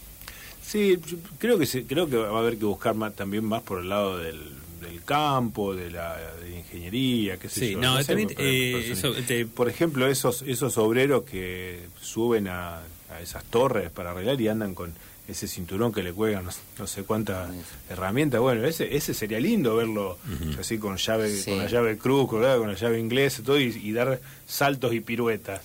Sí, 0.65 0.97
creo 1.39 1.57
que 1.57 1.65
se, 1.65 1.85
creo 1.85 2.09
que 2.09 2.17
va 2.17 2.37
a 2.37 2.39
haber 2.39 2.57
que 2.57 2.65
buscar 2.65 2.93
más, 2.95 3.15
también 3.15 3.43
más 3.45 3.61
por 3.63 3.79
el 3.81 3.89
lado 3.89 4.17
del, 4.17 4.39
del 4.81 5.01
campo, 5.03 5.73
de 5.73 5.89
la 5.91 6.17
de 6.41 6.57
ingeniería, 6.57 7.37
qué 7.37 7.49
sé 7.49 7.59
Sí, 7.59 7.71
yo. 7.71 7.79
no, 7.79 8.03
también, 8.03 8.29
por- 8.29 8.37
eh, 8.45 8.71
por- 8.73 8.81
eso, 9.13 9.13
te- 9.25 9.45
por 9.45 9.69
ejemplo, 9.69 10.07
esos 10.07 10.41
esos 10.43 10.77
obreros 10.77 11.23
que 11.23 11.79
suben 12.01 12.47
a, 12.49 12.79
a 13.09 13.21
esas 13.21 13.43
torres 13.45 13.91
para 13.91 14.11
arreglar 14.11 14.39
y 14.41 14.47
andan 14.49 14.75
con 14.75 14.93
ese 15.27 15.47
cinturón 15.47 15.91
que 15.93 16.03
le 16.03 16.13
cuelgan 16.13 16.45
no, 16.45 16.51
no 16.79 16.87
sé 16.87 17.03
cuántas 17.03 17.49
herramientas. 17.89 18.39
Bueno, 18.39 18.65
ese 18.65 18.95
ese 18.95 19.13
sería 19.13 19.39
lindo 19.39 19.75
verlo 19.75 20.17
así 20.59 20.77
con 20.77 20.97
llave 20.97 21.29
Sí. 21.35 21.49
con 21.51 21.59
la 21.59 21.67
llave 21.67 21.97
cruz, 21.97 22.29
colgada 22.29 22.57
con 22.57 22.67
la 22.69 22.75
llave 22.77 22.99
inglesa, 22.99 23.43
todo 23.43 23.59
y, 23.59 23.65
y 23.83 23.91
dar 23.91 24.19
saltos 24.45 24.93
y 24.93 25.01
piruetas. 25.01 25.61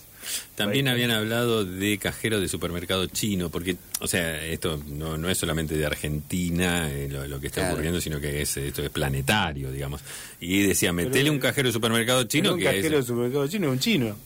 También 0.54 0.86
Ahí. 0.86 0.94
habían 0.94 1.10
hablado 1.10 1.64
de 1.64 1.98
cajero 1.98 2.40
de 2.40 2.46
supermercado 2.46 3.06
chino, 3.06 3.50
porque, 3.50 3.76
o 3.98 4.06
sea, 4.06 4.44
esto 4.46 4.80
no, 4.86 5.18
no 5.18 5.28
es 5.28 5.36
solamente 5.36 5.76
de 5.76 5.84
Argentina 5.84 6.88
eh, 6.92 7.08
lo, 7.10 7.26
lo 7.26 7.40
que 7.40 7.48
está 7.48 7.62
Claro. 7.62 7.74
ocurriendo, 7.74 8.00
sino 8.00 8.20
que 8.20 8.40
es 8.42 8.56
esto 8.56 8.84
es 8.84 8.90
planetario, 8.90 9.72
digamos. 9.72 10.00
Y 10.40 10.62
decía, 10.62 10.92
metele 10.92 11.28
un 11.28 11.40
cajero 11.40 11.68
de 11.68 11.72
supermercado 11.72 12.22
chino 12.24 12.44
Pero 12.50 12.54
un 12.54 12.60
que 12.60 12.66
cajero 12.66 12.96
de 12.98 13.02
supermercado 13.02 13.48
chino 13.48 13.66
es 13.66 13.72
un 13.72 13.78
chino. 13.80 14.16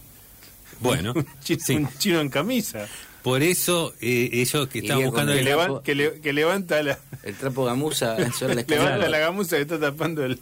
Bueno, 0.81 1.13
un, 1.17 1.27
chino 1.43 1.61
sí. 1.65 1.75
un 1.77 1.89
chino 1.99 2.21
en 2.21 2.29
camisa. 2.29 2.87
Por 3.27 3.43
eso 3.43 3.93
eh, 4.01 4.31
ellos 4.35 4.69
que 4.69 4.79
estaban 4.79 5.03
buscando... 5.05 5.33
Que, 5.33 5.41
el 5.41 5.49
el- 5.49 5.53
levan- 5.53 5.67
trapo- 5.67 5.83
que 5.83 5.95
le- 5.97 6.21
que 6.21 6.33
levanta 6.33 6.81
la, 6.85 6.97
El 7.25 7.35
trapo 7.35 7.65
gamuza 7.65 8.17
la 8.17 8.55
levanta 8.69 9.09
la 9.09 9.19
gamuza 9.19 9.57
que 9.57 9.63
está 9.63 9.81
tapando 9.81 10.25
el... 10.25 10.39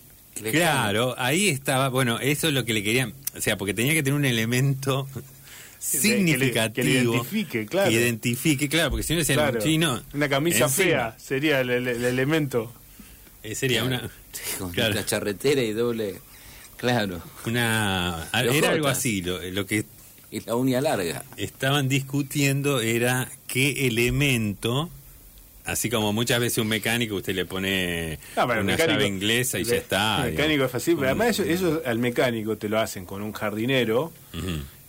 Claro, 0.53 1.15
ahí 1.17 1.49
estaba, 1.49 1.89
bueno, 1.89 2.19
eso 2.21 2.49
es 2.49 2.53
lo 2.53 2.67
que 2.67 2.75
le 2.75 2.83
querían, 2.83 3.15
o 3.35 3.41
sea, 3.41 3.57
porque 3.57 3.73
tenía 3.73 3.95
que 3.95 4.03
tener 4.03 4.19
un 4.19 4.27
elemento 4.27 5.09
que 5.15 5.21
le- 5.21 6.03
significativo 6.03 6.75
que 6.75 6.85
le 6.85 6.91
identifique, 6.91 7.65
claro. 7.67 7.89
que 7.89 7.97
identifique, 7.97 8.69
claro, 8.69 8.91
porque 8.91 9.03
si 9.03 9.15
no 9.15 9.21
decían 9.21 9.39
Claro, 9.39 9.57
un 9.59 9.65
chino, 9.65 10.03
una 10.13 10.29
camisa 10.29 10.65
encima, 10.65 10.85
fea 10.87 11.17
sería 11.19 11.61
el, 11.63 11.71
el- 11.71 11.89
el 11.89 12.05
elemento. 12.05 12.71
eh, 13.43 13.55
sería 13.55 13.83
una 13.83 14.11
Con 14.59 14.73
Claro. 14.73 14.93
la 14.93 15.07
charretera 15.07 15.63
y 15.63 15.73
doble. 15.73 16.17
Claro. 16.77 17.23
una 17.47 18.29
era 18.33 18.71
algo 18.73 18.89
así, 18.89 19.23
lo, 19.23 19.41
lo 19.41 19.65
que 19.65 19.87
Y 20.35 20.41
la 20.41 20.57
uña 20.57 20.81
larga. 20.81 21.23
estaban 21.37 21.89
discutiendo 21.89 22.81
era 22.81 23.31
qué 23.47 23.87
elemento 23.87 24.91
Así 25.67 25.89
como 25.89 26.13
muchas 26.13 26.41
veces 26.41 26.59
un 26.59 26.69
mecánico 26.69 27.15
usted 27.15 27.35
le 27.35 27.47
pone 27.47 28.19
pero 28.35 28.47
una 28.61 28.63
mecánico- 28.65 28.99
llave 29.01 29.07
inglesa 29.07 29.59
y 29.59 29.65
ya 29.65 29.77
está. 29.77 30.17
El 30.27 30.33
mecánico 30.33 30.49
digamos. 30.51 30.67
es 30.67 30.73
fácil, 30.73 30.95
pero 30.97 31.07
además 31.07 31.29
eso, 31.29 31.43
eso 31.45 31.83
al 31.87 31.99
mecánico 31.99 32.59
te 32.59 32.69
lo 32.69 32.79
hacen 32.79 33.07
con 33.07 33.23
un 33.23 33.33
jardinero 33.33 34.13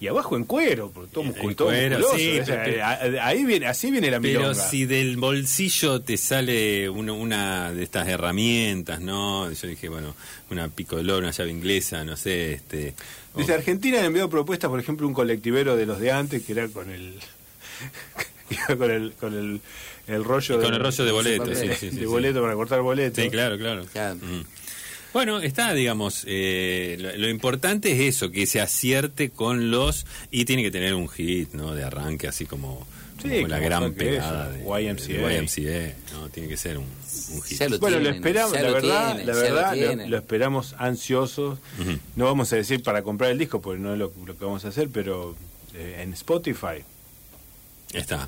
y 0.01 0.07
abajo 0.07 0.35
en 0.35 0.43
cuero, 0.43 0.91
porque 0.93 1.11
todo, 1.13 1.23
muscul- 1.23 1.55
todo 1.55 1.69
cuero, 1.69 1.97
musculoso. 1.99 2.17
sí, 2.17 2.39
o 2.39 2.45
sea, 2.45 2.61
pero- 2.65 3.21
ahí 3.23 3.45
viene, 3.45 3.67
así 3.67 3.89
viene 3.89 4.11
la 4.11 4.19
Pero 4.19 4.39
milonga. 4.41 4.67
si 4.69 4.85
del 4.85 5.15
bolsillo 5.15 6.01
te 6.01 6.17
sale 6.17 6.89
uno- 6.89 7.15
una 7.15 7.71
de 7.71 7.81
estas 7.81 8.09
herramientas, 8.09 8.99
¿no? 8.99 9.49
Yo 9.49 9.67
dije, 9.69 9.87
bueno, 9.87 10.13
una 10.51 10.67
picolor, 10.67 11.23
una 11.23 11.31
llave 11.31 11.51
inglesa, 11.51 12.03
no 12.03 12.17
sé, 12.17 12.51
este... 12.55 12.93
Desde 13.35 13.53
Argentina 13.53 13.99
han 13.99 14.05
enviado 14.05 14.29
propuestas, 14.29 14.69
por 14.69 14.79
ejemplo, 14.79 15.07
un 15.07 15.13
colectivero 15.13 15.75
de 15.75 15.85
los 15.85 15.99
de 15.99 16.11
antes 16.11 16.43
que 16.43 16.51
era 16.53 16.67
con 16.67 16.89
el 16.89 17.15
con 18.77 18.91
el 18.91 19.13
con 19.13 19.33
el, 19.33 19.61
el 20.07 20.23
rollo 20.23 20.61
Con 20.61 20.73
el 20.73 20.79
rollo 20.79 21.05
de 21.05 21.11
boleto, 21.11 21.45
de, 21.45 21.55
sí, 21.55 21.67
sí, 21.69 21.89
sí, 21.89 21.95
de 21.95 22.01
sí. 22.01 22.05
boleto 22.05 22.41
para 22.41 22.53
cortar 22.53 22.81
boleto. 22.81 23.21
Sí, 23.21 23.29
claro, 23.29 23.57
claro. 23.57 23.85
Claro. 23.91 24.15
Ujú. 24.15 24.45
Bueno, 25.13 25.39
está, 25.39 25.73
digamos, 25.73 26.25
eh, 26.27 26.97
lo, 26.99 27.15
lo 27.15 27.29
importante 27.29 27.93
es 27.93 28.15
eso, 28.15 28.31
que 28.31 28.45
se 28.45 28.59
acierte 28.59 29.29
con 29.29 29.71
los... 29.71 30.05
Y 30.29 30.43
tiene 30.43 30.61
que 30.61 30.71
tener 30.71 30.93
un 30.93 31.07
hit, 31.07 31.53
¿no? 31.53 31.73
De 31.73 31.85
arranque, 31.85 32.27
así 32.27 32.45
como, 32.45 32.85
Sí, 33.21 33.29
como 33.29 33.47
la 33.47 33.59
gran 33.59 33.93
pegada 33.93 34.49
de, 34.49 34.59
YMCA. 34.59 35.27
de 35.27 35.37
YMCA, 35.37 36.13
¿no? 36.13 36.29
Tiene 36.29 36.49
que 36.49 36.57
ser 36.57 36.77
un, 36.77 36.85
un 36.85 37.41
hit. 37.41 37.57
Ya 37.59 37.69
lo 37.69 37.79
Bueno, 37.79 37.99
lo 37.99 38.09
esperamos, 38.09 38.51
la 38.53 38.61
lo 38.61 38.73
verdad, 38.73 39.07
tienen, 39.15 39.27
la 39.27 39.33
lo 39.33 39.39
verdad, 39.39 40.07
lo, 40.07 40.17
esperamos 40.17 40.75
ansiosos. 40.77 41.59
No 42.15 42.25
vamos 42.25 42.51
a 42.53 42.57
decir 42.57 42.83
para 42.83 43.01
comprar 43.03 43.31
el 43.31 43.37
disco, 43.37 43.61
porque 43.61 43.81
no 43.81 43.93
es 43.93 43.99
lo, 43.99 44.11
lo 44.25 44.37
que 44.37 44.45
vamos 44.45 44.65
a 44.65 44.67
hacer, 44.67 44.89
pero 44.89 45.35
eh, 45.73 46.01
en 46.03 46.13
Spotify. 46.13 46.83
Está. 47.93 48.27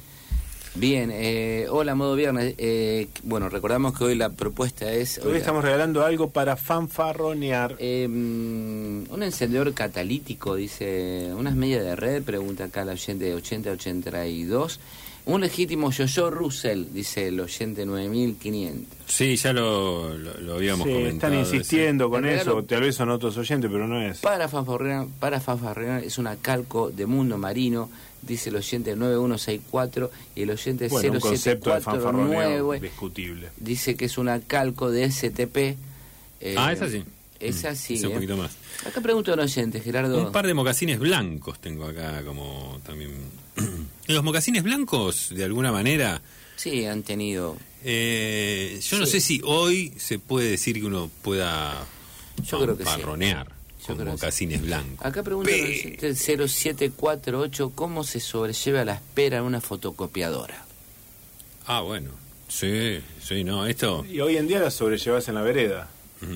Bien, 0.79 1.09
eh, 1.11 1.65
hola, 1.71 1.95
modo 1.95 2.15
viernes. 2.15 2.53
Eh, 2.59 3.07
bueno, 3.23 3.49
recordamos 3.49 3.97
que 3.97 4.03
hoy 4.03 4.15
la 4.15 4.29
propuesta 4.29 4.91
es... 4.93 5.17
Hoy 5.23 5.31
hoy 5.31 5.37
estamos 5.39 5.63
regalando 5.63 6.05
algo 6.05 6.29
para 6.29 6.55
fanfarronear. 6.55 7.75
Eh, 7.79 8.05
un 8.07 9.23
encendedor 9.23 9.73
catalítico, 9.73 10.53
dice, 10.55 11.31
unas 11.35 11.55
medias 11.55 11.83
de 11.83 11.95
red, 11.95 12.21
pregunta 12.21 12.65
acá 12.65 12.83
el 12.83 12.89
oyente 12.89 13.33
8082. 13.33 14.79
Un 15.25 15.41
legítimo 15.41 15.89
yo-yo 15.91 16.29
Russell, 16.29 16.85
dice 16.93 17.29
el 17.29 17.39
oyente 17.39 17.85
9500. 17.85 18.85
Sí, 19.07 19.35
ya 19.35 19.51
lo, 19.53 20.15
lo, 20.17 20.39
lo 20.39 20.53
habíamos 20.55 20.87
Sí, 20.87 20.93
comentado. 20.93 21.33
están 21.33 21.53
insistiendo 21.55 22.09
con 22.09 22.23
El 22.25 22.35
eso, 22.35 22.51
regalo- 22.51 22.65
tal 22.65 22.81
vez 22.81 22.95
son 22.95 23.09
otros 23.09 23.35
oyentes, 23.35 23.69
pero 23.71 23.87
no 23.87 23.99
es. 24.01 24.19
Para 24.19 24.47
fanfarronear, 24.47 25.07
para 25.19 25.41
fanfarronear 25.41 26.03
es 26.03 26.17
una 26.17 26.35
calco 26.37 26.91
de 26.91 27.05
mundo 27.07 27.37
marino, 27.37 27.89
dice 28.21 28.49
el 28.49 28.55
oyente 28.57 28.95
9164 28.95 30.11
y 30.35 30.41
el 30.43 30.49
oyente 30.51 30.87
Bueno, 30.89 31.13
un 31.13 31.19
concepto 31.19 31.73
de 31.73 31.81
fanfarroneo 31.81 32.29
0749 32.73 32.79
discutible. 32.81 33.49
dice 33.57 33.95
que 33.95 34.05
es 34.05 34.17
una 34.17 34.39
calco 34.41 34.91
de 34.91 35.09
STP. 35.11 35.57
eh, 36.39 36.55
Ah, 36.57 36.71
esa 36.73 36.89
sí. 36.89 37.03
Esa 37.39 37.71
Mm, 37.71 37.75
sí. 37.75 37.93
esa 37.95 38.07
un 38.07 38.13
eh. 38.13 38.15
poquito 38.15 38.37
más. 38.37 38.51
Acá 38.85 38.99
pregunto 39.01 39.31
al 39.33 39.39
oyente, 39.39 39.79
Gerardo. 39.81 40.25
Un 40.25 40.31
par 40.31 40.47
de 40.47 40.53
mocasines 40.53 40.97
blancos 40.99 41.59
tengo 41.59 41.85
acá 41.85 42.23
como 42.25 42.79
también... 42.85 43.11
Los 44.07 44.23
mocasines 44.23 44.63
blancos, 44.63 45.29
de 45.35 45.43
alguna 45.43 45.71
manera... 45.71 46.21
Sí, 46.55 46.85
han 46.85 47.03
tenido 47.03 47.55
Eh, 47.83 48.79
yo 48.81 48.97
no 48.97 49.05
Sí. 49.05 49.11
sé 49.13 49.21
si 49.21 49.41
hoy 49.45 49.93
se 49.97 50.17
puede 50.17 50.49
decir 50.49 50.79
que 50.79 50.85
uno 50.85 51.09
pueda 51.21 51.85
Yo 52.43 52.59
creo 52.61 52.75
que 52.77 52.83
sí. 52.85 52.89
Con 53.95 54.05
que 54.05 54.11
mocasines 54.11 54.61
blancos. 54.61 55.05
Acá 55.05 55.23
pregunta 55.23 55.51
el 55.51 55.63
oyente 55.63 56.15
0748 56.15 57.71
cómo 57.75 58.03
se 58.03 58.19
sobrelleva 58.19 58.85
la 58.85 58.93
espera 58.95 59.37
en 59.37 59.43
una 59.43 59.61
fotocopiadora. 59.61 60.65
Ah, 61.65 61.81
bueno. 61.81 62.11
Sí, 62.47 62.99
sí, 63.21 63.43
no, 63.43 63.65
esto... 63.65 64.05
Y 64.09 64.19
hoy 64.21 64.37
en 64.37 64.47
día 64.47 64.59
la 64.59 64.71
sobrellevas 64.71 65.27
en 65.27 65.35
la 65.35 65.41
vereda. 65.41 65.89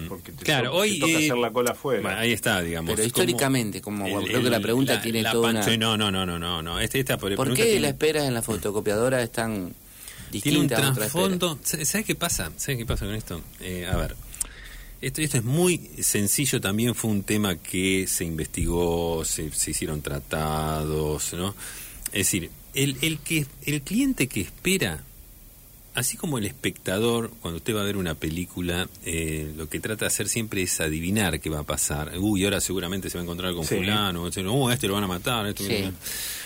Porque 0.09 0.31
te, 0.31 0.43
Claro, 0.43 0.71
to- 0.71 0.75
hoy, 0.77 0.93
te 0.95 0.99
toca 0.99 1.11
eh, 1.13 1.25
hacer 1.25 1.37
la 1.37 1.51
cola 1.51 1.71
afuera. 1.71 2.01
Bueno, 2.03 2.17
ahí 2.19 2.33
está, 2.33 2.61
digamos. 2.61 2.91
Pero 2.93 3.03
históricamente, 3.07 3.81
como 3.81 4.05
el- 4.19 4.27
creo 4.27 4.43
que 4.43 4.49
la 4.49 4.59
pregunta 4.59 5.01
tiene 5.01 5.21
la 5.23 5.31
toda 5.31 5.49
una- 5.51 5.77
no, 5.77 5.97
no, 5.97 6.11
no, 6.11 6.25
no, 6.25 6.37
no, 6.37 6.61
no. 6.61 6.79
Este, 6.79 6.99
esta 6.99 7.17
¿Por 7.17 7.35
qué 7.55 7.63
tiene- 7.63 7.79
la 7.79 7.87
espera 7.89 8.25
en 8.27 8.33
la 8.33 8.41
fotocopiadora 8.43 9.23
es 9.23 9.31
tan 9.31 9.73
tiene 10.29 10.59
un 10.59 10.67
Distinta 10.67 10.75
a 10.75 10.79
otra 10.91 10.93
trasfondo. 10.93 11.57
¿Sabes 11.63 11.89
sabes 11.89 12.05
qué 12.05 12.15
pasa? 12.15 12.51
¿Sabes 12.57 12.77
qué 12.77 12.85
pasa 12.85 13.05
con 13.05 13.15
esto? 13.15 13.41
Eh, 13.59 13.87
a 13.91 13.97
ver, 13.97 14.15
esto, 15.01 15.21
esto 15.21 15.37
es 15.37 15.43
muy 15.43 15.77
sencillo. 16.01 16.61
También 16.61 16.95
fue 16.95 17.11
un 17.11 17.23
tema 17.23 17.55
que 17.55 18.05
se 18.07 18.23
investigó, 18.25 19.23
se, 19.25 19.51
se 19.51 19.71
hicieron 19.71 20.01
tratados, 20.01 21.33
¿no? 21.33 21.55
Es 22.07 22.27
decir, 22.27 22.49
el, 22.73 22.97
el 23.01 23.19
que 23.19 23.45
el 23.65 23.81
cliente 23.81 24.27
que 24.27 24.41
espera, 24.41 25.03
así 25.93 26.15
como 26.17 26.37
el 26.37 26.45
espectador, 26.45 27.31
cuando 27.41 27.57
usted 27.57 27.75
va 27.75 27.81
a 27.81 27.85
ver 27.85 27.97
una 27.97 28.15
película, 28.15 28.87
eh, 29.05 29.51
lo 29.57 29.67
que 29.69 29.79
trata 29.79 30.05
de 30.05 30.07
hacer 30.07 30.29
siempre 30.29 30.61
es 30.61 30.79
adivinar 30.79 31.39
qué 31.39 31.49
va 31.49 31.59
a 31.59 31.63
pasar. 31.63 32.13
Uy, 32.19 32.43
ahora 32.45 32.61
seguramente 32.61 33.09
se 33.09 33.17
va 33.17 33.21
a 33.21 33.23
encontrar 33.23 33.53
con 33.53 33.65
Sí. 33.65 33.75
fulano, 33.75 34.23
o 34.23 34.71
este 34.71 34.87
lo 34.87 34.93
van 34.93 35.03
a 35.03 35.07
matar. 35.07 35.53
Sí. 35.57 35.91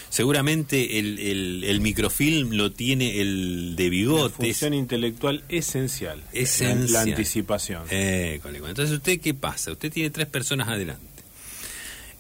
Seguramente 0.10 1.00
el, 1.00 1.20
el, 1.20 1.64
el 1.66 1.82
microfilm 1.82 2.52
lo 2.52 2.72
tiene 2.72 3.20
el 3.22 3.76
de 3.76 3.90
bigotes. 3.90 4.36
función 4.38 4.74
intelectual 4.74 5.44
esencial. 5.50 6.24
Esencial. 6.32 6.92
La, 6.92 7.06
la 7.06 7.12
anticipación. 7.12 7.84
Eh. 7.90 8.40
Entonces, 8.44 8.92
¿usted 8.92 9.20
qué 9.20 9.34
pasa? 9.34 9.72
Usted 9.72 9.92
tiene 9.92 10.10
tres 10.10 10.28
personas 10.28 10.68
adelante. 10.70 11.06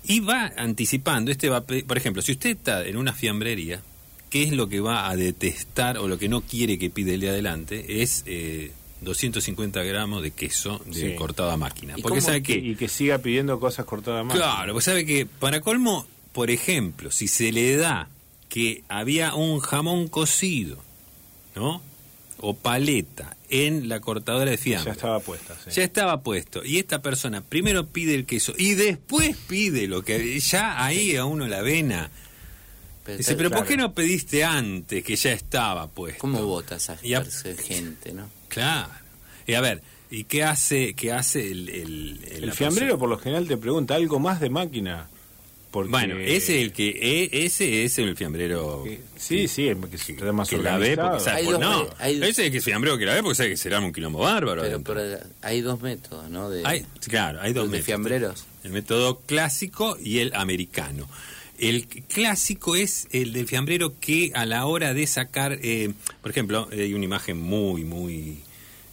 Y 0.07 0.19
va 0.19 0.51
anticipando. 0.57 1.31
Este 1.31 1.49
va, 1.49 1.57
a 1.57 1.61
por 1.65 1.97
ejemplo, 1.97 2.21
si 2.21 2.33
usted 2.33 2.51
está 2.51 2.86
en 2.86 2.97
una 2.97 3.13
fiambrería, 3.13 3.81
¿qué 4.29 4.43
es 4.43 4.51
lo 4.51 4.67
que 4.69 4.79
va 4.79 5.09
a 5.09 5.15
detestar 5.15 5.97
o 5.97 6.07
lo 6.07 6.19
que 6.19 6.29
no 6.29 6.41
quiere 6.41 6.77
que 6.77 6.89
pide 6.89 7.15
el 7.15 7.21
de 7.21 7.29
adelante? 7.29 8.01
Es 8.03 8.23
eh, 8.27 8.71
250 9.01 9.81
gramos 9.83 10.21
de 10.21 10.31
queso 10.31 10.81
de 10.86 10.93
Sí. 11.11 11.15
cortado 11.15 11.49
a 11.49 11.57
máquina. 11.57 11.93
¿Y 11.97 12.01
Porque 12.01 12.19
cómo 12.19 12.27
sabe 12.27 12.43
que 12.43 12.53
y 12.55 12.75
que 12.75 12.88
siga 12.88 13.17
pidiendo 13.19 13.59
cosas 13.59 13.86
cortadas 13.86 14.25
más. 14.25 14.36
Claro, 14.36 14.73
pues 14.73 14.86
sabe 14.86 15.05
que 15.05 15.25
para 15.25 15.61
colmo, 15.61 16.05
por 16.36 16.51
ejemplo, 16.51 17.09
si 17.11 17.29
se 17.29 17.53
le 17.53 17.77
da 17.77 18.09
que 18.49 18.83
había 18.89 19.33
un 19.36 19.59
jamón 19.61 20.09
cocido, 20.09 20.77
¿no? 21.55 21.81
O 22.39 22.53
paleta 22.53 23.38
en 23.49 23.88
la 23.88 24.01
cortadora 24.01 24.51
de 24.51 24.57
fiambre. 24.57 24.89
Ya 24.91 24.95
estaba 24.95 25.19
puesta. 25.21 25.55
sí. 25.63 25.71
Ya 25.73 25.83
estaba 25.86 26.21
puesto. 26.21 26.63
Y 26.65 26.77
esta 26.77 27.01
persona 27.01 27.39
primero 27.41 27.88
pide 27.88 28.13
el 28.15 28.25
queso 28.25 28.53
y 28.57 28.73
después 28.73 29.38
pide 29.47 29.88
lo 29.88 30.03
que 30.03 30.38
ya 30.41 30.83
ahí 30.83 31.15
a 31.15 31.23
uno 31.23 31.47
la 31.47 31.61
vena. 31.61 32.11
Pero 33.05 33.17
Dice, 33.19 33.36
pero 33.36 33.49
¿por 33.51 33.65
qué 33.65 33.77
no 33.77 33.93
pediste 33.93 34.43
antes 34.43 35.03
que 35.05 35.15
ya 35.15 35.31
estaba 35.31 35.88
puesto? 35.88 36.19
¿Cómo 36.19 36.43
vota 36.45 36.75
esa 36.75 36.97
Y 37.01 37.13
a- 37.13 37.23
gente, 37.23 38.11
no? 38.11 38.27
Claro. 38.49 38.89
Y 39.47 39.53
a 39.53 39.61
ver, 39.61 39.81
¿y 40.11 40.25
qué 40.25 40.43
hace, 40.43 40.93
qué 40.95 41.13
hace 41.13 41.49
el... 41.51 41.69
El, 41.69 42.19
El 42.43 42.51
fiambrero 42.51 42.93
persona? 42.95 42.97
por 42.99 43.09
lo 43.09 43.17
general 43.19 43.47
te 43.47 43.55
pregunta 43.57 43.95
algo 43.95 44.19
más 44.19 44.41
de 44.41 44.49
máquina. 44.49 45.07
Porque, 45.76 45.91
Bueno, 45.91 46.17
ese 46.19 46.55
es 46.57 46.63
el 46.63 46.71
que 46.71 46.88
e- 46.88 47.45
ese 47.45 47.84
es 47.84 47.97
el 47.99 48.15
fiambrero. 48.15 48.84
que- 48.86 49.01
Sí, 49.17 49.49
sí, 49.49 49.67
es 49.67 49.76
que 49.76 50.13
está 50.13 50.32
más 50.32 50.47
que 50.49 50.57
la 50.57 50.78
ve 50.78 50.95
porque 50.95 51.19
sabe, 51.19 51.38
Hay 51.39 51.43
pues, 51.47 51.59
dos 51.59 51.61
no, 51.69 51.89
hay- 51.99 52.15
ese 52.15 52.30
es 52.30 52.39
el 52.39 52.51
que 52.51 52.57
es 52.59 52.63
fiambrero 52.63 52.97
que 52.97 53.05
la 53.05 53.13
ve 53.15 53.21
porque 53.21 53.36
sabe 53.36 53.49
que 53.49 53.57
será 53.57 53.82
un 53.82 53.91
quilombo 53.91 54.19
bárbaro. 54.19 54.61
Pero, 54.61 54.82
pero 54.82 55.01
hay 55.41 55.59
dos 55.59 55.82
métodos, 55.82 56.30
¿no? 56.30 56.49
De, 56.49 56.61
hay, 56.65 56.86
claro, 57.09 57.41
hay 57.41 57.51
dos 57.51 57.65
de 57.65 57.71
métodos. 57.71 57.86
fiambreros. 57.86 58.45
El 58.63 58.71
método 58.71 59.19
clásico 59.26 59.97
y 60.01 60.19
el 60.19 60.34
americano. 60.34 61.09
El 61.59 61.88
clásico 61.88 62.78
es 62.78 63.09
el 63.11 63.34
del 63.34 63.45
fiambrero 63.45 63.99
que 63.99 64.32
a 64.34 64.45
la 64.45 64.65
hora 64.67 64.93
de 64.93 65.05
sacar, 65.07 65.59
eh, 65.61 65.91
por 66.21 66.32
ejemplo, 66.32 66.69
hay 66.71 66.93
una 66.93 67.03
imagen 67.03 67.38
muy, 67.38 67.84
muy 67.84 68.38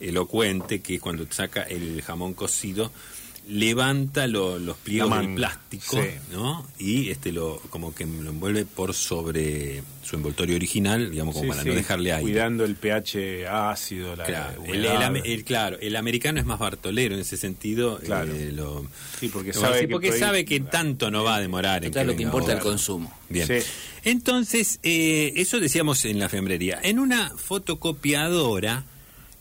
elocuente 0.00 0.80
que 0.80 0.98
cuando 0.98 1.26
saca 1.30 1.62
el 1.62 2.02
jamón 2.02 2.34
cocido 2.34 2.90
levanta 3.48 4.26
lo- 4.28 4.58
los 4.58 4.76
pliegos 4.76 5.18
del 5.18 5.34
plástico, 5.34 5.96
sí. 6.00 6.08
¿no? 6.32 6.66
Y 6.78 7.10
este 7.10 7.32
lo 7.32 7.60
como 7.70 7.92
que 7.94 8.06
lo 8.06 8.30
envuelve 8.30 8.64
por 8.64 8.94
sobre 8.94 9.82
su 10.04 10.16
envoltorio 10.16 10.54
original, 10.56 11.10
digamos 11.10 11.34
como 11.34 11.44
Sí, 11.44 11.48
para 11.50 11.62
sí, 11.62 11.68
no 11.68 11.74
dejarle 11.74 12.12
aire. 12.12 12.22
Cuidando 12.22 12.64
el 12.64 12.76
pH 12.76 13.46
ácido, 13.48 14.14
la 14.16 14.24
Claro, 14.24 14.62
el, 14.64 15.44
claro, 15.44 15.76
el 15.80 15.96
americano 15.96 16.38
es 16.40 16.46
más 16.46 16.58
bartolero 16.58 17.14
en 17.14 17.20
ese 17.20 17.36
sentido. 17.36 17.98
Claro. 17.98 18.32
eh, 18.34 18.52
lo- 18.52 18.86
Sí, 19.18 19.28
porque 19.28 19.52
lo- 19.52 19.60
sabe 19.60 19.80
sí, 19.80 19.86
que 19.86 19.92
porque 19.92 20.06
por 20.08 20.14
ahí- 20.14 20.20
sabe 20.20 20.44
que 20.44 20.60
tanto 20.60 21.10
no 21.10 21.24
va 21.24 21.36
a 21.36 21.40
demorar 21.40 21.84
en 21.84 21.92
Claro, 21.92 22.12
lo 22.12 22.16
que 22.16 22.22
importa 22.22 22.52
es 22.52 22.58
el 22.58 22.62
consumo. 22.64 23.12
Bien. 23.28 23.46
Sí. 23.46 23.54
Entonces, 24.04 24.78
eh, 24.82 25.32
eso 25.36 25.58
decíamos 25.60 26.04
en 26.04 26.18
la 26.18 26.28
fiambrería. 26.28 26.78
En 26.82 26.98
una 26.98 27.30
fotocopiadora, 27.36 28.84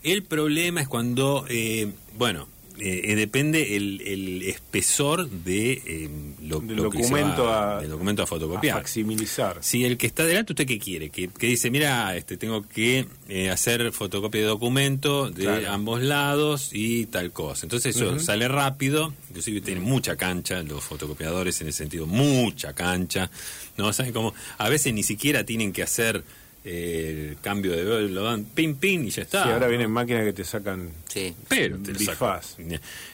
el 0.02 0.22
problema 0.24 0.80
es 0.80 0.88
cuando, 0.88 1.46
eh, 1.48 1.92
bueno, 2.16 2.48
eh, 2.78 3.00
eh, 3.04 3.14
depende 3.16 3.76
el, 3.76 4.00
el 4.02 4.42
espesor 4.42 5.28
de 5.28 5.72
eh, 5.72 6.10
lo, 6.42 6.60
Del 6.60 6.76
lo 6.76 6.82
documento 6.84 7.44
va- 7.44 7.78
a- 7.78 7.80
del 7.80 7.90
documento 7.90 8.22
a 8.22 8.24
A 8.24 8.28
fotocopiar. 8.28 8.76
facsimilizar. 8.78 9.58
Si 9.60 9.84
el 9.84 9.96
que 9.98 10.06
está 10.06 10.24
delante, 10.24 10.52
¿usted 10.52 10.66
qué 10.66 10.78
quiere? 10.78 11.10
Que, 11.10 11.28
que 11.28 11.46
dice, 11.46 11.70
mira, 11.70 12.16
este, 12.16 12.36
tengo 12.36 12.62
que 12.68 13.06
eh, 13.28 13.50
hacer 13.50 13.92
fotocopia 13.92 14.40
de 14.40 14.46
documento 14.46 15.30
de 15.30 15.42
Claro. 15.44 15.70
ambos 15.70 16.02
lados 16.02 16.70
y 16.72 17.06
tal 17.06 17.32
cosa. 17.32 17.66
Entonces 17.66 17.94
eso 17.96 18.18
sale 18.18 18.48
rápido, 18.48 19.12
inclusive 19.28 19.60
tienen 19.60 19.84
mucha 19.84 20.16
cancha 20.16 20.62
los 20.62 20.82
fotocopiadores 20.84 21.60
en 21.60 21.68
ese 21.68 21.78
sentido, 21.78 22.06
mucha 22.06 22.72
cancha. 22.74 23.30
¿No? 23.76 23.92
¿Saben 23.92 24.12
cómo? 24.12 24.34
A 24.58 24.68
veces 24.68 24.92
ni 24.92 25.02
siquiera 25.02 25.44
tienen 25.44 25.72
que 25.72 25.82
hacer 25.82 26.24
el 26.64 27.36
cambio 27.40 27.72
de... 27.72 28.08
lo 28.08 28.22
dan 28.22 28.44
pin, 28.44 28.76
pin 28.76 29.06
y 29.06 29.10
ya 29.10 29.22
está. 29.22 29.42
Sí, 29.44 29.48
ahora 29.50 29.66
¿no? 29.66 29.70
vienen 29.70 29.90
máquinas 29.90 30.24
que 30.24 30.32
te 30.32 30.44
sacan. 30.44 30.90
Sí. 31.08 31.34
Pero 31.48 31.78
te 31.78 31.92
Bifaz. 31.92 32.56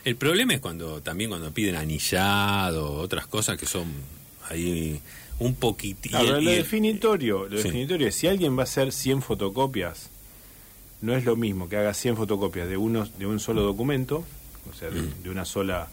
El 0.04 0.16
problema 0.16 0.54
es 0.54 0.60
cuando 0.60 1.00
también 1.02 1.30
cuando 1.30 1.50
piden 1.52 1.76
anillado, 1.76 2.92
otras 2.94 3.26
cosas 3.26 3.56
que 3.58 3.66
son 3.66 3.86
ahí 4.50 5.00
un 5.38 5.54
poquitito. 5.54 6.16
Ahora, 6.18 6.40
lo 6.40 6.50
definitorio, 6.50 7.48
lo 7.48 7.56
Sí. 7.58 7.64
definitorio 7.64 8.08
es 8.08 8.14
si 8.16 8.26
alguien 8.26 8.56
va 8.56 8.62
a 8.62 8.64
hacer 8.64 8.92
100 8.92 9.22
fotocopias, 9.22 10.10
no 11.00 11.16
es 11.16 11.24
lo 11.24 11.36
mismo 11.36 11.68
que 11.68 11.76
haga 11.76 11.94
100 11.94 12.16
fotocopias 12.16 12.68
de, 12.68 12.76
uno, 12.76 13.06
de 13.18 13.26
un 13.26 13.38
solo 13.40 13.62
documento, 13.62 14.24
o 14.70 14.74
sea, 14.76 14.90
de, 14.90 15.00
Mm. 15.00 15.22
de 15.22 15.30
una 15.30 15.44
sola 15.44 15.88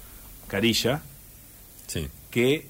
carilla, 0.48 1.04
Sí. 1.88 2.08
que 2.32 2.66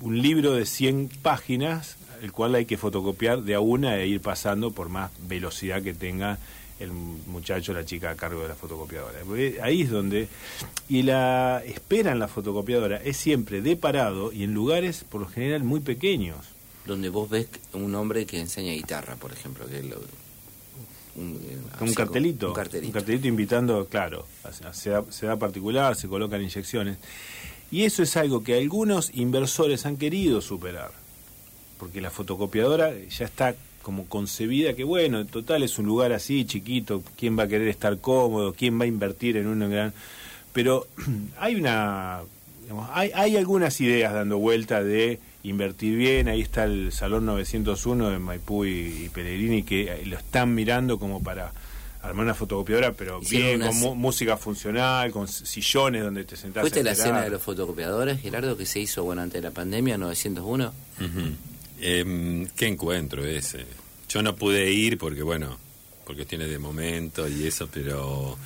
un 0.00 0.20
libro 0.20 0.52
de 0.54 0.66
100 0.66 1.08
páginas, 1.22 1.96
el 2.22 2.32
cual 2.32 2.54
hay 2.54 2.66
que 2.66 2.76
fotocopiar 2.76 3.42
de 3.42 3.54
a 3.54 3.60
una 3.60 3.96
e 3.98 4.06
ir 4.06 4.20
pasando 4.20 4.70
por 4.70 4.88
más 4.88 5.10
velocidad 5.28 5.82
que 5.82 5.94
tenga 5.94 6.38
el 6.78 6.92
muchacho 6.92 7.72
o 7.72 7.74
la 7.74 7.84
chica 7.84 8.10
a 8.10 8.14
cargo 8.16 8.40
de 8.42 8.48
la 8.48 8.54
fotocopiadora. 8.54 9.18
Ahí 9.62 9.82
es 9.82 9.90
donde... 9.90 10.28
Y 10.88 11.02
la 11.02 11.62
espera 11.66 12.12
en 12.12 12.18
la 12.18 12.26
fotocopiadora 12.28 12.96
es 13.04 13.16
siempre 13.18 13.60
de 13.60 13.76
parado 13.76 14.32
y 14.32 14.44
en 14.44 14.54
lugares, 14.54 15.04
por 15.08 15.20
lo 15.20 15.28
general, 15.28 15.62
muy 15.62 15.80
pequeños. 15.80 16.38
Donde 16.86 17.10
vos 17.10 17.28
ves 17.28 17.48
un 17.74 17.94
hombre 17.94 18.24
que 18.24 18.40
enseña 18.40 18.72
guitarra, 18.72 19.16
por 19.16 19.32
ejemplo. 19.32 19.66
Que 19.66 19.82
lo- 19.82 20.00
un, 21.16 21.32
Un 21.80 21.86
así, 21.88 21.94
cartelito, 21.94 22.48
Un 22.48 22.54
cartelito. 22.54 23.28
invitando, 23.28 23.84
claro, 23.86 24.26
se 24.72 24.90
da, 24.90 25.04
se 25.10 25.26
da 25.26 25.36
particular, 25.36 25.96
se 25.96 26.08
colocan 26.08 26.40
inyecciones. 26.40 26.96
Y 27.70 27.82
eso 27.84 28.02
es 28.02 28.16
algo 28.16 28.42
que 28.42 28.56
algunos 28.56 29.10
inversores 29.14 29.84
han 29.86 29.96
querido 29.96 30.40
superar, 30.40 30.92
porque 31.80 32.02
la 32.02 32.10
fotocopiadora 32.10 32.92
ya 33.08 33.24
está 33.24 33.54
como 33.82 34.06
concebida 34.06 34.74
que 34.74 34.84
bueno, 34.84 35.20
en 35.20 35.26
total 35.26 35.62
es 35.62 35.78
un 35.78 35.86
lugar 35.86 36.12
así 36.12 36.44
chiquito, 36.44 37.02
quién 37.18 37.38
va 37.38 37.44
a 37.44 37.48
querer 37.48 37.68
estar 37.68 37.98
cómodo, 37.98 38.52
quién 38.52 38.78
va 38.78 38.84
a 38.84 38.86
invertir 38.86 39.38
en 39.38 39.46
un 39.46 39.68
gran 39.70 39.94
pero 40.52 40.86
hay 41.38 41.56
una 41.56 42.20
digamos, 42.62 42.88
hay, 42.92 43.10
hay 43.14 43.36
algunas 43.38 43.80
ideas 43.80 44.12
dando 44.12 44.38
vuelta 44.38 44.84
de 44.84 45.18
invertir 45.42 45.96
bien, 45.96 46.28
ahí 46.28 46.42
está 46.42 46.64
el 46.64 46.92
Salón 46.92 47.24
901 47.24 48.10
de 48.10 48.18
Maipú 48.18 48.66
y, 48.66 49.04
y 49.04 49.08
Pellegrini 49.08 49.62
que 49.62 49.90
eh, 49.90 50.04
lo 50.04 50.18
están 50.18 50.54
mirando 50.54 50.98
como 50.98 51.22
para 51.22 51.52
armar 52.02 52.24
una 52.24 52.34
fotocopiadora, 52.34 52.92
pero 52.92 53.20
Hicieron 53.20 53.48
bien, 53.48 53.62
una 53.62 53.80
con 53.80 53.98
música 53.98 54.36
funcional, 54.36 55.10
con 55.10 55.28
sillones 55.28 56.02
donde 56.02 56.24
te 56.24 56.36
sentás 56.36 56.62
¿Fuiste 56.62 56.80
a 56.80 56.82
la 56.82 56.92
escena 56.92 57.22
de 57.22 57.30
los 57.30 57.42
fotocopiadores, 57.42 58.20
Gerardo, 58.20 58.56
que 58.56 58.66
se 58.66 58.80
hizo 58.80 59.04
bueno 59.04 59.22
antes 59.22 59.40
de 59.40 59.48
la 59.48 59.54
pandemia, 59.54 59.98
901? 59.98 60.72
Ujú. 61.00 61.49
Em, 61.80 62.46
¿Qué 62.56 62.66
encuentro 62.66 63.24
ese? 63.24 63.64
Yo 64.08 64.22
no 64.22 64.36
pude 64.36 64.70
ir 64.72 64.98
porque, 64.98 65.22
bueno, 65.22 65.58
por 66.04 66.14
cuestiones 66.16 66.50
de 66.50 66.58
momento 66.58 67.28
y 67.28 67.46
eso, 67.46 67.68
pero... 67.72 68.36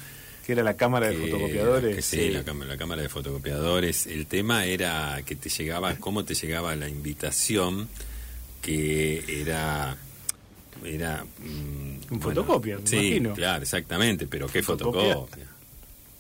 que 0.47 0.53
era 0.53 0.63
la 0.63 0.77
cámara 0.77 1.09
de 1.09 1.17
fotocopiadores. 1.17 1.97
que 1.97 2.03
sí, 2.03 2.17
Sí. 2.17 2.31
La, 2.31 2.45
cámara, 2.45 2.71
la 2.73 2.77
cámara 2.77 3.03
de 3.03 3.09
fotocopiadores. 3.09 4.07
El 4.07 4.27
tema 4.27 4.67
era 4.67 5.23
que 5.25 5.37
te 5.37 5.49
llegaba, 5.49 5.95
cómo 5.97 6.25
te 6.25 6.35
llegaba 6.35 6.77
la 6.77 6.89
invitación, 6.89 7.89
que 8.63 9.41
era... 9.41 9.97
Era... 10.85 11.25
mm, 11.25 12.13
Un 12.15 12.21
fotocopia, 12.21 12.79
me 12.79 12.87
Sí, 12.87 12.97
imagino. 12.97 13.35
claro, 13.35 13.63
exactamente, 13.63 14.27
pero 14.27 14.49
¿qué 14.49 14.63
Fotocopia. 14.63 15.15
fotocopia? 15.15 15.47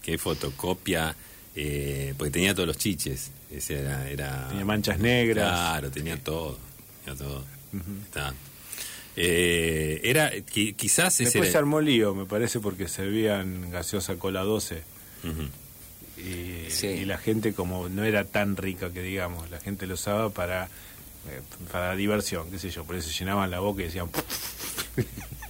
¿Qué 0.02 0.16
fotocopia? 0.18 1.14
Eh, 1.56 2.14
porque 2.16 2.30
tenía 2.30 2.54
todos 2.54 2.66
los 2.68 2.78
chiches. 2.78 3.30
Ese 3.50 3.80
era, 3.80 4.08
era 4.10 4.48
Tenía 4.48 4.64
manchas 4.64 4.98
negras. 4.98 5.48
Claro, 5.50 5.90
tenía 5.90 6.16
todo. 6.16 6.58
Tenía 7.04 7.18
todo. 7.18 7.44
Está. 8.04 8.32
Eh, 9.16 10.00
era, 10.04 10.32
qui- 10.34 10.74
quizás 10.74 11.14
ese 11.14 11.24
Después 11.24 11.44
se 11.46 11.50
era- 11.50 11.58
armó 11.60 11.80
lío, 11.80 12.14
me 12.14 12.24
parece, 12.24 12.60
porque 12.60 12.88
servían 12.88 13.70
gaseosa 13.70 14.16
cola 14.16 14.42
12. 14.42 14.82
Ujú. 15.24 16.20
Y, 16.20 16.70
Sí. 16.70 16.86
y 16.88 17.04
la 17.04 17.18
gente 17.18 17.52
como 17.54 17.88
no 17.88 18.04
era 18.04 18.24
tan 18.24 18.56
rica 18.56 18.92
que 18.92 19.02
digamos, 19.02 19.50
la 19.50 19.60
gente 19.60 19.86
lo 19.86 19.94
usaba 19.94 20.30
para, 20.30 20.64
eh, 20.64 21.40
para 21.70 21.94
diversión, 21.96 22.50
qué 22.50 22.58
sé 22.58 22.70
yo, 22.70 22.84
por 22.84 22.96
eso 22.96 23.08
se 23.08 23.18
llenaban 23.18 23.50
la 23.50 23.60
boca 23.60 23.82
y 23.82 23.86
decían... 23.86 24.08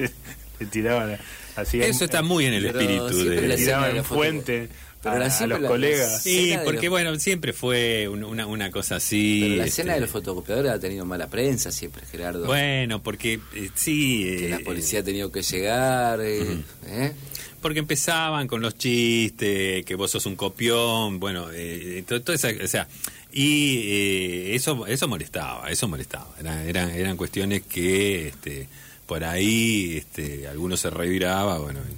le 0.61 0.67
tiraban 0.67 1.19
así. 1.57 1.81
Eso 1.81 2.05
está 2.05 2.23
muy 2.23 2.47
en 2.47 2.55
el 2.55 2.67
espíritu 2.67 3.09
de... 3.25 3.35
la 3.41 3.47
le 3.49 3.57
tiraban 3.57 4.05
fuente 4.05 4.69
Pero 5.05 5.17
a, 5.17 5.19
la- 5.21 5.27
a 5.27 5.31
siempre 5.31 5.59
los 5.59 5.63
la- 5.63 5.69
colegas. 5.69 6.23
Sí, 6.23 6.57
porque 6.65 6.87
los- 6.87 6.91
bueno, 6.91 7.19
siempre 7.21 7.53
fue 7.53 8.09
un- 8.09 8.25
una, 8.25 8.47
una 8.47 8.71
cosa 8.71 8.97
así. 8.97 9.41
Pero 9.43 9.55
la 9.57 9.65
este, 9.65 9.69
escena 9.83 9.95
de 9.95 10.01
los 10.01 10.11
fotocopiadores 10.11 10.73
ha 10.73 10.81
tenido 10.81 11.05
mala 11.05 11.29
prensa 11.29 11.71
siempre, 11.71 12.05
Gerardo. 12.11 12.47
Bueno, 12.47 13.03
porque 13.03 13.41
eh, 13.55 13.71
sí... 13.75 14.25
que 14.39 14.47
eh, 14.47 14.49
la 14.51 14.59
policía 14.61 15.01
ha 15.01 15.05
tenido 15.05 15.31
que 15.31 15.43
llegar. 15.43 16.21
eh, 16.23 16.59
¿eh? 16.87 17.13
Porque 17.61 17.79
empezaban 17.79 18.47
con 18.49 18.61
los 18.61 18.77
chistes, 18.77 19.85
que 19.87 19.95
vos 19.95 20.11
sos 20.11 20.27
un 20.27 20.37
copión, 20.37 21.19
bueno, 21.21 21.47
eh, 21.53 22.03
to- 22.07 22.21
toda 22.21 22.37
esa, 22.37 22.49
o 22.63 22.67
sea, 22.69 22.87
y 23.33 23.79
eh, 23.87 24.55
eso 24.55 24.87
eso 24.87 25.09
molestaba, 25.09 25.71
eso 25.71 25.89
molestaba. 25.89 26.29
Era- 26.39 26.63
eran, 26.65 26.91
eran 26.91 27.17
cuestiones 27.17 27.63
que 27.63 28.29
este, 28.29 28.69
por 29.07 29.25
ahí 29.25 29.97
este, 29.97 30.47
algunos 30.47 30.81
se 30.81 30.91
reviraba, 30.91 31.59
bueno, 31.59 31.81
y, 31.81 31.95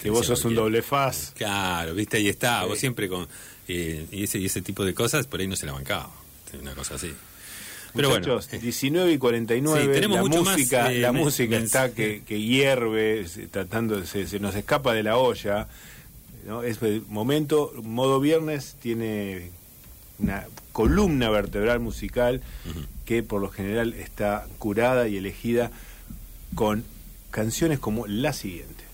Que 0.00 0.10
vos 0.10 0.26
sos 0.26 0.44
un 0.44 0.54
doble 0.54 0.82
faz. 0.82 1.32
Claro, 1.36 1.94
viste, 1.94 2.16
ahí 2.16 2.28
está, 2.28 2.62
Sí. 2.62 2.68
vos 2.68 2.78
siempre 2.78 3.08
con... 3.08 3.28
eh, 3.68 4.06
y, 4.10 4.24
ese, 4.24 4.38
y 4.38 4.46
ese 4.46 4.62
tipo 4.62 4.84
de 4.84 4.94
cosas, 4.94 5.26
por 5.26 5.40
ahí 5.40 5.46
no 5.46 5.56
se 5.56 5.66
la 5.66 5.72
bancaba, 5.72 6.10
una 6.60 6.74
cosa 6.74 6.94
así. 6.94 7.12
Pero 7.94 8.10
Muchachos, 8.10 8.46
bueno, 8.48 8.58
eh, 8.58 8.62
19 8.62 9.12
y 9.12 9.18
49, 9.18 9.82
Sí, 9.84 9.92
tenemos 9.92 10.16
la 10.30 10.40
más, 10.42 10.52
música, 10.52 10.92
eh, 10.92 10.98
la 11.00 11.12
música 11.12 11.56
está 11.56 11.92
que, 11.92 12.22
que 12.26 12.40
hierve, 12.40 13.26
tratando, 13.50 14.04
se, 14.06 14.26
se 14.26 14.38
nos 14.40 14.54
escapa 14.54 14.94
de 14.94 15.02
la 15.02 15.16
olla. 15.16 15.68
¿no? 16.46 16.62
Es 16.62 16.80
el 16.82 17.02
momento, 17.08 17.72
modo 17.82 18.20
viernes 18.20 18.76
tiene 18.80 19.50
una 20.18 20.46
columna 20.72 21.28
vertebral 21.30 21.80
musical 21.80 22.40
que 23.04 23.22
por 23.22 23.40
lo 23.40 23.48
general 23.50 23.94
está 23.94 24.46
curada 24.58 25.08
y 25.08 25.16
elegida 25.16 25.70
con 26.54 26.84
canciones 27.30 27.78
como 27.78 28.06
la 28.06 28.32
siguiente. 28.32 28.84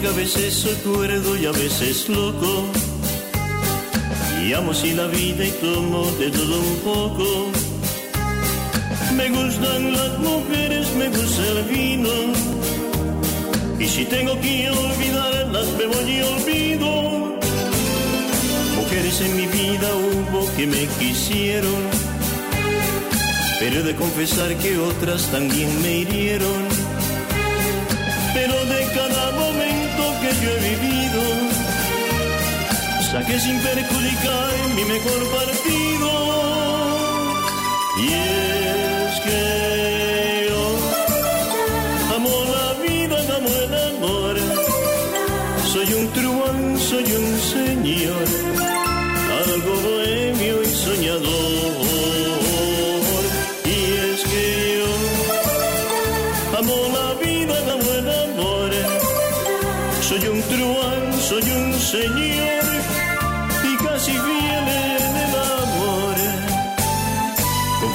Que 0.00 0.08
a 0.08 0.12
veces 0.12 0.52
soy 0.52 0.76
y 1.40 1.46
a 1.46 1.52
veces 1.52 2.08
loco. 2.08 2.64
Y 4.44 4.52
amo 4.52 4.72
así 4.72 4.92
la 4.92 5.06
vida 5.06 5.46
y 5.46 5.50
tomo 5.52 6.10
de 6.18 6.30
todo 6.30 6.60
un 6.60 6.76
poco. 6.78 7.63
Me 9.16 9.28
gustan 9.30 9.92
las 9.92 10.18
mujeres, 10.18 10.86
me 10.96 11.08
gusta 11.08 11.42
el 11.52 11.64
vino. 11.64 12.10
Y 13.78 13.86
si 13.86 14.04
tengo 14.04 14.38
que 14.40 14.70
olvidarlas, 14.70 15.66
me 15.78 15.86
voy 15.86 16.10
y 16.10 16.22
olvido. 16.22 16.90
Mujeres 18.76 19.20
en 19.20 19.36
mi 19.36 19.46
vida 19.46 19.88
hubo 19.94 20.56
que 20.56 20.66
me 20.66 20.86
quisieron. 20.98 21.80
Pero 23.60 23.80
he 23.80 23.82
de 23.82 23.94
confesar 23.94 24.54
que 24.56 24.78
otras 24.78 25.30
también 25.30 25.70
me 25.82 25.98
hirieron 25.98 26.84
pero 28.34 28.64
de 28.66 28.84
cada 28.92 29.30
momento 29.30 30.02
que 30.20 30.30
yo 30.42 30.50
he 30.50 30.60
vivido, 30.70 31.22
saqué 33.10 33.38
sin 33.38 33.58
perjudicar 33.60 34.52
mi 34.74 34.84
mejor 34.84 35.20
partido. 35.38 36.10
Y 37.96 38.33
yo 39.26 40.62
amo 42.16 42.34
la 42.54 42.68
vida, 42.84 43.16
amo 43.36 43.50
el 43.64 43.74
amor, 43.88 44.36
soy 45.72 45.92
un 45.94 46.12
truán, 46.12 46.78
soy 46.78 47.04
un 47.20 47.38
señor, 47.52 48.26
algo 49.44 49.72
bohemio 49.86 50.62
y 50.62 50.66
soñador. 50.66 51.74
Y 53.64 53.78
es 54.10 54.20
que 54.30 54.78
yo 54.78 54.92
Amo 56.58 56.76
la 56.96 57.14
vida, 57.24 57.54
amo 57.72 57.90
el 58.00 58.08
amor. 58.26 58.70
Soy 60.00 60.28
un 60.28 60.40
truán, 60.42 61.20
soy 61.20 61.50
un 61.50 61.74
señor 61.80 62.83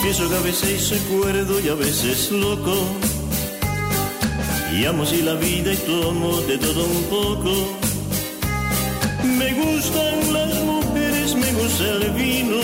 Confieso 0.10 0.32
que 0.32 0.38
a 0.38 0.42
veces 0.42 0.82
soy 0.82 0.98
cuerdo 1.02 1.60
y 1.60 1.70
a 1.70 1.76
veces 1.76 2.32
loco. 2.32 2.74
Y 4.76 4.84
amo 4.86 5.04
así 5.04 5.22
la 5.22 5.36
vida 5.36 5.72
y 5.72 5.78
tomo 5.78 6.42
de 6.42 6.58
todo 6.58 6.84
un 6.84 7.04
poco. 7.04 7.78
Me 9.38 9.54
gustan 9.54 10.34
las 10.34 10.64
mujeres, 10.64 11.36
me 11.36 11.54
gusta 11.54 11.84
el 11.84 12.12
vino. 12.14 12.56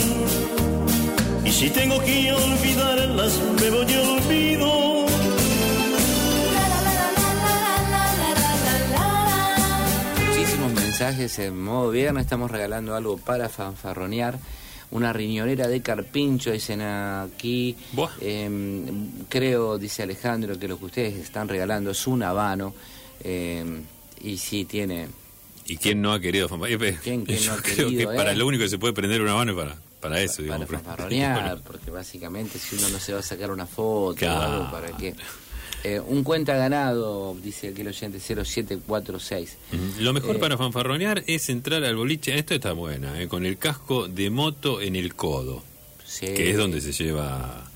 Y 1.45 1.51
si 1.51 1.69
tengo 1.69 2.03
que 2.03 2.33
olvidarlas, 2.33 3.39
me 3.61 3.69
voy 3.69 3.91
y 3.91 3.95
olvido. 3.95 5.05
Muchísimos 10.17 10.73
mensajes 10.73 11.37
en 11.37 11.63
modo 11.63 11.91
viernes. 11.91 12.23
Estamos 12.23 12.49
regalando 12.49 12.95
algo 12.95 13.17
para 13.17 13.49
fanfarronear. 13.49 14.39
Una 14.91 15.11
riñonera 15.11 15.67
de 15.67 15.81
carpincho, 15.81 16.51
dicen 16.51 16.81
aquí. 16.81 17.75
Em, 18.21 19.25
creo, 19.27 19.77
dice 19.77 20.03
Alejandro, 20.03 20.57
que 20.57 20.67
lo 20.67 20.77
que 20.79 20.85
ustedes 20.85 21.15
están 21.15 21.47
regalando 21.47 21.91
es 21.91 22.07
un 22.07 22.23
habano. 22.23 22.73
Em, 23.23 23.81
y 24.21 24.37
sí, 24.37 24.65
tiene. 24.65 25.07
¿y 25.67 25.77
quién 25.77 25.99
no 26.01 26.13
ha 26.13 26.19
querido 26.19 26.47
fanfarronear? 26.47 27.01
¿Quién- 27.01 27.25
quién 27.25 27.39
Yo 27.41 27.51
no 27.51 27.57
ha 27.57 27.61
creo 27.61 27.87
querido, 27.87 28.11
que 28.11 28.15
para 28.15 28.31
eh? 28.31 28.35
lo 28.35 28.45
único 28.45 28.63
que 28.63 28.69
se 28.69 28.77
puede 28.77 28.93
prender 28.93 29.21
una 29.21 29.33
mano 29.33 29.51
es 29.53 29.57
para, 29.57 29.75
para 29.99 30.21
eso, 30.21 30.43
para 30.43 30.43
digamos. 30.43 30.69
fanfarronear, 30.69 31.61
porque 31.65 31.89
básicamente 31.89 32.59
si 32.59 32.75
uno 32.75 32.89
no 32.89 32.99
se 32.99 33.13
va 33.13 33.19
a 33.19 33.23
sacar 33.23 33.49
una 33.51 33.65
foto 33.65 34.11
o 34.11 34.15
Claro. 34.15 34.43
algo, 34.43 34.71
¿para 34.71 34.95
qué? 34.95 35.15
Eh, 35.87 35.99
un 35.99 36.23
cuenta 36.23 36.55
ganado, 36.57 37.35
dice 37.43 37.67
aquí 37.67 37.81
el 37.81 37.89
oyente 37.89 38.19
0746. 38.19 39.57
Ujú. 39.71 40.01
Lo 40.01 40.13
mejor 40.13 40.37
Eh, 40.37 40.39
para 40.39 40.57
fanfarronear 40.57 41.23
es 41.27 41.47
entrar 41.49 41.83
al 41.83 41.95
boliche, 41.95 42.35
esto 42.35 42.55
está 42.55 42.71
buena, 42.71 43.21
eh, 43.21 43.27
con 43.27 43.45
el 43.45 43.59
casco 43.59 44.07
de 44.07 44.31
moto 44.31 44.81
en 44.81 44.95
el 44.95 45.13
codo, 45.13 45.63
Sí. 46.03 46.25
que 46.33 46.49
es 46.49 46.57
donde 46.57 46.81
se 46.81 46.91
lleva 46.91 47.69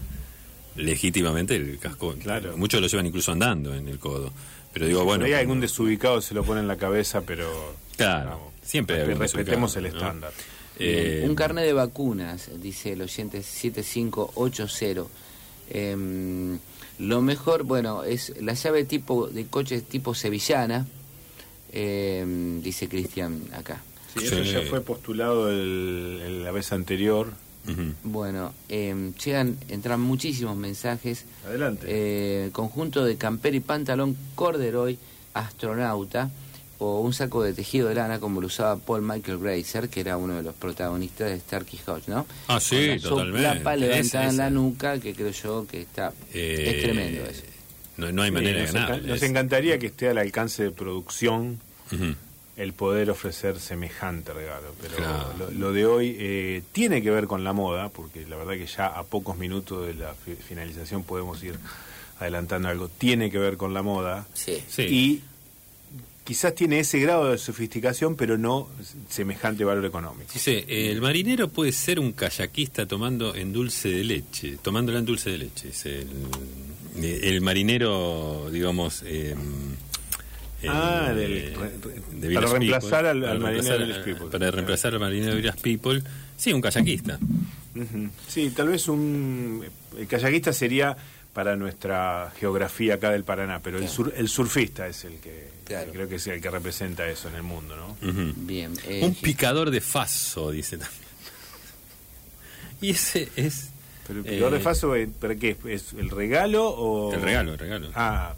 legítimamente 0.76 1.55
el 1.55 1.78
casco. 1.78 2.16
Claro. 2.16 2.57
Muchos 2.57 2.82
lo 2.82 2.88
llevan 2.88 3.05
incluso 3.05 3.32
andando 3.32 3.76
en 3.76 3.88
el 3.88 3.99
codo. 3.99 4.32
Pero 4.74 4.88
digo, 4.88 5.03
bueno. 5.03 5.26
Ahí 5.26 5.34
algún 5.34 5.60
desubicado 5.60 6.20
se 6.22 6.34
lo 6.34 6.43
pone 6.43 6.62
en 6.62 6.68
la 6.68 6.78
cabeza, 6.78 7.22
pero 7.22 7.76
Claro, 7.95 8.51
siempre 8.64 9.01
hay 9.03 9.14
respetemos 9.14 9.76
el 9.76 9.86
estándar. 9.88 10.32
Eh, 10.80 11.26
un 11.28 11.36
carnet 11.36 11.66
de 11.66 11.74
vacunas, 11.74 12.49
dice 12.60 12.93
el 12.93 13.01
oyente 13.03 13.43
7580. 13.43 15.05
Em, 15.72 16.57
lo 17.00 17.22
mejor, 17.22 17.64
bueno, 17.64 18.04
es 18.04 18.34
la 18.41 18.54
llave 18.54 18.84
tipo 18.84 19.28
de 19.28 19.45
coche 19.47 19.82
tipo 19.82 20.14
sevillana, 20.14 20.86
em, 21.72 22.62
dice 22.62 22.88
Cristian 22.88 23.41
acá. 23.54 23.82
Sí, 24.18 24.26
eso 24.26 24.43
Sí. 24.43 24.52
ya 24.52 24.62
fue 24.64 24.82
postulado 24.82 25.50
el- 25.52 26.22
el- 26.26 26.43
la 26.43 26.52
vez 26.52 26.72
anterior. 26.72 27.28
Bueno, 28.04 28.52
em, 28.68 29.14
llegan, 29.14 29.56
entran 29.68 30.02
muchísimos 30.02 30.58
mensajes. 30.58 31.26
Adelante. 31.45 31.86
Eh, 31.88 32.50
conjunto 32.52 33.06
de 33.06 33.16
camper 33.16 33.54
y 33.54 33.60
pantalón 33.60 34.18
corderoy 34.34 34.97
astronauta 35.36 36.32
o 36.80 37.02
un 37.02 37.14
saco 37.14 37.44
de 37.44 37.54
tejido 37.54 37.90
de 37.90 37.96
lana 37.96 38.20
como 38.20 38.40
lo 38.42 38.48
usaba 38.48 38.78
Paul 38.78 39.02
Michael 39.02 39.38
Grazer, 39.40 39.90
que 39.90 40.00
era 40.00 40.18
uno 40.18 40.36
de 40.36 40.44
los 40.44 40.56
protagonistas 40.56 41.30
de 41.30 41.40
Starkey 41.40 41.80
Hodge, 41.86 42.08
¿no? 42.08 42.26
Ah, 42.48 42.60
sí, 42.60 42.88
Con 42.88 42.96
la 42.96 43.02
totalmente. 43.10 43.48
soplapa 43.50 43.76
levantada 43.76 44.30
en 44.30 44.38
la 44.38 44.50
nuca, 44.50 45.00
que 45.00 45.14
creo 45.14 45.32
yo 45.32 45.68
que 45.70 45.82
está... 45.82 46.14
Eh, 46.34 46.74
es 46.78 46.84
tremendo 46.84 47.26
eso. 47.26 47.44
No, 47.98 48.12
no 48.14 48.22
hay 48.22 48.30
Sí, 48.30 48.34
manera 48.34 48.60
de 48.60 48.64
nos, 48.66 48.74
ganar. 48.74 49.02
nos 49.04 49.24
encantaría 49.24 49.78
que 49.78 49.88
esté 49.88 50.08
al 50.08 50.18
alcance 50.20 50.64
de 50.64 50.72
producción 50.72 51.60
el 52.56 52.74
poder 52.74 53.10
ofrecer 53.10 53.60
semejante 53.60 54.34
regalo, 54.34 54.74
pero 54.82 54.96
Claro. 54.98 55.34
lo, 55.38 55.52
lo 55.52 55.74
de 55.74 55.86
hoy 55.86 56.16
eh, 56.20 56.62
tiene 56.72 57.02
que 57.02 57.10
ver 57.12 57.28
con 57.28 57.44
la 57.44 57.52
moda, 57.54 57.90
porque 57.90 58.26
la 58.28 58.36
verdad 58.38 58.54
que 58.54 58.66
ya 58.68 58.88
a 58.88 59.04
pocos 59.04 59.38
minutos 59.38 59.86
de 59.88 59.94
la 59.96 60.14
fi- 60.14 60.36
finalización 60.36 61.04
podemos 61.04 61.42
ir 61.44 61.56
adelantando 62.20 62.68
algo, 62.68 62.88
tiene 62.90 63.32
que 63.32 63.38
ver 63.40 63.56
con 63.58 63.74
la 63.74 63.82
moda 63.82 64.28
Sí. 64.34 64.62
Sí. 64.70 64.82
y 64.84 65.24
quizás 66.30 66.54
tiene 66.54 66.80
ese 66.80 67.00
grado 67.00 67.32
de 67.32 67.40
sofisticación, 67.40 68.16
pero 68.16 68.38
no 68.38 68.70
semejante 69.10 69.64
valor 69.66 69.84
económico. 69.84 70.30
Dice, 70.32 70.64
el 70.68 71.02
marinero 71.02 71.48
puede 71.50 71.72
ser 71.72 72.00
un 72.00 72.12
kayakista 72.12 72.86
tomando 72.86 73.34
en 73.34 73.52
dulce 73.52 73.90
de 73.90 74.04
leche, 74.04 74.60
tomándola 74.62 75.00
en 75.00 75.06
dulce 75.06 75.32
de 75.32 75.38
leche. 75.40 75.70
Dice, 75.70 76.06
el, 76.98 77.04
el 77.04 77.42
marinero, 77.42 78.48
digamos... 78.52 79.02
eh, 79.08 79.34
el- 80.62 80.70
Ah, 80.70 81.14
del- 81.16 81.32
eh, 81.38 81.54
re- 81.58 81.70
re- 81.82 82.28
de 82.28 82.34
para 82.36 82.48
reemplazar 82.48 83.06
People, 83.06 83.10
al- 83.10 83.20
para 83.22 83.32
al 83.32 83.40
marinero 83.40 83.88
de 83.88 83.94
People. 84.04 84.28
Para 84.30 84.52
reemplazar 84.52 84.94
al 84.94 85.00
marinero 85.00 85.36
de 85.36 85.52
People, 85.54 86.04
Sí, 86.38 86.54
un 86.54 86.62
kayakista. 86.62 87.18
Sí, 88.28 88.52
tal 88.56 88.68
vez 88.70 88.88
un... 88.88 89.66
El 89.98 90.06
kayakista 90.08 90.54
sería 90.54 90.96
para 91.40 91.56
nuestra 91.56 92.34
geografía 92.38 92.96
acá 92.96 93.12
del 93.12 93.24
Paraná, 93.24 93.62
pero 93.64 93.78
el, 93.78 93.88
sur- 93.88 94.12
el 94.14 94.28
surfista 94.28 94.88
es 94.90 95.06
el 95.06 95.20
que 95.22 95.48
Claro. 95.64 95.90
creo 95.94 96.10
que 96.10 96.16
es 96.16 96.28
el 96.28 96.42
que 96.42 96.50
representa 96.52 97.08
eso 97.10 97.30
en 97.30 97.36
el 97.36 97.44
mundo, 97.44 97.78
¿no? 97.78 97.96
Bien. 98.36 98.74
eh, 98.86 99.00
Un 99.06 99.16
picador 99.16 99.72
de 99.72 99.80
faso, 99.80 100.52
dice 100.52 100.78
también. 100.78 101.02
Y 102.82 102.90
ese 102.90 103.30
es... 103.38 103.70
Pero 104.06 104.20
el 104.20 104.26
picador 104.26 104.54
eh, 104.54 104.58
de 104.58 104.62
faso, 104.64 104.96
eh, 104.98 105.08
¿para 105.08 105.36
qué? 105.36 105.56
¿Es 105.68 105.94
el 105.94 106.10
regalo 106.10 106.68
o...? 106.68 107.14
El 107.14 107.22
regalo, 107.22 107.54
el 107.54 107.58
regalo. 107.60 107.90
Ah, 107.96 108.36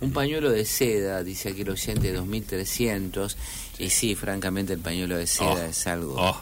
Un 0.00 0.12
pañuelo 0.12 0.50
de 0.50 0.66
seda, 0.66 1.22
dice 1.22 1.48
aquí 1.48 1.62
el 1.62 1.70
oyente, 1.70 2.12
2300. 2.12 3.34
Y 3.78 3.88
sí, 3.88 4.14
francamente, 4.14 4.74
el 4.74 4.80
pañuelo 4.80 5.16
de 5.16 5.26
seda 5.26 5.52
Oh, 5.52 5.58
es 5.70 5.86
algo. 5.86 6.16
oh, 6.18 6.38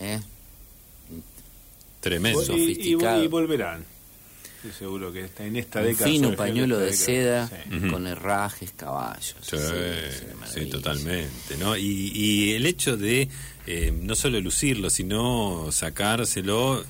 ¿eh? 0.00 0.18
tremendo. 2.00 2.40
y, 2.40 2.42
y- 2.42 2.46
sofisticado. 2.46 3.22
y 3.22 3.28
volverán. 3.28 3.84
Estoy 4.62 4.72
seguro 4.72 5.10
que 5.10 5.24
está 5.24 5.46
en 5.46 5.56
esta 5.56 5.80
Un 5.80 5.86
década. 5.86 6.10
fino 6.10 6.28
en 6.28 6.36
pañuelo 6.36 6.78
de 6.78 6.92
seda. 6.92 7.48
Sí. 7.48 7.88
Con 7.88 8.06
herrajes, 8.06 8.72
caballos. 8.76 9.36
Sí, 9.40 9.56
sí, 10.52 10.66
totalmente, 10.66 11.56
¿no? 11.58 11.78
Y, 11.78 12.12
y 12.14 12.52
el 12.52 12.66
hecho 12.66 12.98
de 12.98 13.26
eh, 13.66 13.90
no 13.90 14.14
solo 14.14 14.38
lucirlo, 14.38 14.90
sino 14.90 15.72
sacárselo 15.72 16.84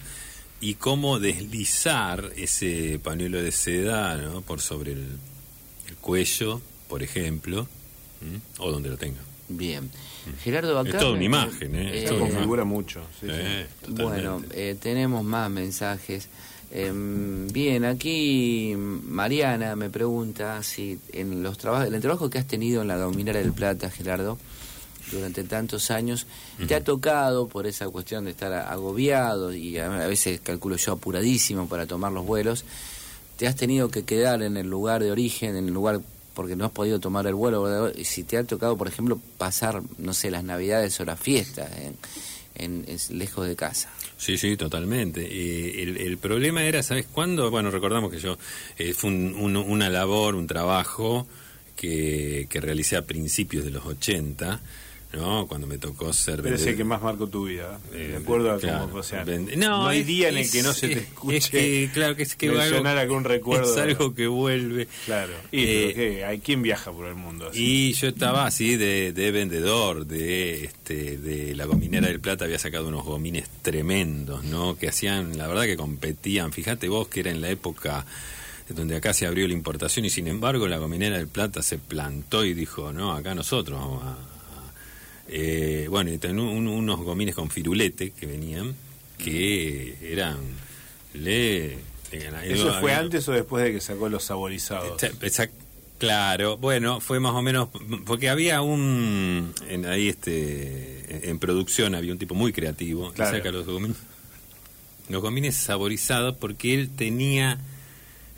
y 0.60 0.74
cómo 0.74 1.20
deslizar 1.20 2.32
ese 2.36 2.98
pañuelo 3.02 3.40
de 3.40 3.52
seda, 3.52 4.16
¿no? 4.16 4.42
Por 4.42 4.60
sobre 4.60 4.92
el, 4.92 5.06
el 5.88 5.96
cuello, 5.96 6.60
por 6.88 7.04
ejemplo, 7.04 7.68
¿m? 8.20 8.40
o 8.58 8.72
donde 8.72 8.88
lo 8.88 8.96
tenga. 8.96 9.20
Bien. 9.48 9.90
Gerardo, 10.42 10.78
acá. 10.78 10.90
Es 10.90 10.98
toda 10.98 11.12
una 11.12 11.24
imagen, 11.24 11.74
¿eh? 11.74 12.02
Eh, 12.02 12.06
toda 12.06 12.22
una 12.24 12.64
mucho. 12.64 13.00
sí, 13.20 13.26
sí. 13.26 13.32
Eh. 13.32 13.66
Bueno, 13.88 14.42
eh, 14.52 14.76
tenemos 14.80 15.24
más 15.24 15.50
mensajes. 15.50 16.28
Em, 16.72 17.48
bien, 17.48 17.84
aquí 17.84 18.74
Mariana 18.76 19.74
me 19.74 19.90
pregunta 19.90 20.62
si 20.62 20.98
en 21.12 21.42
los 21.42 21.58
trabajos, 21.58 21.92
el 21.92 22.00
trabajo 22.00 22.30
que 22.30 22.38
has 22.38 22.46
tenido 22.46 22.82
en 22.82 22.88
la 22.88 22.96
Dominera 22.96 23.40
del 23.40 23.52
Plata, 23.52 23.90
Gerardo, 23.90 24.38
durante 25.10 25.42
tantos 25.44 25.90
años, 25.90 26.26
te 26.68 26.74
ha 26.76 26.84
tocado 26.84 27.48
por 27.48 27.66
esa 27.66 27.88
cuestión 27.88 28.24
de 28.24 28.30
estar 28.30 28.52
agobiado 28.52 29.52
y 29.52 29.78
a 29.78 29.86
a 29.86 30.06
veces 30.06 30.40
calculo 30.40 30.76
yo 30.76 30.92
apuradísimo 30.92 31.68
para 31.68 31.86
tomar 31.86 32.12
los 32.12 32.24
vuelos, 32.24 32.64
te 33.36 33.48
has 33.48 33.56
tenido 33.56 33.88
que 33.90 34.04
quedar 34.04 34.42
en 34.42 34.56
el 34.56 34.68
lugar 34.68 35.02
de 35.02 35.10
origen, 35.10 35.56
en 35.56 35.66
el 35.66 35.74
lugar 35.74 36.00
porque 36.34 36.54
no 36.54 36.64
has 36.64 36.70
podido 36.70 37.00
tomar 37.00 37.26
el 37.26 37.34
vuelo, 37.34 37.90
y 37.90 38.04
si 38.04 38.22
te 38.22 38.38
ha 38.38 38.44
tocado, 38.44 38.76
por 38.76 38.86
ejemplo, 38.86 39.18
pasar, 39.36 39.82
no 39.98 40.14
sé, 40.14 40.30
las 40.30 40.44
navidades 40.44 41.00
o 41.00 41.04
las 41.04 41.18
fiestas 41.18 41.68
en, 41.78 41.96
en- 42.60 42.84
es 42.88 43.10
lejos 43.10 43.46
de 43.48 43.56
casa. 43.56 43.88
Sí, 44.16 44.36
sí, 44.38 44.56
totalmente. 44.56 45.22
Eh, 45.22 45.82
el, 45.82 45.96
el 45.96 46.18
problema 46.18 46.64
era, 46.64 46.82
¿sabes 46.82 47.06
cuándo? 47.06 47.50
Bueno, 47.50 47.70
recordamos 47.70 48.10
que 48.10 48.18
yo 48.20 48.36
eh, 48.78 48.92
fue 48.94 49.10
un- 49.10 49.34
un- 49.34 49.56
una 49.56 49.88
labor, 49.88 50.34
un 50.34 50.46
trabajo 50.46 51.26
que, 51.76 52.46
que 52.50 52.60
realicé 52.60 52.96
a 52.96 53.02
principios 53.06 53.64
de 53.64 53.70
los 53.70 53.86
80, 53.86 54.60
¿no? 55.12 55.46
Cuando 55.48 55.66
me 55.66 55.76
tocó 55.78 56.12
ser 56.12 56.40
Pero 56.42 56.54
es 56.54 56.60
el 56.62 56.66
vendedor- 56.68 56.76
que 56.76 56.84
más 56.84 57.02
marcó 57.02 57.26
tu 57.26 57.46
vida. 57.46 57.78
Eh, 57.92 58.08
de 58.12 58.16
acuerdo 58.18 58.52
a 58.52 58.58
claro, 58.58 58.86
cómo, 58.86 59.00
o 59.00 59.02
sea, 59.02 59.24
vende- 59.24 59.56
no, 59.56 59.88
hay 59.88 60.00
es- 60.00 60.06
día 60.06 60.28
en 60.28 60.36
el 60.38 60.50
que 60.50 60.62
no 60.62 60.72
se 60.72 60.86
te 60.88 60.92
es- 60.94 60.98
escuche 61.02 61.36
es 61.38 61.50
que, 61.50 61.90
claro, 61.92 62.14
que 62.16 62.22
es 62.22 62.36
que 62.36 62.48
mencionar 62.50 62.96
algo- 62.96 63.14
algún 63.14 63.24
recuerdo. 63.24 63.72
Es 63.72 63.76
algo 63.78 64.14
que 64.14 64.26
vuelve. 64.28 64.86
Claro. 65.06 65.32
Y, 65.50 65.62
Eh, 65.64 65.92
¿qué? 65.94 66.24
¿Hay 66.24 66.38
quién 66.38 66.62
viaja 66.62 66.92
por 66.92 67.06
el 67.06 67.14
mundo 67.16 67.48
así? 67.48 67.88
Y 67.88 67.92
yo 67.94 68.08
estaba 68.08 68.46
así 68.46 68.76
de, 68.76 69.12
de 69.12 69.30
vendedor, 69.32 70.06
de 70.06 70.64
este, 70.64 71.18
de 71.18 71.54
la 71.56 71.64
gominera 71.64 72.06
del 72.06 72.20
Plata 72.20 72.44
había 72.44 72.58
sacado 72.58 72.88
unos 72.88 73.04
gomines 73.04 73.48
tremendos, 73.62 74.44
¿no? 74.44 74.76
Que 74.78 74.88
hacían, 74.88 75.36
la 75.36 75.46
verdad 75.48 75.64
que 75.64 75.76
competían. 75.76 76.52
Fíjate 76.52 76.88
vos 76.88 77.08
que 77.08 77.20
era 77.20 77.30
en 77.30 77.40
la 77.40 77.50
época 77.50 78.06
donde 78.68 78.94
acá 78.94 79.12
se 79.12 79.26
abrió 79.26 79.48
la 79.48 79.54
importación 79.54 80.04
y 80.04 80.10
sin 80.10 80.28
embargo 80.28 80.68
la 80.68 80.78
gominera 80.78 81.16
del 81.18 81.26
Plata 81.26 81.60
se 81.60 81.78
plantó 81.78 82.44
y 82.44 82.54
dijo, 82.54 82.92
no, 82.92 83.12
acá 83.12 83.34
nosotros 83.34 83.76
vamos 83.80 84.04
a... 84.04 84.16
eh, 85.32 85.86
bueno, 85.88 86.10
y 86.10 86.18
un- 86.26 86.66
unos 86.68 87.00
gomines 87.00 87.34
con 87.34 87.48
firulete 87.50 88.10
que 88.10 88.26
venían, 88.26 88.74
que 89.18 89.96
eran... 90.02 90.38
Le, 91.14 91.78
¿Eso 92.44 92.72
fue 92.80 92.92
antes 92.94 93.28
o 93.28 93.32
después 93.32 93.64
de 93.64 93.72
que 93.72 93.80
sacó 93.80 94.08
los 94.08 94.24
saborizados? 94.24 95.00
Exact- 95.02 95.22
exact- 95.22 95.50
Claro, 95.98 96.56
bueno, 96.56 96.98
fue 97.00 97.20
más 97.20 97.32
o 97.34 97.42
menos 97.42 97.68
porque 98.06 98.30
había 98.30 98.62
un 98.62 99.52
en, 99.68 99.84
ahí 99.84 100.08
este 100.08 101.04
en, 101.24 101.30
en 101.32 101.38
producción 101.38 101.94
había 101.94 102.10
un 102.12 102.18
tipo 102.18 102.34
muy 102.34 102.52
creativo 102.54 103.10
que 103.12 103.18
saca 103.36 103.52
los 103.52 103.66
gomines 103.66 103.98
los 105.10 105.20
gomines 105.20 105.56
saborizados 105.56 106.36
porque 106.38 106.72
él 106.72 106.88
tenía 106.96 107.58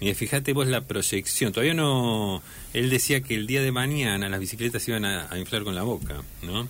mira, 0.01 0.15
fíjate 0.17 0.53
vos 0.55 0.67
la 0.67 0.81
proyección, 0.81 1.53
todavía 1.53 1.75
no 1.75 2.43
él 2.75 2.91
decía 2.91 3.21
que 3.21 3.37
el 3.37 3.47
día 3.47 3.63
de 3.63 3.71
mañana 3.71 4.29
las 4.29 4.41
bicicletas 4.41 4.89
iban 4.89 5.05
a, 5.05 5.29
a 5.33 5.39
inflar 5.39 5.63
con 5.63 5.77
la 5.77 5.85
boca, 5.85 6.21
¿no? 6.43 6.67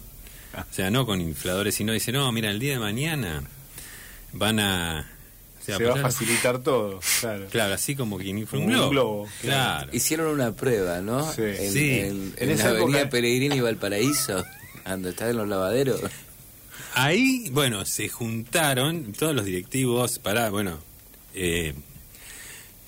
O 0.55 0.75
sea, 0.75 0.91
no 0.91 1.07
con 1.07 1.21
infladores, 1.21 1.75
sino 1.75 1.93
dice, 1.93 2.13
"No, 2.13 2.31
mira, 2.33 2.51
el 2.51 2.59
día 2.59 2.73
de 2.75 2.79
mañana 2.79 3.43
van 4.33 4.61
a 4.61 5.09
o 5.61 5.65
sea, 5.65 5.77
Se 5.77 5.85
va 5.85 5.95
a 5.95 6.03
facilitar 6.03 6.59
todo, 6.59 6.99
claro. 7.21 7.47
Claro, 7.49 7.75
así 7.75 7.95
como 7.95 8.19
quien 8.19 8.37
infla 8.39 8.59
un 8.59 8.67
globo. 8.67 8.91
globo, 8.91 9.29
Claro. 9.43 9.89
Hicieron 9.93 10.27
una 10.35 10.51
prueba, 10.53 11.01
¿no? 11.01 11.33
Sí. 11.33 11.43
En, 11.43 11.73
Sí. 11.73 11.91
en- 12.01 12.35
En 12.37 12.49
en 12.49 12.51
esa 12.51 12.65
la 12.73 12.81
avenida 12.81 13.03
época- 13.03 13.19
y 13.55 13.61
Valparaíso, 13.61 14.45
donde 14.85 15.11
están 15.11 15.31
en 15.31 15.37
los 15.37 15.47
lavaderos. 15.49 16.01
Ahí, 16.95 17.49
bueno, 17.53 17.85
se 17.87 18.09
juntaron 18.09 19.13
todos 19.13 19.35
los 19.37 19.45
directivos 19.45 20.19
para, 20.19 20.51
bueno, 20.51 20.79
eh, 21.35 21.75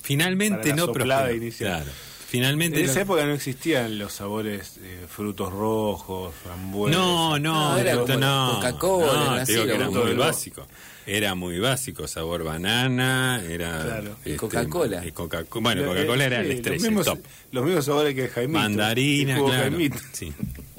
finalmente 0.01 0.57
Para 0.57 0.69
la 0.69 0.75
no 0.75 0.91
prosperó. 0.91 1.33
inicial. 1.33 1.83
Claro. 1.83 1.91
Finalmente 2.27 2.79
En 2.79 2.89
esa 2.89 3.01
época 3.01 3.25
no 3.25 3.33
existían 3.33 3.97
los 3.99 4.13
sabores 4.13 4.77
eh, 4.81 5.05
frutos 5.07 5.53
rojos, 5.53 6.33
frambuesas. 6.43 6.99
no, 6.99 7.37
no, 7.39 7.73
No, 7.73 7.77
era 7.77 7.95
como 7.97 8.17
no, 8.17 8.51
Coca-Cola, 8.55 9.45
no, 9.47 9.61
era 9.63 9.89
muy 9.89 10.13
básico. 10.15 10.67
Era 11.07 11.35
muy 11.35 11.59
básico, 11.59 12.07
sabor 12.07 12.43
banana, 12.43 13.41
era 13.47 13.83
Claro. 13.83 14.17
Y 14.25 14.35
Coca-Cola. 14.35 15.05
eh, 15.05 15.11
Coca-Cola. 15.11 15.61
bueno, 15.63 15.83
Eh, 15.83 15.85
Coca-Cola 15.85 16.25
era 16.25 16.39
sí, 16.39 16.45
el 16.45 16.51
estrés, 16.53 16.81
los 16.81 16.91
mismos, 16.91 17.07
el 17.07 17.13
top. 17.13 17.25
los 17.51 17.63
mismos 17.65 17.85
sabores 17.85 18.15
que 18.15 18.27
Jaimito. 18.27 18.59
Mandarina, 18.59 19.35
claro. 19.37 19.51
Jaimito. 19.51 19.97
Sí, 20.11 20.33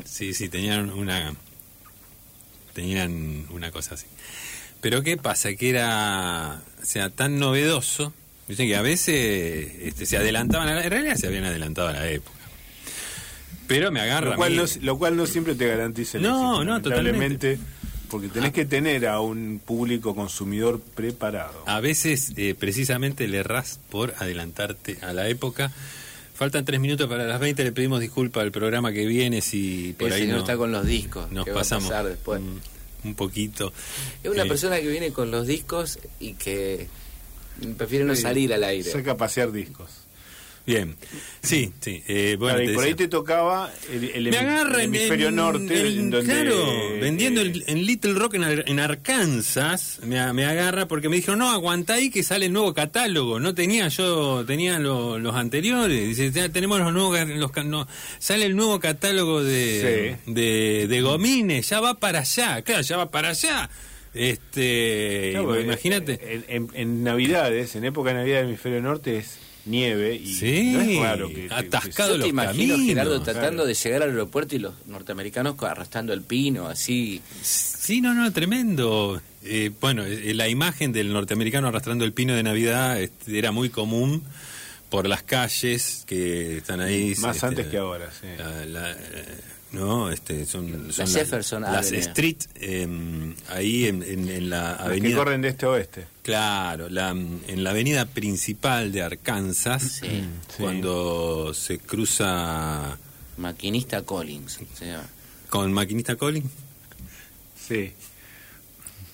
sí, 0.04 0.34
sí, 0.34 0.48
tenían 0.48 0.90
una, 0.90 1.32
tenían 2.74 3.46
una 3.50 3.70
cosa 3.70 3.94
así. 3.94 4.06
Pero 4.80 5.02
qué 5.02 5.16
pasa 5.16 5.54
que 5.54 5.70
era, 5.70 6.60
o 6.82 6.84
sea, 6.84 7.08
tan 7.10 7.38
novedoso, 7.38 8.12
dicen 8.48 8.68
que 8.68 8.76
a 8.76 8.82
veces 8.82 9.72
este, 9.82 10.06
se 10.06 10.16
adelantaban, 10.16 10.68
a 10.68 10.74
la, 10.74 10.84
en 10.84 10.90
realidad 10.90 11.16
se 11.16 11.26
habían 11.26 11.44
adelantado 11.44 11.88
a 11.88 11.92
la 11.92 12.08
época. 12.10 12.36
Pero 13.66 13.90
me 13.90 14.00
agarra. 14.00 14.28
Lo 14.28 14.32
a 14.34 14.36
cual, 14.36 14.52
mí- 14.52 14.56
no, 14.58 14.64
lo 14.82 14.98
cual 14.98 15.16
no 15.16 15.26
siempre 15.26 15.54
te 15.54 15.66
garantiza 15.66 16.18
el 16.18 16.22
No, 16.24 16.28
éxito, 16.60 16.64
no, 16.64 16.70
lamentablemente, 16.78 17.58
Porque 18.08 18.28
tenés 18.28 18.52
que 18.52 18.64
tener 18.64 19.06
a 19.08 19.20
un 19.20 19.60
público 19.64 20.14
consumidor 20.14 20.80
preparado. 20.80 21.64
A 21.66 21.80
veces, 21.80 22.32
eh, 22.36 22.54
precisamente, 22.56 23.26
le 23.26 23.38
errás 23.38 23.80
por 23.90 24.14
adelantarte 24.18 24.98
a 25.02 25.12
la 25.12 25.28
época. 25.28 25.72
Faltan 26.34 26.64
tres 26.64 26.78
minutos 26.78 27.08
para 27.08 27.24
las 27.24 27.40
20. 27.40 27.64
Le 27.64 27.72
pedimos 27.72 27.98
disculpas 27.98 28.42
al 28.44 28.52
programa 28.52 28.92
que 28.92 29.06
viene 29.06 29.40
si 29.40 29.94
por 29.98 30.08
el 30.08 30.12
ahí 30.14 30.20
señor 30.20 30.36
no- 30.36 30.42
está 30.42 30.56
con 30.56 30.70
los 30.70 30.86
discos. 30.86 31.32
nos 31.32 31.44
¿qué 31.44 31.50
va 31.50 31.56
a 31.56 31.60
pasamos 31.62 31.88
pasar 31.88 32.06
después? 32.06 32.40
un, 32.40 32.60
un 33.02 33.14
poquito. 33.16 33.72
Es 34.22 34.30
una 34.30 34.44
Eh, 34.44 34.48
persona 34.48 34.78
que 34.78 34.86
viene 34.86 35.10
con 35.10 35.32
los 35.32 35.46
discos 35.48 35.98
y 36.20 36.34
que 36.34 36.86
prefiere 37.76 38.04
no 38.04 38.14
salir 38.16 38.52
al 38.54 38.64
aire. 38.64 38.90
Saca 38.90 39.12
a 39.12 39.16
pasear 39.16 39.52
discos. 39.52 39.90
Bien, 40.66 40.96
sí, 41.44 41.72
sí. 41.80 42.02
eh, 42.08 42.34
bueno, 42.36 42.56
Claro, 42.58 42.72
y 42.72 42.74
por 42.74 42.82
ahí 42.82 42.94
te 42.94 43.06
tocaba 43.06 43.70
el, 43.88 44.02
el 44.02 44.30
me 44.30 44.36
agarra 44.36 44.82
el 44.82 44.88
en 44.88 44.94
hemisferio 44.96 45.28
en- 45.28 45.36
norte, 45.36 45.78
en- 45.80 45.86
en 45.86 46.10
donde, 46.10 46.26
claro, 46.32 46.54
eh, 46.72 46.98
vendiendo 47.00 47.40
eh, 47.42 47.62
en, 47.68 47.86
Little 47.86 48.14
Rock 48.14 48.34
en, 48.34 48.42
Ar- 48.42 48.64
en 48.66 48.80
Arkansas, 48.80 50.00
me, 50.02 50.32
me 50.32 50.44
agarra 50.44 50.88
porque 50.88 51.08
me 51.08 51.14
dijeron, 51.14 51.38
no, 51.38 51.50
aguantá 51.52 51.94
ahí 51.94 52.10
que 52.10 52.24
sale 52.24 52.46
el 52.46 52.52
nuevo 52.52 52.74
catálogo. 52.74 53.38
No 53.38 53.54
tenía 53.54 53.86
yo, 53.86 54.44
tenía 54.44 54.80
lo- 54.80 55.20
los 55.20 55.36
anteriores. 55.36 56.08
Dice, 56.08 56.32
ya 56.32 56.48
tenemos 56.48 56.80
los 56.80 56.92
nuevos, 56.92 57.16
los, 57.28 57.52
no, 57.64 57.86
sale 58.18 58.46
el 58.46 58.56
nuevo 58.56 58.80
catálogo 58.80 59.44
de, 59.44 60.16
de, 60.26 60.86
de 60.88 61.00
Gomines, 61.00 61.68
ya 61.68 61.78
va 61.78 61.94
para 61.94 62.18
allá, 62.18 62.62
claro, 62.62 62.82
ya 62.82 62.96
va 62.96 63.08
para 63.12 63.28
allá. 63.28 63.70
Este, 64.16 65.28
claro, 65.32 65.46
bueno, 65.46 65.60
eh, 65.60 65.64
imagínate. 65.64 66.34
En, 66.34 66.44
en- 66.48 66.68
en 66.74 67.04
Navidades, 67.04 67.76
en 67.76 67.84
época 67.84 68.10
de 68.10 68.16
Navidad 68.16 68.38
del 68.38 68.46
hemisferio 68.48 68.80
norte 68.82 69.18
es 69.18 69.38
nieve 69.66 70.14
y 70.14 70.34
Sí, 70.34 70.70
no 70.72 70.80
es 70.80 70.98
raro 71.00 71.28
que, 71.28 71.48
que- 71.48 71.54
atascado. 71.54 72.10
Yo 72.10 72.14
te 72.14 72.18
los 72.20 72.28
imagino, 72.28 72.74
caminos, 72.74 72.86
Gerardo, 72.86 73.22
tratando 73.22 73.50
claro. 73.50 73.66
de 73.66 73.74
llegar 73.74 74.02
al 74.02 74.10
aeropuerto 74.10 74.54
y 74.54 74.58
los 74.60 74.74
norteamericanos 74.86 75.56
arrastrando 75.62 76.12
el 76.12 76.22
pino, 76.22 76.68
así. 76.68 77.20
Sí, 77.42 78.00
no, 78.00 78.14
no, 78.14 78.32
tremendo. 78.32 79.20
Eh, 79.44 79.70
bueno, 79.80 80.04
eh, 80.04 80.34
la 80.34 80.48
imagen 80.48 80.92
del 80.92 81.12
norteamericano 81.12 81.68
arrastrando 81.68 82.04
el 82.04 82.12
pino 82.12 82.34
de 82.34 82.42
Navidad 82.42 83.00
este, 83.00 83.38
era 83.38 83.52
muy 83.52 83.68
común 83.70 84.22
por 84.90 85.08
las 85.08 85.22
calles 85.24 86.04
que 86.06 86.58
están 86.58 86.80
ahí. 86.80 87.14
Más 87.18 87.36
este, 87.36 87.46
antes 87.46 87.66
que 87.66 87.76
ahora, 87.78 88.08
sí. 88.12 88.26
la- 88.38 88.66
la, 88.66 88.90
eh, 88.92 88.96
¿no? 89.72 90.10
Este, 90.10 90.46
son, 90.46 90.92
son 90.92 91.06
Jefferson 91.06 91.62
las 91.62 91.90
street, 91.92 92.36
eh, 92.54 93.34
ahí 93.48 93.86
en, 93.86 94.02
en- 94.02 94.28
en 94.28 94.50
la 94.50 94.76
que 94.78 94.84
avenida. 94.84 95.16
corren 95.16 95.42
de 95.42 95.48
este 95.48 95.66
a 95.66 95.70
oeste. 95.70 96.06
Claro, 96.22 96.88
la, 96.88 97.10
en 97.10 97.64
la 97.64 97.70
avenida 97.70 98.06
principal 98.06 98.92
de 98.92 99.02
Arkansas, 99.02 99.82
Sí. 99.82 100.06
Sí. 100.08 100.22
cuando 100.58 101.52
se 101.54 101.78
cruza 101.78 102.96
Maquinista 103.36 104.02
Collins. 104.02 104.60
se 104.74 104.86
llama. 104.86 105.04
con 105.50 105.72
Maquinista 105.72 106.16
Collins. 106.16 106.50
Sí. 107.68 107.92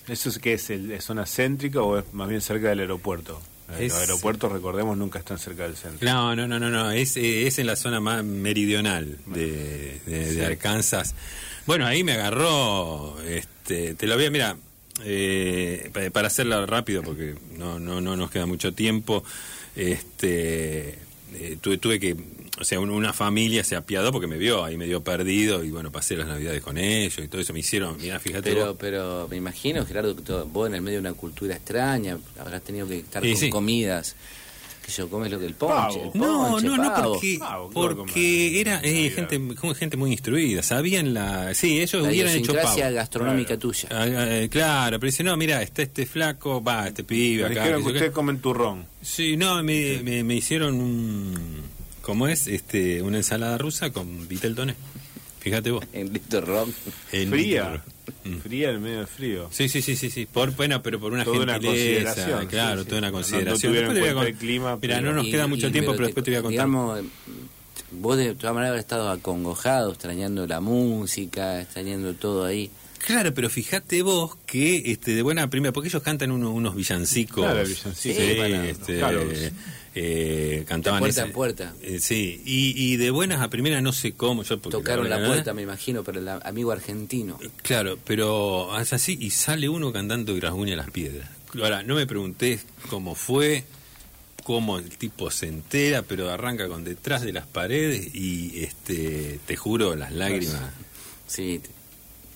¿Eso 0.07 0.29
es 0.29 0.37
qué 0.39 0.53
es? 0.53 0.69
¿El, 0.69 0.91
¿Es 0.91 1.05
zona 1.05 1.25
céntrica 1.25 1.81
o 1.81 1.97
es 1.97 2.05
más 2.13 2.27
bien 2.29 2.41
cerca 2.41 2.69
del 2.69 2.79
aeropuerto? 2.81 3.41
Los 3.69 3.93
aeropuertos, 3.93 4.51
recordemos, 4.51 4.97
nunca 4.97 5.19
están 5.19 5.39
cerca 5.39 5.63
del 5.63 5.75
centro. 5.75 6.07
No, 6.07 6.35
no, 6.35 6.47
no, 6.47 6.59
no, 6.59 6.69
no. 6.69 6.91
Es, 6.91 7.17
eh, 7.17 7.47
es 7.47 7.57
en 7.59 7.67
la 7.67 7.75
zona 7.75 7.99
más 7.99 8.23
meridional 8.23 9.17
de, 9.27 9.99
de-. 10.05 10.45
Arkansas. 10.45 11.15
Bueno, 11.65 11.85
ahí 11.85 12.03
me 12.03 12.11
agarró, 12.13 13.19
este, 13.21 13.95
te 13.95 14.05
lo 14.05 14.15
voy 14.15 14.25
a, 14.25 14.29
mira, 14.31 14.57
eh, 15.05 15.89
pa- 15.93 16.09
para 16.11 16.27
hacerlo 16.27 16.65
rápido 16.65 17.01
porque 17.03 17.35
no, 17.57 17.79
no, 17.79 18.01
no 18.01 18.15
nos 18.17 18.29
queda 18.29 18.45
mucho 18.45 18.73
tiempo, 18.73 19.23
este, 19.75 20.97
eh, 21.33 21.57
tuve, 21.61 21.77
tuve 21.77 21.99
que, 21.99 22.15
o 22.59 22.63
sea, 22.63 22.79
un- 22.79 22.89
una 22.91 23.13
familia 23.13 23.63
se 23.63 23.75
apiadó 23.75 24.11
porque 24.11 24.27
me 24.27 24.37
vio 24.37 24.63
ahí 24.63 24.77
medio 24.77 25.03
perdido 25.03 25.63
y 25.63 25.71
bueno, 25.71 25.91
pasé 25.91 26.15
las 26.15 26.27
navidades 26.27 26.61
con 26.61 26.77
ellos 26.77 27.17
y 27.17 27.27
todo 27.27 27.41
eso 27.41 27.51
me 27.53 27.59
hicieron, 27.61 27.97
mira, 27.99 28.19
fíjate 28.19 28.51
Pero, 28.53 28.67
vos. 28.67 28.75
pero 28.79 29.27
me 29.29 29.37
imagino, 29.37 29.85
Gerardo, 29.85 30.15
que 30.15 30.21
todo- 30.21 30.45
vos 30.45 30.67
en 30.69 30.75
el 30.75 30.81
medio 30.81 31.01
de 31.01 31.09
una 31.09 31.13
cultura 31.17 31.55
extraña, 31.55 32.17
habrás 32.39 32.61
tenido 32.63 32.87
que 32.87 32.99
estar 32.99 33.23
con 33.23 33.35
sí. 33.35 33.49
comidas, 33.49 34.15
que 34.85 34.91
yo 34.91 35.09
comes 35.09 35.31
lo 35.31 35.39
que 35.39 35.45
el 35.45 35.53
ponche. 35.53 35.99
El 36.01 36.09
No, 36.13 36.49
ponche, 36.51 36.67
no, 36.67 36.75
no, 36.77 36.83
pavo. 36.93 37.13
porque, 37.13 37.37
Pavo, 37.39 37.69
porque 37.71 38.59
era 38.59 38.81
eh, 38.83 39.09
gente, 39.15 39.39
como 39.55 39.73
gente 39.73 39.95
muy 39.95 40.11
instruida, 40.11 40.61
sabían 40.61 41.13
la... 41.13 41.53
Sí, 41.55 41.79
ellos 41.79 42.03
La 42.03 42.09
hubieran 42.09 42.35
hecho 42.35 42.53
pavo. 42.53 42.77
gastronómica 42.93 43.57
tuya. 43.57 43.87
Ah, 43.89 44.05
ah, 44.05 44.47
claro, 44.49 44.99
pero 44.99 45.09
dice, 45.09 45.23
no, 45.23 45.37
mira, 45.37 45.61
está 45.61 45.83
este 45.83 46.05
flaco, 46.05 46.61
va, 46.61 46.89
este 46.89 47.05
pibe 47.05 47.43
Me 47.43 47.51
acá. 47.51 47.61
dijeron 47.61 47.81
que 47.83 47.91
ustedes 47.93 48.11
comen 48.11 48.39
turrón. 48.39 48.85
Sí, 49.01 49.37
no, 49.37 49.63
me, 49.63 50.01
me, 50.03 50.21
me 50.23 50.35
hicieron 50.35 50.75
un... 50.75 51.72
¿Cómo 52.03 52.27
es? 52.27 52.45
este 52.47 53.01
Una 53.01 53.17
ensalada 53.17 53.57
rusa 53.57 53.91
con 53.91 54.27
vitel 54.27 54.53
toné. 54.55 54.75
Fíjate 55.39 55.71
vos. 55.71 55.83
En 55.93 56.13
Víctor 56.13 56.45
Rock. 56.45 56.69
En 57.11 57.29
Fría. 57.29 57.83
Mm. 58.23 58.37
Fría 58.37 58.69
en 58.71 58.81
medio 58.81 58.97
del 58.99 59.07
frío. 59.07 59.47
Sí, 59.51 59.67
sí, 59.69 59.81
sí, 59.81 59.95
sí, 59.95 60.09
sí. 60.09 60.25
Por, 60.25 60.51
bueno, 60.55 60.81
pero 60.83 60.99
por 60.99 61.11
una 61.13 61.23
Toda 61.25 61.39
una 61.43 61.53
gentileza, 61.53 62.13
consideración, 62.13 62.47
claro, 62.47 62.77
sí, 62.79 62.83
sí. 62.83 62.89
toda 62.89 62.99
una 62.99 63.07
No- 63.07 63.11
no 63.11 63.17
consideración. 63.17 63.73
Después 63.73 64.03
te 64.03 64.13
con- 64.13 64.27
el 64.27 64.35
clima, 64.35 64.77
Mira, 64.81 64.97
pero- 64.97 65.01
no 65.09 65.13
nos 65.17 65.25
Y- 65.25 65.31
queda 65.31 65.47
mucho 65.47 65.67
y- 65.67 65.71
tiempo, 65.71 65.91
pero 65.91 66.03
te- 66.03 66.05
después 66.07 66.23
te 66.25 66.31
voy 66.31 66.37
a 66.37 66.41
contar. 66.41 66.51
Digamos, 66.51 66.99
vos 67.91 68.17
de 68.17 68.35
todas 68.35 68.53
maneras 68.53 68.69
habrás 68.71 68.83
estado 68.85 69.09
acongojado, 69.09 69.89
extrañando 69.91 70.45
la 70.47 70.59
música, 70.61 71.61
extrañando 71.61 72.13
todo 72.13 72.45
ahí. 72.45 72.69
Claro, 73.05 73.33
pero 73.33 73.49
fíjate 73.49 74.01
vos 74.01 74.37
que 74.45 74.91
este, 74.91 75.13
de 75.13 75.21
buena 75.21 75.49
primera, 75.49 75.73
porque 75.73 75.89
ellos 75.89 76.01
cantan 76.03 76.31
uno- 76.31 76.51
unos 76.51 76.75
villancicos. 76.75 77.43
Claro, 77.43 77.67
villancicos. 77.67 77.97
Sí, 77.97 78.33
Bueno, 78.37 78.63
este, 78.63 78.97
claro. 78.97 79.23
eh, 79.95 80.63
cantaban 80.67 80.99
De 80.99 81.01
puerta 81.01 81.21
ese- 81.21 81.27
en 81.27 81.33
puerta. 81.33 81.73
eh, 81.81 81.99
sí, 81.99 82.41
y, 82.45 82.73
y 82.93 82.97
de 82.97 83.11
buenas 83.11 83.41
a 83.41 83.49
primera 83.49 83.81
no 83.81 83.91
sé 83.91 84.13
cómo. 84.13 84.43
Yo 84.43 84.57
porque 84.59 84.77
Tocaron 84.77 85.09
la 85.09 85.17
verdad- 85.17 85.33
puerta, 85.33 85.53
me 85.53 85.61
imagino, 85.63 86.03
pero 86.03 86.19
el 86.19 86.29
amigo 86.29 86.71
argentino. 86.71 87.39
Claro, 87.61 87.99
pero 88.05 88.79
es 88.79 88.93
así 88.93 89.17
y 89.19 89.31
sale 89.31 89.67
uno 89.69 89.91
cantando 89.91 90.35
y 90.35 90.39
rasguña 90.39 90.75
las 90.75 90.89
piedras. 90.89 91.29
Ahora, 91.61 91.83
no 91.83 91.95
me 91.95 92.07
pregunté 92.07 92.59
cómo 92.89 93.13
fue, 93.15 93.65
cómo 94.43 94.79
el 94.79 94.89
tipo 94.97 95.29
se 95.29 95.47
entera, 95.47 96.01
pero 96.01 96.29
arranca 96.31 96.67
con 96.67 96.83
detrás 96.83 97.21
de 97.21 97.33
las 97.33 97.45
paredes 97.45 98.15
y 98.15 98.63
este 98.63 99.39
te 99.45 99.55
juro 99.55 99.95
las 99.95 100.11
lágrimas, 100.13 100.61
Sí, 101.27 101.61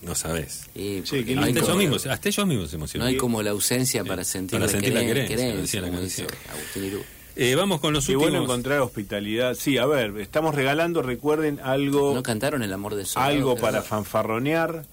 no 0.02 0.14
sabes. 0.14 0.62
y 0.74 1.02
Sí, 1.04 1.24
no, 1.34 1.42
hay 1.42 1.50
ellos 1.52 1.64
como, 1.66 1.76
mismos, 1.78 2.06
hasta 2.06 2.28
ellos 2.28 2.46
mismos 2.46 2.70
se 2.70 2.76
no 2.76 2.80
emocionan. 2.80 3.08
hay 3.08 3.16
como 3.16 3.42
la 3.42 3.50
ausencia 3.50 4.04
para 4.04 4.24
sentir 4.24 4.52
para 4.58 4.66
la, 4.66 4.72
sentir 4.72 4.92
la 4.94 5.00
queren- 5.00 5.26
querencia, 5.26 5.36
querencia, 5.36 5.80
la 5.80 5.86
como 5.88 6.00
canción. 6.00 6.26
dice 6.28 6.38
Agustín 6.50 6.84
Irú. 6.84 7.02
Eh, 7.36 7.54
vamos 7.54 7.80
con 7.80 7.92
los 7.92 8.04
Qué 8.06 8.16
últimos. 8.16 8.32
bueno 8.32 8.44
encontrar 8.44 8.80
hospitalidad. 8.80 9.54
Sí, 9.54 9.78
a 9.78 9.86
ver, 9.86 10.18
estamos 10.18 10.54
regalando, 10.56 11.02
recuerden, 11.02 11.60
algo 11.62 12.12
¿No 12.14 12.22
cantaron 12.22 12.62
El 12.64 12.72
amor 12.72 12.96
de 12.96 13.04
Soldado, 13.06 13.32
algo 13.32 13.56
para 13.56 13.82
fanfarronear. 13.82 14.84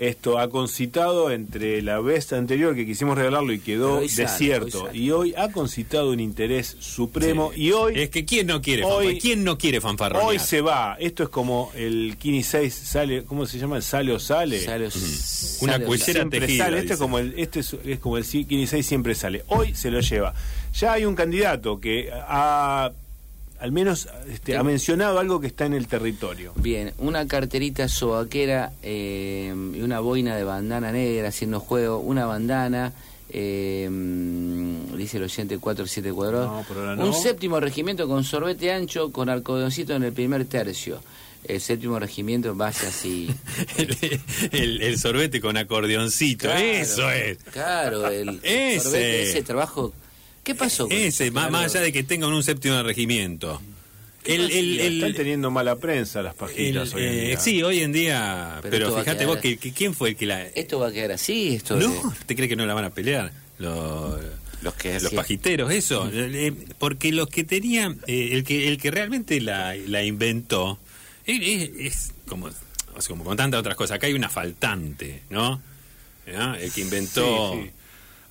Esto 0.00 0.38
ha 0.38 0.48
concitado 0.48 1.30
entre 1.30 1.82
la 1.82 2.00
vez 2.00 2.32
anterior 2.32 2.74
que 2.74 2.86
quisimos 2.86 3.18
regalarlo 3.18 3.52
y 3.52 3.58
quedó 3.60 3.88
Pero 3.88 3.98
hoy 3.98 4.08
sale, 4.08 4.28
desierto. 4.30 4.88
y 4.94 5.10
hoy 5.10 5.34
ha 5.36 5.52
concitado 5.52 6.10
un 6.10 6.20
interés 6.20 6.74
supremo. 6.80 7.52
Sí. 7.54 7.64
Y 7.64 7.72
hoy, 7.72 7.92
Es 8.00 8.08
que 8.08 8.24
quién 8.24 8.46
no 8.46 8.62
quiere 8.62 8.82
Hoy-? 8.82 9.18
¿Quién 9.20 9.44
no 9.44 9.58
quiere 9.58 9.78
fanfarronear? 9.80 10.26
hoy 10.26 10.38
se 10.38 10.62
va. 10.62 10.96
Esto 10.98 11.22
es 11.24 11.28
como 11.28 11.70
el 11.76 12.16
Kini 12.18 12.42
6 12.42 12.72
sale, 12.72 13.24
¿cómo 13.24 13.44
se 13.44 13.58
llama? 13.58 13.76
El 13.76 13.82
sale 13.82 14.12
o 14.12 14.18
sale. 14.18 14.60
Sale- 14.60 14.86
Una 15.60 15.72
sale- 15.74 15.84
cuellera 15.84 16.28
tejida, 16.30 16.64
sale. 16.64 16.78
Este 16.78 16.92
es 16.94 16.98
como 16.98 17.18
el, 17.18 17.34
este 17.36 17.60
es, 17.60 17.76
es 17.84 17.98
como 17.98 18.16
el 18.16 18.24
Kini 18.24 18.66
6 18.66 18.86
siempre 18.86 19.14
sale. 19.14 19.44
Hoy 19.48 19.74
se 19.74 19.90
lo 19.90 20.00
lleva. 20.00 20.32
Ya 20.78 20.92
hay 20.94 21.04
un 21.04 21.14
candidato 21.14 21.78
que 21.78 22.10
ha 22.12 22.90
al 23.60 23.72
menos 23.72 24.08
este, 24.28 24.56
ha 24.56 24.62
mencionado 24.62 25.18
algo 25.18 25.40
que 25.40 25.46
está 25.48 25.66
en 25.66 25.74
el 25.74 25.86
territorio. 25.86 26.52
Bien, 26.56 26.92
una 26.98 27.26
carterita 27.26 27.88
sobaquera 27.88 28.72
eh, 28.82 29.54
y 29.74 29.80
una 29.82 30.00
boina 30.00 30.34
de 30.36 30.44
bandana 30.44 30.90
negra 30.92 31.28
haciendo 31.28 31.60
juego, 31.60 31.98
una 31.98 32.26
bandana, 32.26 32.92
eh, 33.28 33.88
dice 34.96 35.16
el 35.18 35.24
oyente 35.24 35.58
47 35.58 36.12
cuadrados, 36.12 36.66
No, 36.70 36.96
no. 36.96 37.06
un 37.06 37.14
séptimo 37.14 37.60
regimiento 37.60 38.08
con 38.08 38.24
sorbete 38.24 38.72
ancho 38.72 39.12
con 39.12 39.28
arcodoncito 39.28 39.94
en 39.94 40.04
el 40.04 40.12
primer 40.12 40.44
tercio. 40.46 41.00
El 41.42 41.60
séptimo 41.60 41.98
regimiento 41.98 42.54
vaya 42.54 42.88
así. 42.88 43.30
el, 43.78 43.96
el- 44.52 44.82
el 44.82 44.98
sorbete 44.98 45.40
con 45.40 45.56
acordeoncito, 45.56 46.46
Claro, 46.48 46.60
eso 46.60 47.10
es. 47.10 47.38
Claro, 47.52 48.08
el 48.08 48.80
sorbete, 48.80 49.22
ese 49.30 49.42
trabajo. 49.42 49.92
¿Qué 50.44 50.54
pasó? 50.54 50.84
con 50.88 50.96
Ese, 50.96 51.26
eso, 51.26 51.34
más, 51.34 51.44
Gerardo? 51.46 51.50
más 51.64 51.74
allá 51.74 51.84
de 51.84 51.92
que 51.92 52.02
tengan 52.02 52.32
un 52.32 52.42
séptimo 52.42 52.74
de 52.76 52.82
regimiento. 52.82 53.60
El, 54.24 54.50
el- 54.50 54.80
el- 54.80 54.94
Están 54.96 55.14
teniendo 55.14 55.50
mala 55.50 55.76
prensa 55.76 56.20
las 56.22 56.34
el- 56.34 56.38
pajitas 56.38 56.92
hoy 56.94 57.02
en 57.04 57.08
eh, 57.14 57.26
día. 57.28 57.40
sí, 57.40 57.62
hoy 57.62 57.80
en 57.80 57.92
día. 57.92 58.58
Pero 58.62 58.94
fíjate 58.98 59.24
vos, 59.26 59.38
que, 59.38 59.56
que- 59.56 59.72
¿quién 59.72 59.94
fue 59.94 60.10
el 60.10 60.16
que 60.16 60.26
la.? 60.26 60.42
Esto 60.46 60.78
va 60.78 60.88
a 60.88 60.92
quedar 60.92 61.12
así, 61.12 61.54
esto 61.54 61.76
de- 61.76 61.86
no, 61.88 62.14
¿te 62.26 62.34
crees 62.36 62.48
que 62.48 62.56
no 62.56 62.66
la 62.66 62.74
van 62.74 62.84
a 62.84 62.90
pelear? 62.90 63.32
Los, 63.58 64.20
los 64.62 64.74
que 64.74 65.00
los 65.00 65.12
pajiteros, 65.14 65.70
eso. 65.72 66.08
Eh, 66.12 66.52
porque 66.78 67.12
los 67.12 67.28
que 67.28 67.44
tenían. 67.44 67.98
eh, 68.06 68.30
el, 68.32 68.44
que, 68.44 68.68
el 68.68 68.76
que 68.78 68.90
realmente 68.90 69.40
la, 69.40 69.74
la 69.74 70.02
inventó. 70.02 70.78
Es, 71.26 71.70
es 71.78 72.12
como, 72.26 72.46
o 72.46 73.00
sea, 73.00 73.08
como 73.08 73.24
con 73.24 73.36
tantas 73.38 73.60
otras 73.60 73.74
cosas. 73.76 73.96
Acá 73.96 74.06
hay 74.06 74.12
una 74.14 74.28
faltante, 74.28 75.22
¿no? 75.30 75.62
¿No? 76.30 76.54
El 76.56 76.70
que 76.72 76.80
inventó. 76.82 77.54
Sí, 77.54 77.62
sí. 77.64 77.70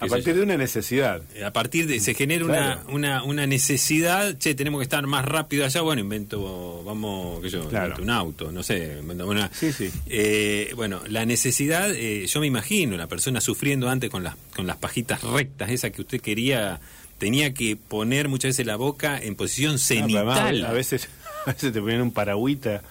A 0.02 0.08
partir 0.08 0.36
de 0.36 0.42
una 0.44 0.56
necesidad. 0.58 1.22
A 1.46 1.52
partir 1.52 1.86
de 1.88 2.00
se 2.00 2.14
genera 2.14 2.46
Claro. 2.46 2.82
una, 2.88 2.94
una, 2.94 3.24
una 3.24 3.48
necesidad, 3.48 4.38
che, 4.38 4.56
tenemos 4.56 4.80
que 4.80 4.84
estar 4.84 5.06
más 5.08 5.26
rápido 5.26 5.66
allá, 5.66 5.82
bueno, 5.82 6.02
invento, 6.02 6.84
vamos, 6.86 7.42
qué 7.42 7.50
sé 7.50 7.58
yo, 7.58 7.68
Claro. 7.70 7.88
invento 7.88 8.04
un 8.04 8.10
auto, 8.10 8.52
no 8.52 8.64
sé, 8.64 8.98
invento 9.02 9.28
una... 9.28 9.52
Sí, 9.54 9.74
sí. 9.74 9.90
Eh, 10.08 10.72
bueno, 10.76 11.02
la 11.08 11.26
necesidad, 11.26 11.92
eh, 11.94 12.26
yo 12.28 12.40
me 12.40 12.48
imagino, 12.48 12.96
la 12.98 13.08
persona 13.08 13.42
sufriendo 13.42 13.90
antes 13.90 14.10
con 14.10 14.24
las, 14.24 14.36
con 14.56 14.66
las 14.68 14.78
pajitas 14.78 15.22
rectas, 15.24 15.70
esa 15.70 15.90
que 15.90 16.02
usted 16.02 16.22
quería, 16.22 16.80
tenía 17.18 17.54
que 17.54 17.76
poner 17.76 18.30
muchas 18.30 18.50
veces 18.50 18.66
la 18.66 18.78
boca 18.78 19.20
en 19.22 19.36
posición 19.36 19.76
Ah, 19.76 19.84
además, 19.90 20.38
cenital. 20.40 20.66
a 20.66 20.72
veces 20.74 21.10
a 21.46 21.52
veces 21.54 21.74
te 21.74 21.80
ponían 21.82 22.02
un 22.02 22.12
paragüita 22.12 22.82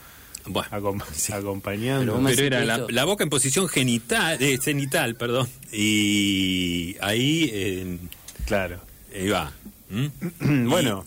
Bueno, 0.48 0.68
acom- 0.70 1.04
sí. 1.14 1.32
acompañando. 1.32 2.20
Pero 2.24 2.42
era 2.44 2.64
la, 2.88 3.04
boca 3.04 3.24
en 3.24 3.30
posición 3.30 3.68
genital, 3.68 4.42
eh, 4.42 4.58
cenital, 4.62 5.16
perdón, 5.16 5.48
y 5.72 6.96
ahí 7.00 7.50
eh, 7.52 7.98
Claro. 8.46 8.80
ahí 9.14 9.28
va. 9.28 9.52
¿Mm? 9.90 10.66
bueno, 10.68 11.06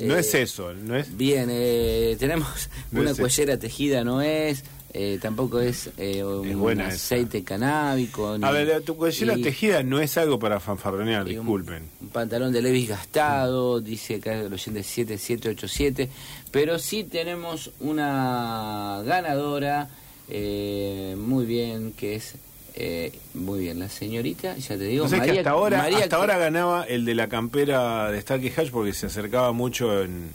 no 0.00 0.16
eh, 0.16 0.20
es 0.20 0.34
eso, 0.34 0.72
no 0.74 0.96
es 0.96 1.16
Bien, 1.16 1.48
eh, 1.50 2.16
tenemos 2.18 2.68
No 2.92 3.00
una 3.02 3.10
es- 3.12 3.18
cuellera 3.18 3.58
tejida, 3.58 4.04
no 4.04 4.22
es, 4.22 4.64
eh, 4.94 5.18
tampoco 5.20 5.60
es, 5.60 5.90
eh, 5.98 6.24
un 6.24 6.58
buena 6.58 6.84
esa. 6.88 6.94
aceite 6.96 7.44
canábico. 7.44 8.38
ni- 8.38 8.44
A 8.46 8.50
ver, 8.50 8.82
tu 8.82 8.96
cuellera 8.96 9.36
y- 9.36 9.42
tejida 9.42 9.82
no 9.82 10.00
es 10.00 10.16
algo 10.16 10.38
para 10.38 10.60
fanfarronear, 10.60 11.22
un- 11.24 11.28
disculpen. 11.28 11.82
Un, 12.00 12.08
pantalón 12.08 12.52
de 12.52 12.62
Levis 12.62 12.88
gastado, 12.88 13.80
dice 13.80 14.16
acá 14.16 14.32
el 14.40 14.52
oyente 14.52 14.82
7787, 14.82 16.08
pero 16.50 16.78
sí 16.78 17.04
tenemos 17.04 17.70
una 17.80 19.02
ganadora, 19.04 19.88
eh, 20.28 21.14
muy 21.18 21.44
bien, 21.46 21.92
que 21.92 22.14
es, 22.16 22.34
eh, 22.74 23.12
muy 23.34 23.60
bien, 23.60 23.78
la 23.80 23.88
señorita, 23.88 24.56
ya 24.56 24.68
te 24.78 24.84
digo, 24.84 25.04
No 25.04 25.10
sé 25.10 25.16
que 25.16 25.20
María, 25.26 25.40
hasta 25.40 25.50
ahora, 25.50 25.78
María 25.78 25.98
hasta 25.98 26.16
ahora 26.16 26.38
ganaba 26.38 26.84
el 26.84 27.04
de 27.04 27.14
la 27.14 27.28
campera 27.28 28.10
de 28.10 28.20
Starkey 28.20 28.52
Hatch 28.56 28.70
porque 28.70 28.92
se 28.92 29.06
acercaba 29.06 29.52
mucho 29.52 30.02
en, 30.02 30.30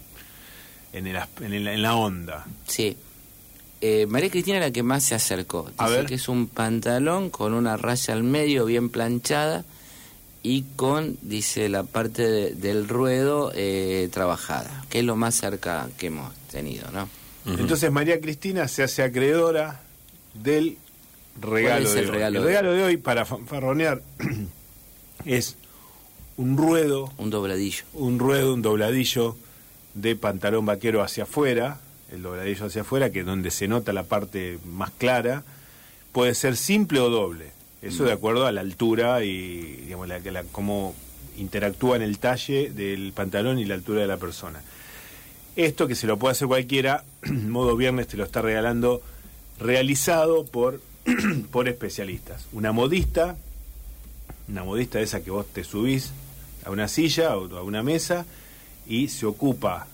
en, 0.93 1.07
el 1.07 1.15
en, 1.41 1.53
el- 1.53 1.67
en 1.67 1.81
la 1.81 1.95
onda. 1.95 2.45
Sí. 2.67 2.95
Eh, 3.85 4.05
María 4.07 4.29
Cristina 4.29 4.59
es 4.59 4.63
la 4.63 4.71
que 4.71 4.81
más 4.81 5.03
se 5.03 5.13
acercó. 5.13 5.69
A 5.77 5.87
Dice 5.87 5.97
ver. 5.97 6.05
que 6.07 6.15
es 6.15 6.29
un 6.29 6.47
pantalón 6.47 7.29
con 7.29 7.53
una 7.53 7.75
raya 7.75 8.13
al 8.13 8.23
medio 8.23 8.63
bien 8.63 8.89
planchada 8.89 9.65
y 10.41 10.63
con, 10.77 11.17
dice, 11.21 11.67
la 11.67 11.83
parte 11.83 12.23
de- 12.29 12.51
del 12.55 12.87
ruedo 12.87 13.51
eh, 13.53 14.07
trabajada, 14.13 14.85
que 14.89 14.99
es 14.99 15.05
lo 15.05 15.17
más 15.17 15.35
cerca 15.35 15.89
que 15.97 16.07
hemos 16.07 16.33
tenido, 16.49 16.89
¿no? 16.91 17.09
Entonces 17.45 17.91
María 17.91 18.21
Cristina 18.21 18.69
se 18.69 18.83
hace 18.83 19.03
acreedora 19.03 19.81
del 20.33 20.77
regalo 21.41 21.85
es 21.87 21.93
de 21.93 21.99
el 22.01 22.05
hoy. 22.05 22.11
regalo 22.11 22.37
el 22.37 22.43
de 22.43 22.47
regalo 22.47 22.71
de 22.71 22.83
hoy 22.83 22.95
para 22.97 23.25
fanfarronear 23.25 24.01
es 25.25 25.57
un 26.37 26.55
ruedo, 26.57 27.11
Un 27.17 27.29
dobladillo. 27.29 27.83
un 27.93 28.17
ruedo, 28.17 28.53
un 28.53 28.61
dobladillo 28.61 29.35
de 29.93 30.15
pantalón 30.15 30.65
vaquero 30.65 31.03
hacia 31.03 31.23
afuera, 31.23 31.79
el 32.13 32.21
dobladillo 32.21 32.65
hacia 32.67 32.81
afuera, 32.81 33.09
que 33.11 33.21
es 33.21 33.25
donde 33.25 33.51
se 33.51 33.67
nota 33.67 33.91
la 33.93 34.03
parte 34.03 34.59
más 34.65 34.91
clara, 34.91 35.43
puede 36.11 36.35
ser 36.35 36.55
simple 36.57 36.99
o 36.99 37.09
doble. 37.09 37.51
Eso 37.81 38.05
de 38.05 38.13
acuerdo 38.13 38.45
a 38.45 38.51
la 38.53 38.61
altura 38.61 39.23
y 39.25 39.57
digamos, 39.85 40.07
la, 40.07 40.19
la- 40.19 40.43
cómo 40.43 40.95
interactúa 41.37 41.95
en 41.97 42.01
el 42.03 42.19
talle 42.19 42.69
del 42.69 43.11
pantalón 43.13 43.59
y 43.59 43.65
la 43.65 43.75
altura 43.75 44.01
de 44.01 44.07
la 44.07 44.17
persona. 44.17 44.61
Esto 45.55 45.87
que 45.87 45.95
se 45.95 46.07
lo 46.07 46.17
puede 46.17 46.31
hacer 46.33 46.47
cualquiera, 46.47 47.03
modo 47.25 47.75
viernes 47.75 48.07
te 48.07 48.15
lo 48.17 48.23
está 48.23 48.41
regalando, 48.41 49.01
realizado 49.59 50.45
por, 50.45 50.81
por 51.51 51.67
especialistas. 51.67 52.45
Una 52.53 52.71
modista, 52.71 53.35
una 54.47 54.63
modista 54.63 54.99
esa 55.01 55.21
que 55.23 55.31
vos 55.31 55.45
te 55.47 55.63
subís 55.63 56.11
a 56.65 56.71
una 56.71 56.87
silla 56.87 57.35
o 57.37 57.57
a 57.57 57.63
una 57.63 57.83
mesa 57.83 58.25
y 58.87 59.09
se 59.09 59.25
ocupa, 59.25 59.87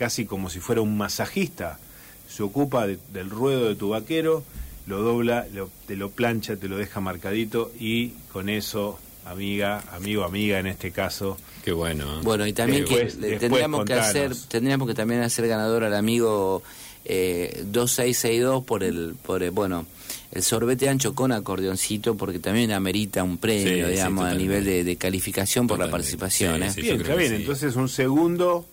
casi 0.00 0.24
como 0.24 0.48
si 0.48 0.60
fuera 0.60 0.80
un 0.80 0.96
masajista, 0.96 1.78
se 2.26 2.42
ocupa 2.42 2.86
de- 2.86 2.98
del 3.12 3.28
ruedo 3.28 3.68
de 3.68 3.74
tu 3.74 3.90
vaquero, 3.90 4.42
lo 4.86 5.02
dobla, 5.02 5.46
lo- 5.52 5.68
te 5.86 5.94
lo 5.94 6.08
plancha, 6.10 6.56
te 6.56 6.68
lo 6.68 6.78
deja 6.78 7.00
marcadito 7.02 7.70
y 7.78 8.14
con 8.32 8.48
eso, 8.48 8.98
amiga, 9.26 9.82
amigo, 9.92 10.24
amiga 10.24 10.58
en 10.58 10.66
este 10.68 10.90
caso, 10.90 11.36
Qué 11.62 11.72
bueno. 11.72 12.04
¿eh? 12.04 12.20
Bueno, 12.22 12.46
y 12.46 12.54
también 12.54 12.80
Después- 12.86 13.14
que 13.16 13.20
después 13.20 13.40
tendríamos 13.40 13.84
que 13.84 13.92
hacer, 13.92 14.32
tendríamos 14.48 14.88
que 14.88 14.94
también 14.94 15.20
hacer 15.20 15.46
ganador 15.46 15.84
al 15.84 15.94
amigo 15.94 16.62
eh, 17.04 17.62
2662 17.66 18.64
por 18.64 18.82
el, 18.84 19.14
por 19.22 19.42
el, 19.42 19.50
bueno, 19.50 19.84
el 20.32 20.42
sorbete 20.42 20.88
ancho 20.88 21.14
con 21.14 21.32
acordeoncito, 21.32 22.14
porque 22.16 22.38
también 22.38 22.72
amerita 22.72 23.22
un 23.22 23.36
premio, 23.38 23.68
Sí, 23.68 23.84
sí, 23.84 23.90
digamos, 23.90 24.24
a 24.24 24.34
nivel 24.34 24.64
de, 24.64 24.84
de 24.84 24.96
calificación 24.96 25.66
por 25.66 25.78
la 25.78 25.90
participación. 25.90 26.56
Sí, 26.60 26.62
¿eh? 26.64 26.70
sí. 26.70 26.80
Bien, 26.82 27.00
está 27.00 27.14
bien. 27.16 27.30
sí. 27.30 27.36
Entonces 27.36 27.76
un 27.76 27.88
segundo, 27.88 28.66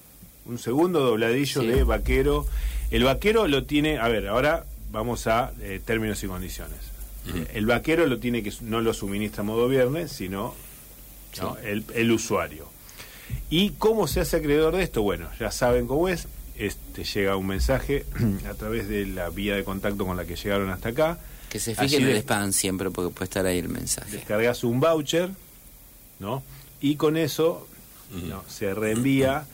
un 0.47 0.57
segundo 0.59 0.99
dobladillo 1.01 1.61
Sí. 1.61 1.67
de 1.67 1.83
vaquero. 1.83 2.45
El 2.91 3.03
vaquero 3.03 3.47
lo 3.47 3.63
tiene, 3.65 3.97
a 3.97 4.07
ver, 4.07 4.27
ahora 4.27 4.65
vamos 4.91 5.27
a 5.27 5.51
eh, 5.61 5.81
términos 5.83 6.23
y 6.23 6.27
condiciones. 6.27 6.77
El 7.53 7.65
vaquero 7.65 8.05
lo 8.05 8.19
tiene 8.19 8.41
que 8.41 8.53
no 8.61 8.79
lo 8.79 8.93
suministra 8.93 9.43
modo 9.43 9.67
viernes, 9.67 10.13
sino 10.13 10.55
¿no? 11.41 11.57
el, 11.57 11.83
el 11.93 12.11
usuario. 12.13 12.69
¿Y 13.49 13.71
cómo 13.71 14.07
se 14.07 14.21
hace 14.21 14.37
acreedor 14.37 14.77
de 14.77 14.83
esto? 14.83 15.01
Bueno, 15.01 15.27
ya 15.37 15.51
saben 15.51 15.87
cómo 15.87 16.07
es. 16.07 16.27
Este 16.57 17.03
llega 17.03 17.35
un 17.35 17.47
mensaje 17.47 18.05
a 18.49 18.53
través 18.53 18.87
de 18.87 19.05
la 19.07 19.29
vía 19.29 19.55
de 19.55 19.65
contacto 19.65 20.05
con 20.05 20.15
la 20.15 20.23
que 20.25 20.37
llegaron 20.37 20.69
hasta 20.69 20.89
acá. 20.89 21.19
Que 21.49 21.59
se 21.59 21.75
fijen 21.75 22.03
en 22.03 22.09
el 22.09 22.17
spam 22.17 22.53
siempre, 22.53 22.89
porque 22.91 23.13
puede 23.13 23.25
estar 23.25 23.45
ahí 23.45 23.59
el 23.59 23.67
mensaje. 23.69 24.09
descargas 24.11 24.63
un 24.63 24.79
voucher, 24.79 25.29
¿no? 26.19 26.43
Y 26.79 26.95
con 26.95 27.17
eso 27.17 27.67
¿no? 28.29 28.43
se 28.47 28.73
reenvía 28.73 29.45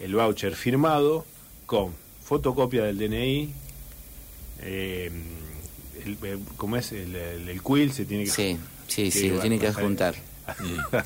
el 0.00 0.14
voucher 0.14 0.54
firmado 0.54 1.24
con 1.66 1.92
fotocopia 2.24 2.84
del 2.84 2.98
DNI, 2.98 3.52
eh, 4.62 5.10
el, 6.04 6.18
el- 6.26 6.38
¿cómo 6.56 6.76
es? 6.76 6.92
El, 6.92 7.14
el, 7.14 7.48
el 7.48 7.62
quill 7.62 7.92
se 7.92 8.04
tiene 8.04 8.24
que... 8.24 8.30
Sí, 8.30 8.58
sí, 8.86 9.04
que 9.04 9.10
sí, 9.10 9.28
lo 9.30 9.40
tiene 9.40 9.58
que 9.58 9.68
adjuntar. 9.68 10.14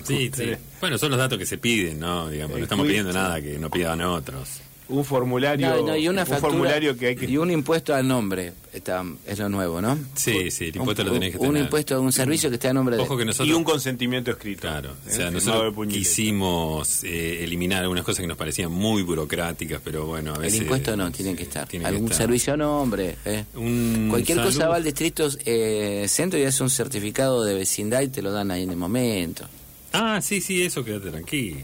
Sí, 0.04 0.30
sí. 0.34 0.52
Bueno, 0.80 0.98
son 0.98 1.10
los 1.10 1.18
datos 1.18 1.38
que 1.38 1.46
se 1.46 1.58
piden, 1.58 1.98
¿no? 2.00 2.28
Digamos, 2.28 2.54
El 2.54 2.60
no 2.60 2.64
estamos 2.64 2.86
pidiendo 2.86 3.10
sí. 3.12 3.18
nada 3.18 3.40
que 3.40 3.58
no 3.58 3.70
pidan 3.70 4.00
otros. 4.02 4.48
Un 4.88 5.04
formulario, 5.04 5.68
No, 5.68 5.86
no, 5.86 5.96
y 5.96 6.08
una 6.08 6.22
un 6.22 6.26
factura 6.26 6.50
formulario 6.50 6.96
que 6.96 7.06
hay 7.08 7.16
que... 7.16 7.24
y 7.26 7.36
un 7.38 7.50
impuesto 7.50 7.94
al 7.94 8.06
nombre, 8.06 8.52
está, 8.72 9.04
es 9.26 9.38
lo 9.38 9.48
nuevo, 9.48 9.80
¿no? 9.80 9.98
Sí, 10.14 10.50
sí, 10.50 10.66
el 10.66 10.76
impuesto 10.76 11.02
un, 11.02 11.08
lo 11.08 11.14
tenés 11.14 11.30
que 11.32 11.38
un 11.38 11.46
tener. 11.46 11.62
impuesto, 11.62 12.00
un 12.00 12.12
servicio 12.12 12.50
que 12.50 12.56
esté 12.56 12.68
a 12.68 12.72
nombre 12.74 12.96
de... 12.96 13.02
Ojo 13.02 13.16
que 13.16 13.24
nosotros... 13.24 13.48
y 13.48 13.52
un 13.52 13.64
consentimiento 13.64 14.30
escrito. 14.32 14.62
Claro, 14.62 14.90
¿eh? 14.90 14.92
o 14.92 15.10
sea, 15.10 15.30
Firmado 15.30 15.62
de 15.64 15.70
nosotros 15.70 15.86
quisimos 15.88 17.04
eh, 17.04 17.42
eliminar 17.44 17.82
algunas 17.82 18.04
cosas 18.04 18.20
que 18.20 18.26
nos 18.26 18.36
parecían 18.36 18.70
muy 18.70 19.02
burocráticas, 19.02 19.80
pero 19.82 20.04
bueno, 20.06 20.32
a 20.32 20.36
El 20.36 20.42
veces... 20.42 20.60
impuesto 20.62 20.96
no, 20.96 21.10
tiene 21.10 21.34
que 21.36 21.44
estar. 21.44 21.66
tiene 21.66 21.84
que 21.84 21.88
Algún 21.88 22.04
estar. 22.10 22.18
servicio 22.26 22.52
a 22.54 22.56
nombre. 22.56 23.16
eh. 23.24 23.44
Un 23.54 24.08
Cualquier 24.10 24.42
cosa 24.42 24.68
va 24.68 24.76
al 24.76 24.84
distrito 24.84 25.28
eh, 25.46 26.04
centro 26.08 26.38
y 26.38 26.44
hace 26.44 26.62
un 26.62 26.70
certificado 26.70 27.44
de 27.44 27.54
vecindad 27.54 28.02
y 28.02 28.08
te 28.08 28.20
lo 28.20 28.30
dan 28.32 28.50
ahí 28.50 28.64
en 28.64 28.70
el 28.70 28.76
momento. 28.76 29.46
Ah, 29.92 30.20
sí, 30.22 30.40
sí, 30.40 30.62
eso 30.62 30.84
quédate 30.84 31.10
tranquilo. 31.10 31.58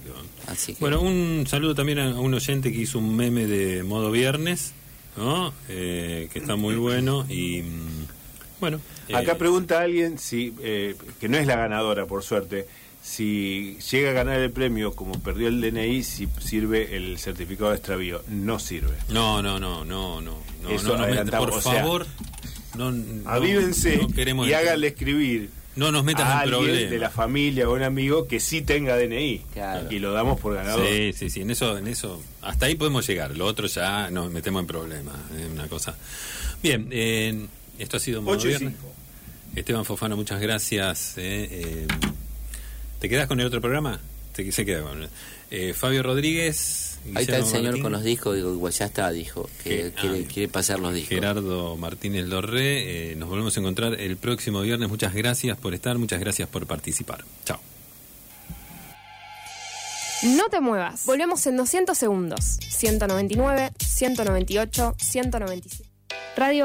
Así 0.47 0.75
que... 0.75 0.81
Bueno, 0.81 1.01
un 1.01 1.47
saludo 1.49 1.75
también 1.75 1.99
a 1.99 2.19
un 2.21 2.35
oyente 2.35 2.73
que 2.73 2.79
hizo 2.81 2.99
un 2.99 3.17
meme 3.17 3.47
de 3.47 3.83
modo 3.83 4.11
viernes, 4.11 4.73
¿no? 5.17 5.53
Eh, 5.69 6.29
que 6.33 6.39
está 6.39 6.57
muy 6.57 6.77
bueno 6.77 7.27
y... 7.29 7.63
mm, 7.63 8.07
Bueno. 8.61 8.81
Acá 9.13 9.33
eh, 9.33 9.37
pregunta 9.37 9.81
alguien 9.81 10.19
si, 10.19 10.55
eh, 10.61 10.95
que 11.21 11.29
no 11.29 11.39
es 11.39 11.47
la 11.47 11.57
ganadora, 11.57 12.05
por 12.07 12.23
suerte, 12.23 12.67
si 13.03 13.79
llega 13.91 14.11
a 14.11 14.13
ganar 14.13 14.39
el 14.41 14.51
premio 14.51 14.93
como 14.93 15.19
perdió 15.21 15.49
el 15.49 15.61
DNI, 15.63 16.03
si 16.03 16.29
sirve 16.41 16.95
el 16.97 17.19
certificado 17.19 17.71
de 17.71 17.77
extravío. 17.77 18.23
No 18.29 18.59
sirve. 18.59 18.95
No, 19.09 19.41
no, 19.41 19.59
no, 19.59 19.85
no, 19.85 20.21
no. 20.21 20.39
no, 20.63 20.69
Eso 20.71 20.89
no, 20.89 20.99
no, 20.99 21.05
adelantamos, 21.05 21.49
por 21.49 21.59
o 21.59 21.63
sea, 21.63 21.73
favor, 21.81 22.07
no, 22.77 22.91
no- 22.93 23.31
Avívense 23.31 24.01
y 24.47 24.53
háganle 24.53 24.89
escribir 24.89 25.51
No 25.79 25.93
nos 25.93 26.05
metas 26.05 26.27
a 26.27 26.33
en 26.33 26.39
alguien 26.41 26.61
problemas. 26.61 26.91
de 26.91 26.99
la 26.99 27.11
familia 27.11 27.69
o 27.69 27.75
un 27.75 27.83
amigo 27.83 28.27
que 28.27 28.41
sí 28.41 28.63
tenga 28.63 28.97
DNI. 28.97 29.43
Claro. 29.55 29.91
Y 29.91 29.99
lo 30.01 30.13
damos 30.13 30.41
por 30.41 30.55
ganador. 30.55 30.87
Sí, 30.87 31.13
sí, 31.13 31.31
sí, 31.31 31.41
en 31.43 31.51
eso, 31.51 31.79
en 31.79 31.87
eso, 31.87 32.23
hasta 32.43 32.67
ahí 32.67 32.75
podemos 32.75 33.07
llegar. 33.07 33.37
Lo 33.37 33.47
otro 33.47 33.67
ya 33.69 34.11
nos 34.11 34.31
metemos 34.33 34.61
en 34.61 34.67
problemas, 34.67 35.15
es 35.39 35.51
una 35.51 35.69
cosa. 35.69 35.97
Bien, 36.63 36.89
eh, 36.91 37.47
esto 37.79 37.97
ha 37.97 38.01
sido 38.01 38.21
Modo 38.23 38.39
Viernes. 38.39 38.75
Esteban 39.55 39.85
Fofano, 39.85 40.17
muchas 40.17 40.41
gracias. 40.41 41.15
eh, 41.17 41.49
eh, 41.51 41.87
¿Te 43.01 43.09
quedas 43.09 43.29
con 43.29 43.39
el 43.41 43.47
otro 43.47 43.61
programa? 43.61 44.01
Te, 44.35 44.51
se 44.53 44.65
queda 44.65 44.83
con 44.83 45.09
eh, 45.51 45.73
Fabio 45.75 46.03
Rodríguez. 46.03 46.88
Ahí 47.15 47.23
está 47.25 47.37
el 47.39 47.45
señor 47.45 47.65
Martín, 47.65 47.83
con 47.83 47.93
los 47.93 48.03
discos, 48.05 48.37
digo, 48.37 48.53
igual 48.53 48.73
ya 48.73 48.85
está, 48.87 49.11
dijo, 49.11 49.49
que 49.63 49.71
Que- 49.71 49.93
quiere, 49.93 50.25
ah, 50.25 50.29
quiere 50.33 50.49
pasar 50.49 50.79
los 50.81 50.95
discos. 50.95 51.11
Gerardo 51.11 51.77
Martínez 51.77 52.27
Lorré. 52.27 53.13
eh, 53.13 53.17
nos 53.17 53.29
volvemos 53.29 53.57
a 53.57 53.61
encontrar 53.61 53.95
el 54.01 54.17
próximo 54.17 54.61
viernes. 54.63 54.89
Muchas 54.89 55.15
gracias 55.15 55.57
por 55.59 55.75
estar, 55.75 55.99
muchas 55.99 56.21
gracias 56.21 56.49
por 56.49 56.67
participar. 56.67 57.25
Chao. 57.45 57.61
No 60.23 60.49
te 60.49 60.61
muevas. 60.61 61.07
Volvemos 61.07 61.47
en 61.47 61.57
200 61.57 61.97
segundos. 61.97 62.45
199, 62.71 63.71
198, 63.79 64.95
197. 64.99 65.85
Radio 66.37 66.65